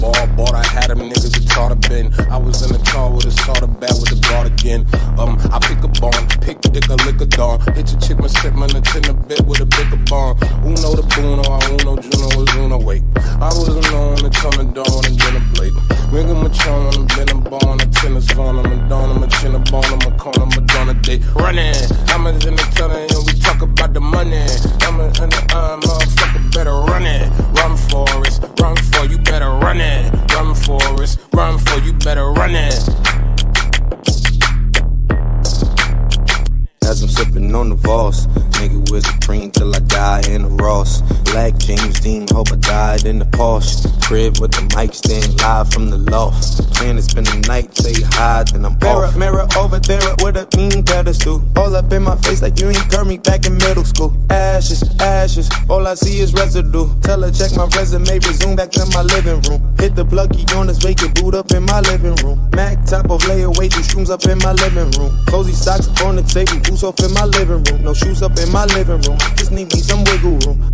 Ball 0.00 0.26
bought, 0.36 0.54
I 0.54 0.64
had 0.66 0.90
them 0.90 1.00
niggas 1.00 1.34
to 1.34 1.88
bend. 1.88 2.14
I 2.30 2.36
was 2.38 2.62
in 2.62 2.70
the 2.70 2.78
car 2.86 3.10
with 3.10 3.26
a 3.26 3.32
starter 3.32 3.66
bag 3.66 3.90
with 3.98 4.14
the 4.14 4.18
guard 4.30 4.46
again. 4.46 4.86
Um, 5.18 5.34
I 5.50 5.58
pick 5.58 5.82
a 5.82 5.90
bone, 5.98 6.14
pick 6.38 6.62
dick 6.70 6.86
a 6.86 6.94
lick 7.02 7.20
a 7.20 7.26
dawn. 7.26 7.58
Hit 7.74 7.90
your 7.90 7.98
chick, 7.98 8.18
my 8.22 8.30
sip, 8.30 8.54
my 8.54 8.70
in 8.70 9.04
a 9.10 9.14
bit 9.26 9.42
with 9.42 9.58
a 9.58 9.66
bigger 9.66 9.98
bond. 10.06 10.38
Uno 10.62 10.94
the 10.94 11.02
Bruno, 11.10 11.42
I 11.42 11.58
Uno, 11.74 11.98
Juno 11.98 12.28
was 12.38 12.46
Uno, 12.54 12.78
wait. 12.78 13.02
I 13.42 13.50
was 13.50 13.74
alone, 13.74 14.22
and 14.22 14.34
coming 14.38 14.70
dawn, 14.70 15.02
and 15.02 15.18
then 15.18 15.34
a 15.34 15.42
blade. 15.58 15.74
Ring 16.14 16.30
a 16.30 16.36
matron, 16.38 16.94
I'm 16.94 17.04
been 17.18 17.28
a 17.34 17.36
born, 17.42 17.82
a 17.82 17.86
tennis 17.98 18.30
phone, 18.30 18.62
I'm 18.62 18.70
a 18.70 18.88
dawn, 18.88 19.10
I'm 19.10 19.22
a 19.22 19.26
chin, 19.26 19.54
a 19.54 19.60
bone, 19.66 19.82
I'm 19.82 20.06
a 20.06 20.14
corner, 20.14 20.46
I'm 20.46 20.54
a 20.54 20.62
dawn, 20.62 20.88
a 20.88 20.94
day. 20.94 21.18
Running, 21.34 21.74
I'm 22.14 22.22
in 22.30 22.38
the 22.38 22.66
tunnel, 22.78 23.02
and 23.02 23.22
we 23.26 23.34
talk 23.42 23.62
about 23.66 23.92
the 23.92 24.00
money. 24.00 24.46
I'm 24.86 25.02
in 25.02 25.26
the, 25.26 25.42
uh, 25.50 25.74
motherfucker, 25.82 26.54
better 26.54 26.76
run 26.86 27.02
it. 27.02 27.26
Run 27.58 27.74
for 27.90 28.06
it, 28.22 28.38
run 28.62 28.76
for 28.94 29.04
you, 29.10 29.18
better 29.18 29.50
run 29.58 29.80
it. 29.80 29.87
Run 30.34 30.54
for 30.54 31.02
it, 31.02 31.16
run 31.32 31.58
for 31.58 31.78
you, 31.80 31.92
better 31.94 32.30
run 32.30 32.54
it. 32.54 32.74
As 36.88 37.02
I'm 37.02 37.08
sipping 37.10 37.54
on 37.54 37.68
the 37.68 37.74
Voss, 37.74 38.26
nigga 38.56 38.90
with 38.90 39.04
Supreme 39.04 39.50
till 39.50 39.76
I 39.76 39.80
die 39.80 40.22
in 40.30 40.42
the 40.42 40.48
Ross. 40.48 41.02
Black 41.30 41.58
James 41.58 42.00
Dean, 42.00 42.26
hope 42.32 42.50
I 42.50 42.56
died 42.56 43.04
in 43.04 43.18
the 43.18 43.26
Porsche. 43.26 43.84
Crib 44.02 44.40
with 44.40 44.52
the 44.52 44.64
mic 44.74 44.94
stand 44.94 45.38
live 45.42 45.70
from 45.70 45.90
the 45.90 45.98
loft. 45.98 46.64
Plan 46.76 46.96
to 46.96 47.02
spend 47.02 47.26
the 47.26 47.44
night, 47.46 47.76
say 47.76 47.92
hi, 48.16 48.42
then 48.50 48.64
I'm 48.64 48.78
mirror, 48.80 49.04
off. 49.04 49.16
Mirror 49.16 49.46
over 49.58 49.78
there 49.78 50.00
with 50.24 50.40
a 50.40 50.48
mean 50.56 50.82
pedestal. 50.82 51.44
All 51.56 51.76
up 51.76 51.92
in 51.92 52.02
my 52.04 52.16
face 52.24 52.40
like 52.40 52.58
you 52.58 52.70
ain't 52.70 53.06
me 53.06 53.18
back 53.18 53.44
in 53.44 53.58
middle 53.58 53.84
school. 53.84 54.16
Ashes, 54.30 54.82
ashes, 54.98 55.50
all 55.68 55.86
I 55.86 55.94
see 55.94 56.20
is 56.20 56.32
residue. 56.32 56.88
Tell 57.02 57.20
her 57.20 57.30
check 57.30 57.52
my 57.54 57.68
resume, 57.76 58.16
resume 58.24 58.56
back 58.56 58.70
to 58.72 58.86
my 58.96 59.02
living 59.02 59.42
room. 59.44 59.60
Hit 59.76 59.94
the 59.94 60.04
pluggy 60.04 60.48
on 60.56 60.66
this 60.68 60.78
vacant 60.78 61.20
boot 61.20 61.34
up 61.34 61.50
in 61.52 61.64
my 61.64 61.80
living 61.80 62.16
room. 62.24 62.48
Mac 62.56 62.82
top 62.86 63.10
of 63.10 63.20
layaway, 63.28 63.68
two 63.68 63.84
shrooms 63.84 64.08
up 64.08 64.24
in 64.24 64.38
my 64.38 64.52
living 64.52 64.90
room. 64.96 65.12
Cozy 65.26 65.52
socks 65.52 65.88
on 66.00 66.16
the 66.16 66.22
table, 66.22 66.56
boots 66.78 67.00
off 67.00 67.08
in 67.08 67.12
my 67.14 67.24
living 67.24 67.62
room. 67.64 67.82
No 67.84 67.94
shoes 67.94 68.22
up 68.22 68.38
in 68.38 68.50
my 68.52 68.64
living 68.66 69.00
room. 69.02 69.18
Just 69.36 69.50
need 69.52 69.72
me 69.72 69.80
some 69.80 70.04
wiggle 70.04 70.38
room. 70.46 70.72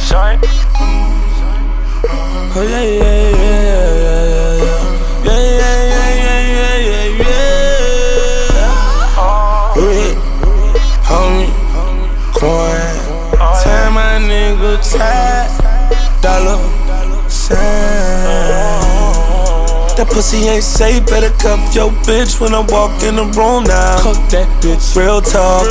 Shine. 0.00 0.40
Oh 2.58 2.66
yeah, 2.68 2.82
yeah, 2.82 3.00
yeah, 3.00 3.36
yeah, 3.36 3.95
dollar 16.22 16.58
sign. 17.28 17.56
That 19.96 20.08
pussy 20.12 20.44
ain't 20.44 20.62
safe, 20.62 21.06
better 21.06 21.30
cuff 21.40 21.74
your 21.74 21.90
bitch 22.04 22.38
when 22.38 22.52
I 22.52 22.60
walk 22.60 23.02
in 23.02 23.16
the 23.16 23.24
room 23.32 23.64
now. 23.64 23.96
Cook 24.02 24.20
that 24.30 24.46
bitch, 24.60 24.94
real 24.94 25.22
talk, 25.22 25.64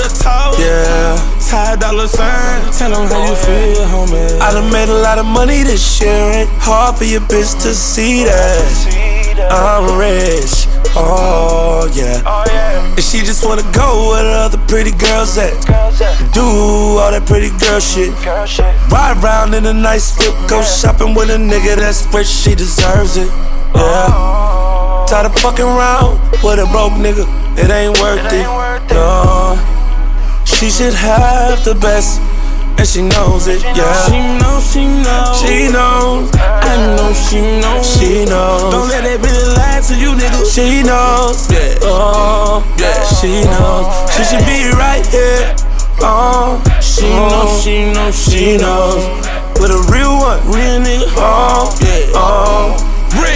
yeah. 0.57 1.15
Tie 1.47 1.75
dollar 1.75 2.07
sign, 2.07 2.73
tell 2.73 2.89
them 2.89 3.07
how 3.07 3.29
you 3.29 3.35
feel, 3.35 3.85
homie. 3.85 4.39
I 4.41 4.51
done 4.51 4.71
made 4.71 4.89
a 4.89 4.99
lot 4.99 5.19
of 5.19 5.25
money 5.27 5.61
this 5.61 6.01
year, 6.01 6.09
ain't 6.41 6.49
hard 6.57 6.97
for 6.97 7.05
your 7.05 7.21
bitch 7.21 7.53
to 7.61 7.73
see 7.75 8.23
that. 8.25 9.47
I'm 9.51 9.99
rich, 9.99 10.65
oh 10.95 11.87
yeah. 11.93 12.23
Oh, 12.25 12.64
And 12.95 13.03
she 13.03 13.19
just 13.19 13.45
wanna 13.45 13.63
go 13.71 14.09
where 14.09 14.23
the 14.23 14.31
other 14.31 14.57
pretty 14.67 14.91
girls 14.91 15.37
at. 15.37 15.53
Do 16.33 16.41
all 16.43 17.11
that 17.11 17.25
pretty 17.25 17.49
girl 17.59 17.79
shit. 17.79 18.11
Ride 18.91 19.17
around 19.23 19.53
in 19.53 19.65
a 19.65 19.73
nice 19.73 20.17
whip, 20.17 20.33
go 20.47 20.61
shopping 20.61 21.13
with 21.13 21.29
a 21.29 21.37
nigga 21.37 21.75
that's 21.77 22.05
rich, 22.13 22.27
she 22.27 22.55
deserves 22.55 23.17
it. 23.17 23.27
Yeah. 23.75 25.05
Tired 25.07 25.27
of 25.27 25.35
fucking 25.39 25.65
around 25.65 26.19
with 26.43 26.59
a 26.59 26.67
broke 26.71 26.93
nigga, 26.93 27.25
it 27.57 27.69
ain't 27.69 27.97
worth 27.99 28.25
it. 28.33 28.43
No. 28.93 29.55
She 30.45 30.69
should 30.69 30.93
have 30.93 31.63
the 31.63 31.75
best. 31.75 32.19
And 32.77 32.87
she 32.87 33.01
knows 33.01 33.47
it, 33.47 33.63
yeah. 33.63 34.05
She 34.07 34.19
knows, 34.39 34.71
she 34.71 34.85
knows. 34.87 35.39
She 35.41 35.71
knows. 35.71 36.29
I 36.35 36.95
know 36.95 37.13
she 37.13 37.41
knows. 37.61 37.85
She 37.97 38.25
knows. 38.25 38.71
Don't 38.73 38.89
let 38.89 39.03
that 39.03 39.19
bitch 39.21 39.55
lie 39.55 39.81
to 39.87 39.95
you, 39.95 40.11
nigga. 40.15 40.43
She 40.51 40.83
knows. 40.83 41.49
Yeah. 41.51 41.79
Oh, 41.83 42.63
Yeah. 42.77 43.03
She 43.19 43.43
knows. 43.45 43.87
She 44.13 44.23
should 44.23 44.45
be 44.45 44.69
right 44.75 45.05
here. 45.07 45.55
Oh, 46.01 46.61
She 46.81 47.05
oh. 47.07 47.29
knows, 47.29 47.63
she 47.63 47.91
knows, 47.91 48.15
she 48.15 48.57
knows. 48.57 49.01
With 49.59 49.71
a 49.71 49.81
real 49.91 50.17
one, 50.19 50.39
Real 50.51 50.79
nigga. 50.83 51.07
oh, 51.15 51.71
Yeah. 51.81 52.11
oh. 52.13 52.84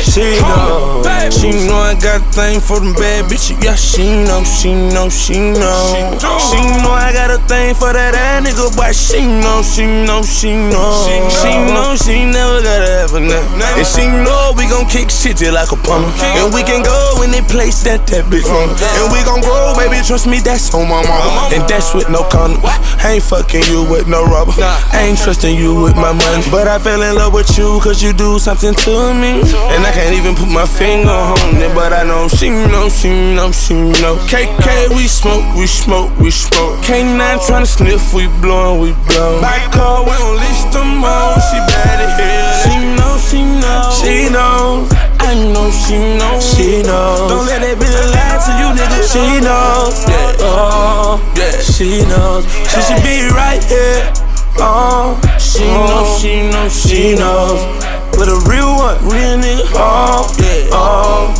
She 0.03 0.39
knows. 0.41 1.05
She 1.29 1.51
know 1.67 1.77
I 1.77 1.93
got 1.95 2.21
a 2.21 2.25
thing 2.33 2.59
for 2.59 2.79
them 2.79 2.93
bad 2.93 3.29
bitches. 3.29 3.61
Yeah, 3.63 3.75
she 3.75 4.23
know, 4.25 4.43
she 4.43 4.73
know, 4.73 5.07
she 5.09 5.37
know. 5.39 6.17
She 6.49 6.59
know 6.81 6.91
I 6.91 7.13
got 7.13 7.29
a 7.31 7.37
thing 7.47 7.75
for 7.75 7.93
that 7.93 8.15
ass 8.15 8.41
nigga, 8.43 8.73
but 8.75 8.95
she 8.95 9.21
know, 9.23 9.61
she 9.61 9.85
know, 9.85 10.23
she 10.25 10.55
know. 10.57 11.05
She 11.29 11.53
know 11.69 11.95
she 11.95 12.25
never 12.25 12.59
gotta 12.65 13.05
have 13.05 13.13
a 13.13 13.21
nap. 13.21 13.45
And 13.77 13.85
she 13.85 14.07
know 14.09 14.53
we 14.57 14.65
gon' 14.67 14.89
kick 14.89 15.09
shit 15.13 15.37
just 15.37 15.53
like 15.53 15.71
a 15.71 15.77
plumber. 15.77 16.09
And 16.41 16.51
we 16.53 16.63
can 16.65 16.81
go 16.81 17.21
any 17.21 17.45
place 17.45 17.83
that 17.85 18.07
that 18.09 18.25
bitch 18.27 18.49
want. 18.49 18.75
And 18.81 19.13
we 19.13 19.21
gon' 19.23 19.39
grow, 19.45 19.77
baby, 19.77 20.01
trust 20.03 20.25
me, 20.25 20.39
that's 20.41 20.73
on 20.73 20.89
my 20.89 21.05
mama. 21.05 21.53
And 21.53 21.63
that's 21.69 21.93
with 21.93 22.09
no 22.09 22.25
condom. 22.27 22.59
I 22.65 23.21
ain't 23.21 23.23
fucking 23.23 23.63
you 23.69 23.85
with 23.85 24.07
no 24.09 24.25
rubber. 24.25 24.51
I 24.57 25.07
ain't 25.07 25.19
trusting 25.21 25.53
you 25.55 25.77
with 25.79 25.95
my 25.95 26.11
money. 26.11 26.43
But 26.49 26.67
I 26.67 26.79
fell 26.79 27.01
in 27.05 27.15
love 27.15 27.33
with 27.33 27.55
you 27.57 27.79
cause 27.79 28.01
you 28.01 28.11
do 28.11 28.39
something 28.39 28.73
to 28.73 29.13
me. 29.13 29.39
And 29.69 29.85
I 29.85 29.91
can't 29.93 30.15
even 30.17 30.35
put 30.35 30.49
my 30.49 30.65
finger 30.65 31.09
on 31.13 31.55
it, 31.61 31.73
but 31.75 31.93
I 31.93 32.03
know 32.03 32.27
she 32.27 32.49
know, 32.49 32.89
she 32.89 33.09
know, 33.35 33.51
she 33.51 33.73
know. 34.01 34.17
KK, 34.27 34.89
we 34.95 35.07
smoke, 35.07 35.45
we 35.55 35.67
smoke, 35.67 36.11
we 36.19 36.31
smoke. 36.31 36.79
K9 36.83 37.21
tryna 37.45 37.67
sniff, 37.67 38.13
we 38.13 38.27
blowin', 38.41 38.81
we 38.81 38.91
blow. 39.07 39.39
Back 39.41 39.71
car, 39.71 40.03
we 40.03 40.11
don't 40.11 40.35
list 40.35 40.71
them 40.73 41.03
all. 41.03 41.35
She 41.39 41.57
bad 41.69 41.97
as 42.01 42.13
hell. 42.17 42.49
She 42.65 42.75
know, 42.97 43.13
she 43.29 43.41
know, 43.61 43.81
She 44.01 44.29
knows. 44.33 44.89
I 45.21 45.35
know 45.53 45.69
she 45.69 45.97
knows. 46.17 46.41
She 46.57 46.81
knows. 46.81 47.29
Don't 47.29 47.45
let 47.45 47.61
that 47.61 47.77
bitch 47.77 47.93
lie 48.09 48.41
to 48.41 48.51
you, 48.57 48.69
nigga. 48.73 48.99
She 49.05 49.39
knows. 49.45 49.95
Yeah. 50.09 50.49
Oh, 50.49 51.21
Yeah. 51.37 51.61
she 51.61 52.01
knows. 52.09 52.43
She 52.65 52.81
should 52.81 53.03
be 53.05 53.29
right 53.37 53.63
here. 53.69 54.11
Oh, 54.57 55.15
She 55.37 55.63
knows, 55.63 56.19
she 56.19 56.49
knows, 56.49 56.73
she 56.73 57.15
knows. 57.15 57.78
With 58.17 58.27
a 58.29 58.39
real 58.49 58.75
one, 58.75 58.97
Real 59.07 59.37
nigga. 59.37 59.71
oh, 59.75 60.35
Yeah. 60.39 60.69
oh, 60.73 61.33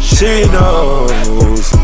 she 0.00 0.44
knows. 0.52 1.79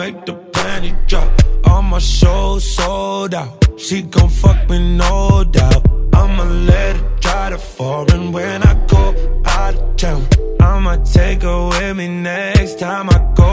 Make 0.00 0.24
the 0.24 0.32
panty 0.56 0.92
drop. 1.06 1.28
All 1.68 1.82
my 1.82 1.98
shows 1.98 2.62
sold 2.76 3.34
out. 3.34 3.52
She 3.78 4.00
gon' 4.00 4.30
fuck 4.30 4.58
me, 4.70 4.78
no 4.96 5.44
doubt. 5.44 5.82
I'ma 6.20 6.44
let 6.44 6.96
her 6.96 7.10
try 7.24 7.50
the 7.50 7.58
foreign 7.58 8.32
when 8.32 8.58
I 8.70 8.72
go 8.94 9.02
out 9.44 9.74
of 9.74 9.96
town. 9.96 10.22
I'ma 10.58 10.94
take 11.16 11.42
her 11.42 11.60
with 11.68 11.96
me 11.98 12.08
next 12.08 12.78
time 12.78 13.06
I 13.10 13.18
go 13.42 13.52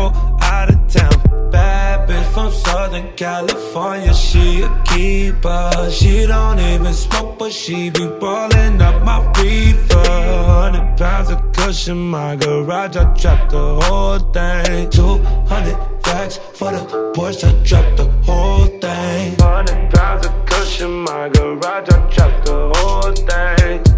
out 0.53 0.69
of 0.73 0.79
town. 0.97 1.16
Bitch 2.07 2.23
from 2.33 2.51
Southern 2.51 3.11
California, 3.17 4.13
she 4.13 4.61
a 4.61 4.83
keeper. 4.85 5.89
She 5.91 6.25
don't 6.25 6.57
even 6.59 6.93
smoke, 6.93 7.37
but 7.37 7.51
she 7.51 7.89
be 7.89 8.05
rolling 8.05 8.81
up 8.81 9.03
my 9.03 9.19
reefer. 9.41 9.97
Hundred 9.97 10.97
pounds 10.97 11.29
of 11.31 11.41
cushion, 11.51 11.97
my 11.97 12.37
garage, 12.37 12.95
I 12.95 13.03
dropped 13.13 13.51
the 13.51 13.81
whole 13.81 14.19
thing. 14.19 14.89
Two 14.89 15.21
hundred 15.51 15.77
racks 16.07 16.37
for 16.53 16.71
the 16.71 17.11
Porsche, 17.13 17.49
I 17.49 17.63
dropped 17.65 17.97
the 17.97 18.05
whole 18.25 18.65
thing. 18.65 19.35
Hundred 19.39 19.93
pounds 19.93 20.27
of 20.27 20.45
cushion, 20.45 21.03
my 21.03 21.27
garage, 21.27 21.89
I 21.89 22.09
dropped 22.09 22.45
the 22.45 22.71
whole 22.75 23.11
thing. 23.11 23.96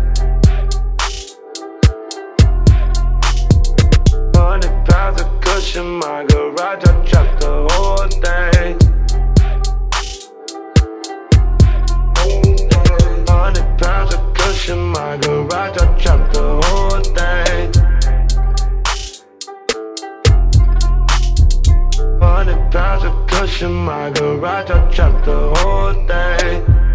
Of 5.60 5.66
cushion, 5.66 6.00
my 6.00 6.24
garage, 6.26 6.84
I 6.86 7.06
dropped 7.06 7.42
the 7.42 7.68
whole 7.72 8.08
thing. 8.24 8.80
Hundred 13.28 13.78
pounds 13.78 14.14
of 14.16 14.34
cushion, 14.34 14.80
my 14.80 15.18
garage, 15.18 15.78
I 15.78 15.86
dropped 16.02 16.34
the 16.34 16.44
whole 16.64 17.04
thing. 17.18 17.72
Hundred 22.22 22.72
pounds 22.72 23.04
of 23.04 23.28
cushion, 23.28 23.74
my 23.74 24.10
garage, 24.12 24.70
I 24.72 24.92
dropped 24.94 25.26
the 25.26 25.40
whole 25.58 25.94
thing. 26.08 26.89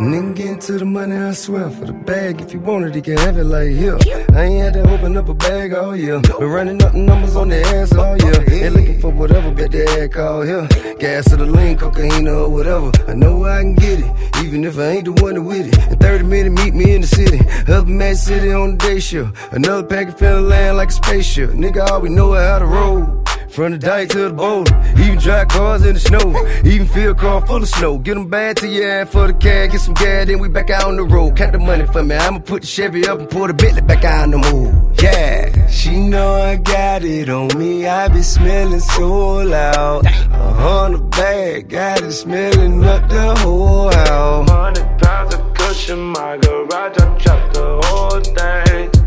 Nigga 0.00 0.36
get 0.36 0.46
into 0.46 0.78
the 0.78 0.84
money, 0.84 1.16
I 1.16 1.32
swear. 1.32 1.68
For 1.70 1.86
the 1.86 1.92
bag, 1.92 2.40
if 2.40 2.52
you 2.52 2.60
want 2.60 2.84
it, 2.84 2.94
you 2.94 3.02
can 3.02 3.16
have 3.16 3.36
it 3.36 3.44
like 3.44 3.70
here. 3.70 3.98
I 4.32 4.44
ain't 4.44 4.62
had 4.62 4.72
to 4.74 4.94
open 4.94 5.16
up 5.16 5.28
a 5.28 5.34
bag 5.34 5.74
all 5.74 5.96
year. 5.96 6.20
Been 6.20 6.48
running 6.48 6.80
up 6.84 6.94
numbers 6.94 7.34
on 7.34 7.48
the 7.48 7.60
ass 7.60 7.92
all 7.96 8.16
year. 8.16 8.44
Ain't 8.48 8.76
looking 8.76 9.00
for 9.00 9.10
whatever, 9.10 9.50
bet 9.50 9.72
the 9.72 9.84
ad 10.00 10.12
call 10.12 10.42
here. 10.42 10.68
Gas 11.00 11.28
to 11.30 11.36
the 11.36 11.46
lean, 11.46 11.76
cocaine 11.76 12.28
or 12.28 12.48
whatever. 12.48 12.92
I 13.08 13.14
know 13.14 13.44
I 13.44 13.62
can 13.62 13.74
get 13.74 13.98
it, 13.98 14.44
even 14.44 14.64
if 14.64 14.78
I 14.78 14.88
ain't 14.90 15.06
the 15.06 15.12
one 15.20 15.44
with 15.44 15.66
it. 15.66 15.90
In 15.90 15.98
30 15.98 16.24
minutes, 16.24 16.62
meet 16.62 16.74
me 16.74 16.94
in 16.94 17.00
the 17.00 17.08
city. 17.08 17.40
Up 17.72 17.88
in 17.88 18.16
City 18.16 18.52
on 18.52 18.72
the 18.72 18.76
day 18.76 19.00
shift. 19.00 19.36
Another 19.52 19.82
packet 19.82 20.16
finna 20.16 20.48
land 20.48 20.76
like 20.76 20.90
a 20.90 20.92
spaceship. 20.92 21.50
Nigga, 21.50 21.90
all 21.90 22.00
we 22.00 22.08
know 22.08 22.34
is 22.34 22.40
how 22.40 22.60
to 22.60 22.66
roll. 22.66 23.17
From 23.48 23.72
the 23.72 23.78
dike 23.78 24.10
to 24.10 24.28
the 24.28 24.32
bowl, 24.32 24.64
even 24.98 25.18
drive 25.18 25.48
cars 25.48 25.84
in 25.84 25.94
the 25.94 26.00
snow, 26.00 26.46
even 26.64 26.86
fill 26.86 27.14
car 27.14 27.44
full 27.46 27.62
of 27.62 27.68
snow. 27.68 27.98
Get 27.98 28.14
them 28.14 28.28
bad 28.28 28.58
to 28.58 28.68
your 28.68 28.88
ass 28.88 29.10
for 29.10 29.26
the 29.26 29.32
cab, 29.32 29.72
get 29.72 29.80
some 29.80 29.94
gas, 29.94 30.26
then 30.26 30.38
we 30.38 30.48
back 30.48 30.70
out 30.70 30.84
on 30.84 30.96
the 30.96 31.02
road. 31.02 31.36
Count 31.36 31.52
the 31.52 31.58
money 31.58 31.86
for 31.86 32.02
me, 32.04 32.14
I'ma 32.14 32.38
put 32.40 32.62
the 32.62 32.68
Chevy 32.68 33.08
up 33.08 33.18
and 33.18 33.28
pull 33.28 33.46
the 33.46 33.54
Bentley 33.54 33.82
back 33.82 34.04
out 34.04 34.24
on 34.24 34.30
the 34.30 34.38
move. 34.38 35.02
Yeah, 35.02 35.66
she 35.68 35.98
know 35.98 36.34
I 36.34 36.56
got 36.56 37.02
it 37.02 37.28
on 37.28 37.58
me, 37.58 37.86
I 37.86 38.08
be 38.08 38.22
smelling 38.22 38.80
so 38.80 39.36
loud. 39.38 40.06
A 40.06 40.52
hundred 40.54 41.10
bag, 41.10 41.68
got 41.70 42.02
it 42.02 42.12
smelling 42.12 42.84
up 42.84 43.08
the 43.08 43.34
whole 43.40 43.90
house. 43.90 44.50
Hundred 44.50 44.98
pounds 45.00 45.34
of 45.34 45.54
cushion, 45.54 46.00
my 46.00 46.36
garage, 46.36 46.98
I 46.98 47.18
dropped 47.18 47.54
the 47.54 47.80
whole 47.82 48.20
thing. 48.20 48.97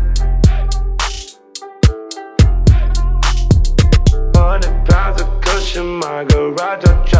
Cushion, 6.24 6.54
my 6.54 6.78
garage, 6.78 7.11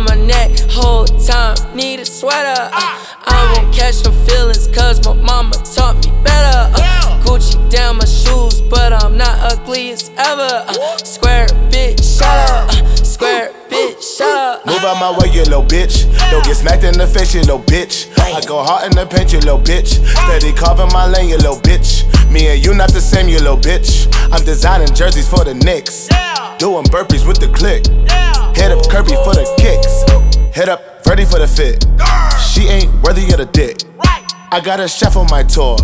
on 0.00 0.06
my 0.06 0.26
neck, 0.26 0.58
whole 0.70 1.04
time, 1.04 1.56
need 1.74 2.00
a 2.00 2.04
sweater. 2.04 2.70
I 2.72 3.54
won't 3.56 3.74
catch 3.74 4.04
no 4.04 4.12
feelings, 4.26 4.66
cause 4.68 5.04
my 5.04 5.14
mama 5.14 5.52
taught 5.74 5.96
me 6.04 6.12
better. 6.22 6.72
Uh, 6.74 7.22
Gucci 7.24 7.58
down 7.70 7.98
my 7.98 8.04
shoes, 8.04 8.60
but 8.62 8.92
I'm 8.92 9.16
not 9.16 9.38
ugly 9.52 9.90
as 9.90 10.10
ever. 10.16 10.64
Uh, 10.68 10.96
square, 10.98 11.46
bitch, 11.70 12.18
shut 12.18 12.50
up. 12.50 12.68
Uh, 12.68 12.94
square, 12.96 13.48
bitch, 13.52 13.59
shut 14.02 14.28
up. 14.28 14.66
Move 14.66 14.82
out 14.84 14.98
my 14.98 15.10
way, 15.18 15.32
you 15.32 15.42
little 15.44 15.62
bitch. 15.62 16.08
Don't 16.30 16.44
get 16.44 16.56
smacked 16.56 16.84
in 16.84 16.96
the 16.96 17.06
face, 17.06 17.34
you 17.34 17.40
little 17.40 17.60
bitch. 17.60 18.10
I 18.18 18.40
go 18.46 18.62
hard 18.62 18.90
in 18.90 18.96
the 18.96 19.06
paint, 19.06 19.32
you 19.32 19.40
little 19.40 19.60
bitch. 19.60 20.00
Steady 20.26 20.52
carving 20.52 20.92
my 20.92 21.06
lane, 21.06 21.28
you 21.28 21.36
little 21.36 21.60
bitch. 21.60 22.04
Me 22.30 22.48
and 22.48 22.64
you 22.64 22.74
not 22.74 22.92
the 22.92 23.00
same, 23.00 23.28
you 23.28 23.38
little 23.38 23.56
bitch. 23.58 24.08
I'm 24.32 24.44
designing 24.44 24.94
jerseys 24.94 25.28
for 25.28 25.44
the 25.44 25.54
Knicks. 25.54 26.08
Doing 26.58 26.84
burpees 26.84 27.26
with 27.26 27.38
the 27.38 27.48
click. 27.48 27.86
Hit 28.56 28.70
up 28.70 28.88
Kirby 28.90 29.16
for 29.24 29.34
the 29.34 29.46
kicks. 29.58 30.04
Hit 30.54 30.68
up 30.68 31.04
Freddie 31.04 31.24
for 31.24 31.38
the 31.38 31.48
fit. 31.48 31.86
She 32.40 32.68
ain't 32.68 32.92
worthy 33.02 33.30
of 33.32 33.38
the 33.38 33.46
dick. 33.46 33.82
I 34.52 34.60
got 34.60 34.80
a 34.80 34.88
chef 34.88 35.16
on 35.16 35.28
my 35.30 35.44
tour. 35.44 35.76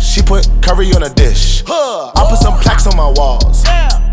She 0.00 0.22
put 0.22 0.48
curry 0.62 0.90
on 0.94 1.02
a 1.02 1.10
dish. 1.10 1.62
Huh. 1.66 2.12
I 2.16 2.30
put 2.30 2.38
some 2.38 2.58
plaques 2.60 2.86
on 2.86 2.96
my 2.96 3.12
walls. 3.14 3.62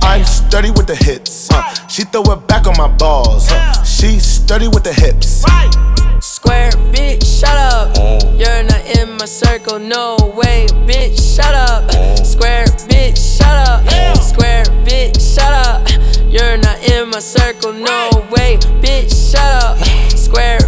I'm 0.01 0.25
sturdy 0.25 0.71
with 0.71 0.87
the 0.87 0.95
hits. 0.95 1.49
Uh, 1.49 1.73
she 1.87 2.03
throw 2.03 2.23
it 2.33 2.45
back 2.45 2.67
on 2.67 2.75
my 2.77 2.89
balls. 2.89 3.47
Uh, 3.49 3.71
she 3.83 4.19
sturdy 4.19 4.67
with 4.67 4.83
the 4.83 4.91
hips. 4.91 5.45
Square, 6.19 6.71
bitch, 6.91 7.23
shut 7.23 7.55
up. 7.55 7.95
You're 8.37 8.63
not 8.63 8.83
in 8.97 9.15
my 9.17 9.25
circle, 9.25 9.79
no 9.79 10.17
way, 10.35 10.67
bitch, 10.85 11.35
shut 11.35 11.55
up. 11.55 11.89
Square, 12.25 12.65
bitch, 12.91 13.37
shut 13.37 13.69
up. 13.69 14.17
Square, 14.17 14.65
bitch, 14.83 15.15
shut 15.33 15.53
up. 15.65 15.87
You're 16.29 16.57
not 16.57 16.83
in 16.83 17.09
my 17.09 17.19
circle, 17.19 17.71
no 17.71 18.09
way, 18.31 18.57
bitch, 18.83 19.31
shut 19.31 19.63
up. 19.63 19.77
Square, 20.09 20.59
bitch, 20.59 20.59
shut 20.59 20.59
up. 20.59 20.62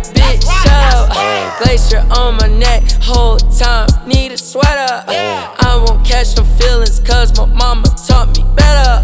Glacier 1.64 2.06
on 2.12 2.36
my 2.38 2.47
neck, 2.47 2.84
whole 3.01 3.38
time, 3.38 3.88
need 4.06 4.32
a 4.32 4.38
sweater. 4.38 5.03
I 5.08 5.84
won't 5.88 6.06
catch 6.06 6.36
no 6.38 6.43
feelings, 6.43 6.99
cause 6.99 7.36
my 7.38 7.45
mama 7.45 7.88
taught 8.08 8.36
me 8.36 8.43
better. 8.56 9.03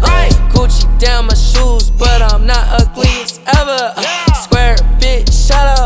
Gucci 0.52 0.86
down 0.98 1.26
my 1.26 1.34
shoes, 1.34 1.90
but 1.90 2.20
I'm 2.20 2.46
not 2.46 2.64
ugly 2.80 3.08
as 3.22 3.40
ever. 3.56 3.94
Square, 4.44 4.76
bitch, 5.00 5.32
shut 5.48 5.78
up. 5.78 5.81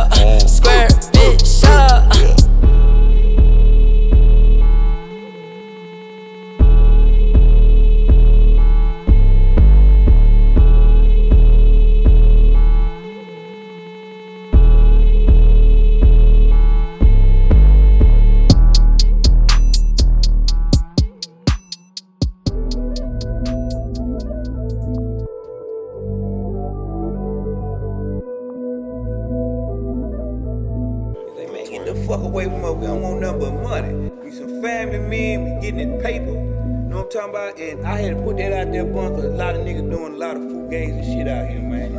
Family 34.67 34.99
we 35.39 35.61
getting 35.61 35.79
it 35.79 36.03
paper. 36.03 36.33
You 36.33 36.89
know 36.91 36.97
what 36.97 37.05
I'm 37.05 37.11
talking 37.11 37.31
about? 37.31 37.61
And 37.61 37.87
I 37.87 38.01
had 38.01 38.17
to 38.17 38.23
put 38.23 38.37
that 38.39 38.53
out 38.53 38.73
there, 38.73 38.85
bunk, 38.85 39.15
'cause 39.15 39.25
a 39.25 39.29
lot 39.29 39.55
of 39.55 39.61
niggas 39.61 39.89
doing 39.89 40.15
a 40.15 40.17
lot 40.17 40.37
of 40.37 40.43
fugazi 40.43 40.91
and 40.91 41.05
shit 41.05 41.29
out 41.29 41.47
here, 41.49 41.61
man. 41.61 41.91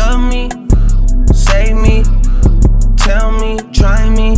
Love 0.00 0.22
me, 0.32 0.42
save 1.32 1.76
me, 1.86 1.96
tell 2.96 3.32
me, 3.42 3.56
try 3.72 4.10
me. 4.10 4.36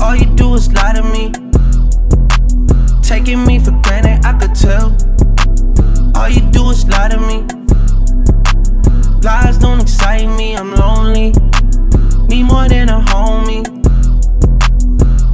All 0.00 0.16
you 0.16 0.28
do 0.36 0.54
is 0.54 0.72
lie 0.72 0.94
to 0.94 1.02
me. 1.02 1.24
Taking 3.02 3.44
me 3.44 3.58
for 3.58 3.74
granted, 3.82 4.24
I 4.24 4.32
could 4.40 4.54
tell. 4.54 4.86
All 6.16 6.30
you 6.30 6.40
do 6.50 6.70
is 6.70 6.88
lie 6.88 7.08
to 7.10 7.20
me. 7.20 7.57
Lies 9.22 9.58
don't 9.58 9.80
excite 9.80 10.28
me, 10.38 10.56
I'm 10.56 10.74
lonely. 10.74 11.32
Me 12.28 12.42
more 12.44 12.68
than 12.68 12.88
a 12.88 13.00
homie. 13.00 13.64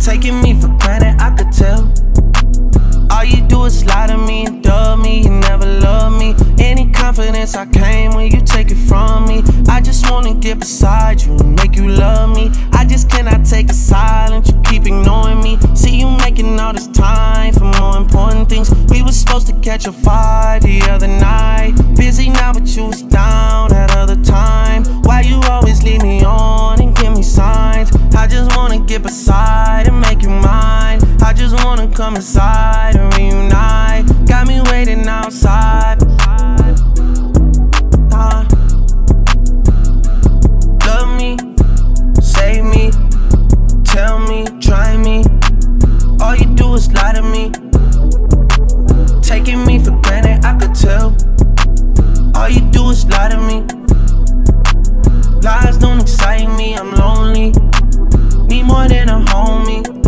Taking 0.02 0.40
me 0.40 0.58
for 0.60 0.68
granted, 0.78 1.16
I 1.20 1.30
could 1.36 1.52
tell. 1.52 1.92
All 3.24 3.30
you 3.30 3.40
do 3.48 3.64
is 3.64 3.86
lie 3.86 4.06
to 4.08 4.18
me 4.18 4.44
and 4.44 4.62
dub 4.62 4.98
me, 4.98 5.22
you 5.22 5.30
never 5.30 5.64
love 5.64 6.12
me. 6.12 6.34
Any 6.58 6.90
confidence 6.90 7.54
I 7.54 7.64
came 7.64 8.10
when 8.10 8.30
you 8.30 8.42
take 8.42 8.70
it 8.70 8.76
from 8.76 9.26
me. 9.26 9.42
I 9.66 9.80
just 9.80 10.10
wanna 10.10 10.34
get 10.34 10.58
beside 10.58 11.22
you 11.22 11.32
and 11.38 11.56
make 11.56 11.74
you 11.74 11.88
love 11.88 12.36
me. 12.36 12.50
I 12.72 12.84
just 12.84 13.08
cannot 13.08 13.46
take 13.46 13.68
the 13.68 13.72
silence, 13.72 14.50
you 14.50 14.60
keep 14.64 14.84
ignoring 14.86 15.42
me. 15.42 15.58
See 15.74 15.96
you 16.00 16.10
making 16.18 16.60
all 16.60 16.74
this 16.74 16.86
time 16.88 17.54
for 17.54 17.64
more 17.80 17.96
important 17.96 18.50
things. 18.50 18.70
We 18.90 19.00
was 19.00 19.18
supposed 19.18 19.46
to 19.46 19.54
catch 19.60 19.86
a 19.86 19.92
fight 19.92 20.60
the 20.60 20.82
other 20.90 21.08
night. 21.08 21.72
Busy 21.96 22.28
now, 22.28 22.52
but 22.52 22.76
you 22.76 22.88
was 22.88 23.00
down 23.00 23.70
that 23.70 23.96
other 23.96 24.22
time. 24.22 24.84
Why 25.04 25.22
you 25.22 25.40
always 25.48 25.82
leave 25.82 26.02
me 26.02 26.22
on 26.24 26.78
and 26.78 26.94
give 26.94 27.16
me 27.16 27.22
signs? 27.22 27.90
I 28.14 28.26
just 28.26 28.54
wanna 28.54 28.80
get 28.80 29.02
beside 29.02 29.88
and 29.88 29.98
make 29.98 30.20
you 30.20 30.28
mine. 30.28 31.00
I 31.22 31.32
just 31.32 31.64
wanna 31.64 31.88
come 31.88 32.16
inside 32.16 32.96
and 32.96 33.13
reunite. 33.16 34.06
Got 34.26 34.48
me 34.48 34.60
waiting 34.70 35.06
outside. 35.06 36.00
Love 40.86 41.18
me, 41.18 41.36
save 42.20 42.64
me, 42.64 42.90
tell 43.84 44.18
me, 44.18 44.44
try 44.60 44.96
me. 44.96 45.24
All 46.20 46.36
you 46.36 46.46
do 46.54 46.74
is 46.74 46.92
lie 46.92 47.12
to 47.12 47.22
me. 47.22 47.50
Taking 49.22 49.64
me 49.66 49.78
for 49.78 49.92
granted, 50.02 50.44
I 50.44 50.56
could 50.58 50.74
tell. 50.74 51.16
All 52.36 52.48
you 52.48 52.60
do 52.70 52.90
is 52.90 53.06
lie 53.06 53.28
to 53.30 53.38
me. 53.38 53.64
Lies 55.42 55.78
don't 55.78 56.00
excite 56.00 56.48
me, 56.56 56.74
I'm 56.74 56.92
lonely. 56.94 57.52
Need 58.48 58.64
more 58.64 58.88
than 58.88 59.08
a 59.08 59.24
homie. 59.26 60.03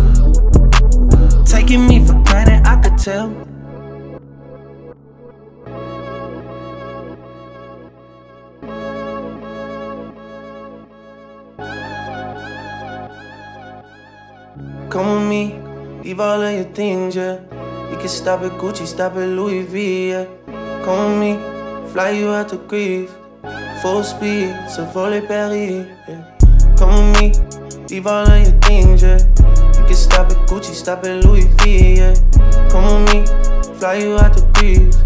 Taking 1.56 1.86
me 1.88 2.04
for 2.04 2.12
granted, 2.24 2.60
I 2.66 2.76
could 2.82 2.98
tell. 2.98 3.28
Come 14.90 15.08
with 15.14 15.28
me, 15.30 15.58
leave 16.04 16.20
all 16.20 16.42
of 16.42 16.52
your 16.52 16.64
things, 16.74 17.16
yeah. 17.16 17.40
We 17.90 17.96
can 17.96 18.08
stop 18.08 18.42
at 18.42 18.52
Gucci, 18.60 18.86
stop 18.86 19.16
at 19.16 19.26
Louis 19.26 19.62
V, 19.62 20.10
yeah. 20.10 20.26
Come 20.84 21.18
with 21.18 21.20
me, 21.20 21.90
fly 21.90 22.10
you 22.10 22.28
out 22.28 22.50
to 22.50 22.58
Greece. 22.58 23.10
Full 23.80 24.04
speed, 24.04 24.54
so 24.68 24.84
volley 24.84 25.22
Paris, 25.22 25.88
yeah. 26.06 26.36
Come 26.76 27.12
with 27.12 27.18
me, 27.18 27.86
leave 27.88 28.06
all 28.06 28.30
of 28.30 28.42
your 28.42 28.60
things, 28.60 29.02
yeah. 29.02 29.35
Stop 30.16 30.30
at 30.30 30.48
Gucci, 30.48 30.72
stop 30.72 31.04
at 31.04 31.24
Louis 31.26 31.44
V, 31.60 31.96
yeah. 31.96 32.14
Come 32.70 33.04
with 33.04 33.12
me, 33.12 33.74
fly 33.78 33.96
you 33.96 34.16
out 34.16 34.32
to 34.32 34.48
Greece. 34.54 34.96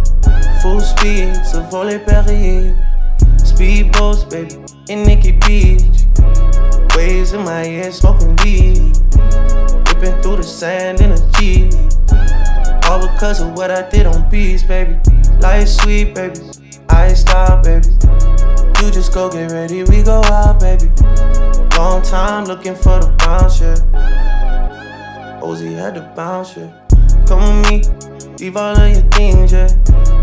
Full 0.63 0.79
speed, 0.79 1.35
so 1.45 1.65
volley 1.65 1.99
Paris. 1.99 2.79
Speedboats, 3.43 4.31
baby, 4.31 4.55
in 4.89 5.03
Nikki 5.03 5.33
Beach. 5.33 5.83
Waves 6.95 7.33
in 7.33 7.43
my 7.43 7.65
head, 7.65 7.93
smoking 7.93 8.37
weed. 8.45 8.97
Whipping 9.89 10.23
through 10.23 10.37
the 10.37 10.45
sand 10.45 11.01
in 11.01 11.11
a 11.11 11.31
Jeep. 11.33 11.73
All 12.85 13.01
because 13.01 13.41
of 13.41 13.55
what 13.55 13.73
I 13.73 13.91
did 13.91 14.07
on 14.07 14.31
beats, 14.31 14.63
baby. 14.63 14.95
Life 15.41 15.67
sweet, 15.67 16.15
baby. 16.15 16.39
I 16.89 17.15
stop, 17.15 17.65
baby. 17.65 17.89
You 18.79 18.93
just 18.93 19.13
go 19.13 19.29
get 19.29 19.51
ready, 19.51 19.83
we 19.83 20.05
go 20.05 20.23
out, 20.27 20.61
baby. 20.61 20.89
Long 21.77 22.01
I'm 22.13 22.45
looking 22.45 22.77
for 22.77 23.01
the 23.01 23.13
bounce, 23.19 23.61
yeah. 23.61 24.40
Ozzy 25.41 25.75
had 25.75 25.95
to 25.95 26.03
bounce, 26.15 26.57
yeah. 26.57 26.71
Come 27.27 27.63
with 27.63 27.71
me, 27.71 28.37
leave 28.39 28.57
all 28.57 28.77
of 28.77 28.91
your 28.91 29.03
things, 29.11 29.53
yeah. 29.53 29.69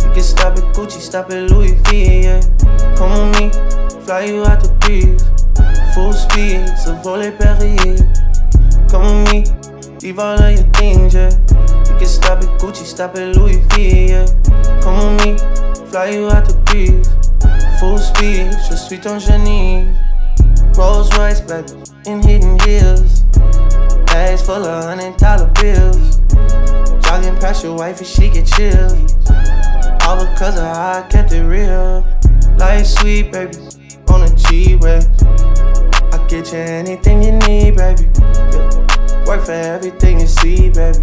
You 0.03 0.13
can 0.13 0.21
stop 0.21 0.57
at 0.57 0.63
Gucci, 0.75 0.99
stop 0.99 1.31
at 1.31 1.49
Louis 1.49 1.73
V, 1.89 2.23
yeah. 2.23 2.41
Come 2.95 3.31
with 3.31 3.39
me, 3.39 4.01
fly 4.05 4.25
you 4.25 4.45
out 4.45 4.61
the 4.61 4.69
breeze. 4.81 5.23
Full 5.95 6.13
speed, 6.13 6.67
so 6.77 6.95
volley 7.01 7.31
Perrier. 7.31 7.97
Come 8.89 9.23
with 9.23 9.31
me, 9.31 9.97
leave 10.01 10.19
all 10.19 10.39
of 10.39 10.53
your 10.53 10.67
things, 10.73 11.15
yeah. 11.15 11.31
You 11.89 11.97
can 11.97 12.07
stop 12.07 12.39
at 12.43 12.59
Gucci, 12.59 12.85
stop 12.85 13.15
at 13.15 13.35
Louis 13.35 13.57
V, 13.73 14.09
yeah. 14.09 14.25
Come 14.81 15.17
with 15.17 15.25
me, 15.25 15.37
fly 15.89 16.09
you 16.09 16.29
out 16.29 16.45
the 16.45 16.53
breeze. 16.65 17.07
Full 17.79 17.97
speed, 17.97 18.51
je 18.69 18.75
suis 18.75 18.99
ton 18.99 19.19
génie. 19.19 19.87
Rolls 20.77 21.09
Royce, 21.17 21.41
baby, 21.41 21.73
in 22.05 22.21
hidden 22.21 22.59
hills. 22.59 23.23
Bags 24.17 24.41
full 24.41 24.65
of 24.65 24.83
hundred 24.83 25.15
dollar 25.17 25.45
bills. 25.61 26.17
Jogging 27.05 27.37
past 27.39 27.63
your 27.63 27.77
wife 27.77 27.99
and 27.99 28.07
she 28.07 28.31
get 28.31 28.47
chilled. 28.47 28.97
All 30.07 30.17
because 30.25 30.57
of 30.57 30.63
how 30.63 31.03
I 31.03 31.07
kept 31.07 31.33
it 31.33 31.43
real. 31.43 32.03
Life 32.57 32.87
sweet, 32.87 33.31
baby, 33.31 33.59
on 34.07 34.23
a 34.23 34.35
G-Way. 34.35 35.01
I 36.11 36.25
get 36.27 36.51
you 36.51 36.57
anything 36.57 37.21
you 37.21 37.33
need, 37.33 37.77
baby. 37.77 38.09
Yeah. 38.17 39.25
Work 39.27 39.45
for 39.45 39.51
everything 39.51 40.19
you 40.21 40.25
see, 40.25 40.71
baby. 40.71 40.97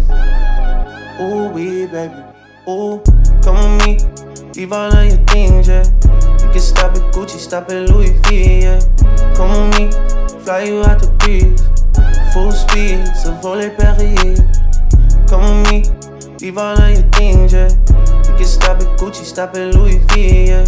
Ooh, 1.21 1.47
we, 1.53 1.85
baby. 1.87 2.21
Ooh, 2.67 3.01
come 3.41 3.77
with 3.77 3.85
me. 3.87 3.97
Leave 4.55 4.73
all 4.73 4.91
of 4.93 5.05
your 5.07 5.23
things, 5.27 5.69
yeah. 5.69 5.85
You 6.43 6.51
can 6.51 6.59
stop 6.59 6.93
at 6.97 7.13
Gucci, 7.13 7.39
stop 7.39 7.71
at 7.71 7.89
Louis 7.89 8.11
V, 8.27 8.59
yeah. 8.63 8.79
Come 9.37 9.69
with 9.69 9.79
me, 9.79 10.39
fly 10.43 10.63
you 10.63 10.83
out 10.83 11.01
to 11.01 11.07
breeze. 11.11 11.74
Full 12.35 12.51
speed, 12.51 13.07
so 13.15 13.31
volley 13.35 13.69
Perrier. 13.69 14.35
Come 15.29 15.63
with 15.63 15.71
me, 15.71 16.37
leave 16.41 16.57
all 16.57 16.77
of 16.77 16.91
your 16.91 17.09
things, 17.11 17.53
yeah. 17.53 17.69
You 18.27 18.35
can 18.35 18.43
stop 18.43 18.81
at 18.81 18.99
Gucci, 18.99 19.23
stop 19.23 19.55
at 19.55 19.73
Louis 19.73 19.99
V, 20.09 20.47
yeah. 20.47 20.65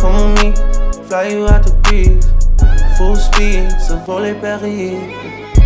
Come 0.00 0.34
with 0.34 0.42
me, 0.42 1.04
fly 1.04 1.28
you 1.28 1.46
out 1.46 1.62
the 1.64 1.72
breeze. 1.84 2.26
Full 2.98 3.14
speed, 3.14 3.70
so 3.80 3.96
volley 3.98 4.34
Perrier. 4.34 5.63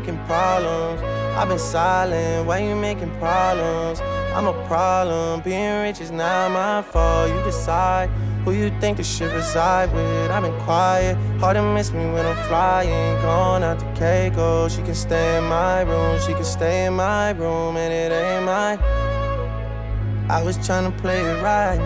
Making 0.00 0.18
problems? 0.26 1.02
I've 1.36 1.48
been 1.48 1.58
silent, 1.58 2.46
why 2.46 2.58
you 2.58 2.76
making 2.76 3.10
problems? 3.18 4.00
I'm 4.32 4.46
a 4.46 4.52
problem, 4.68 5.40
being 5.40 5.82
rich 5.82 6.00
is 6.00 6.12
not 6.12 6.52
my 6.52 6.82
fault. 6.82 7.28
You 7.30 7.42
decide 7.42 8.08
who 8.44 8.52
you 8.52 8.70
think 8.80 8.98
the 8.98 9.02
ship 9.02 9.32
reside 9.32 9.92
with. 9.92 10.30
I've 10.30 10.44
been 10.44 10.60
quiet, 10.60 11.16
hard 11.40 11.56
to 11.56 11.62
miss 11.62 11.90
me 11.90 12.04
when 12.12 12.24
I'm 12.24 12.36
flying. 12.46 13.20
Gone 13.22 13.64
out 13.64 13.80
to 13.80 13.86
Keiko, 13.98 14.70
she 14.70 14.82
can 14.82 14.94
stay 14.94 15.38
in 15.38 15.44
my 15.44 15.80
room, 15.82 16.20
she 16.20 16.32
can 16.32 16.44
stay 16.44 16.86
in 16.86 16.94
my 16.94 17.30
room, 17.32 17.76
and 17.76 17.92
it 17.92 18.12
ain't 18.14 18.44
mine. 18.44 18.78
I 20.30 20.40
was 20.44 20.56
trying 20.64 20.86
to 20.92 20.96
play 21.02 21.20
it 21.20 21.42
right, 21.42 21.80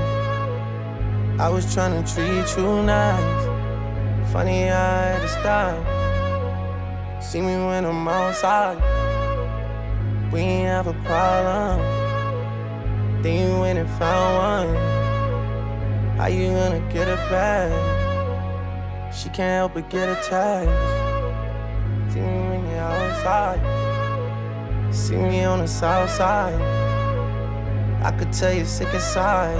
I 1.38 1.48
was 1.48 1.72
trying 1.72 1.94
to 1.96 2.14
treat 2.14 2.56
you 2.58 2.82
nice. 2.82 4.32
Funny 4.32 4.70
I 4.70 5.12
had 5.12 5.22
to 5.22 5.28
stop. 5.28 5.91
See 7.22 7.40
me 7.40 7.54
when 7.54 7.84
I'm 7.84 8.08
outside. 8.08 8.76
We 10.32 10.40
ain't 10.40 10.66
have 10.66 10.88
a 10.88 10.92
problem. 11.04 11.80
Then 13.22 13.48
you 13.48 13.60
went 13.60 13.78
and 13.78 13.88
found 13.90 14.66
one. 14.66 16.16
How 16.16 16.26
you 16.26 16.48
gonna 16.48 16.80
get 16.92 17.06
it 17.06 17.22
back? 17.30 17.70
She 19.14 19.28
can't 19.28 19.56
help 19.60 19.74
but 19.74 19.88
get 19.88 20.08
attached. 20.08 20.68
See 22.12 22.20
me 22.20 22.48
when 22.48 22.68
you're 22.68 22.80
outside. 22.80 23.60
See 24.92 25.16
me 25.16 25.44
on 25.44 25.60
the 25.60 25.68
south 25.68 26.10
side. 26.10 26.60
I 28.02 28.10
could 28.18 28.32
tell 28.32 28.52
you're 28.52 28.66
sick 28.66 28.92
inside. 28.92 29.56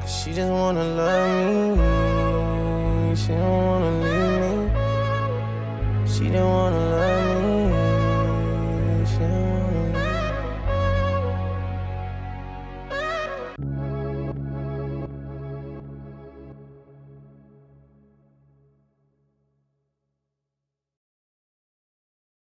Cause 0.00 0.22
she 0.22 0.32
just 0.32 0.50
wanna 0.50 0.82
love 0.82 1.30
me. 1.46 3.14
She 3.14 3.28
don't 3.28 3.66
wanna 3.66 3.90
leave. 4.00 4.17
She 6.18 6.28
don't 6.30 6.50
wanna 6.50 6.90
love 6.90 7.22
me. 7.22 7.27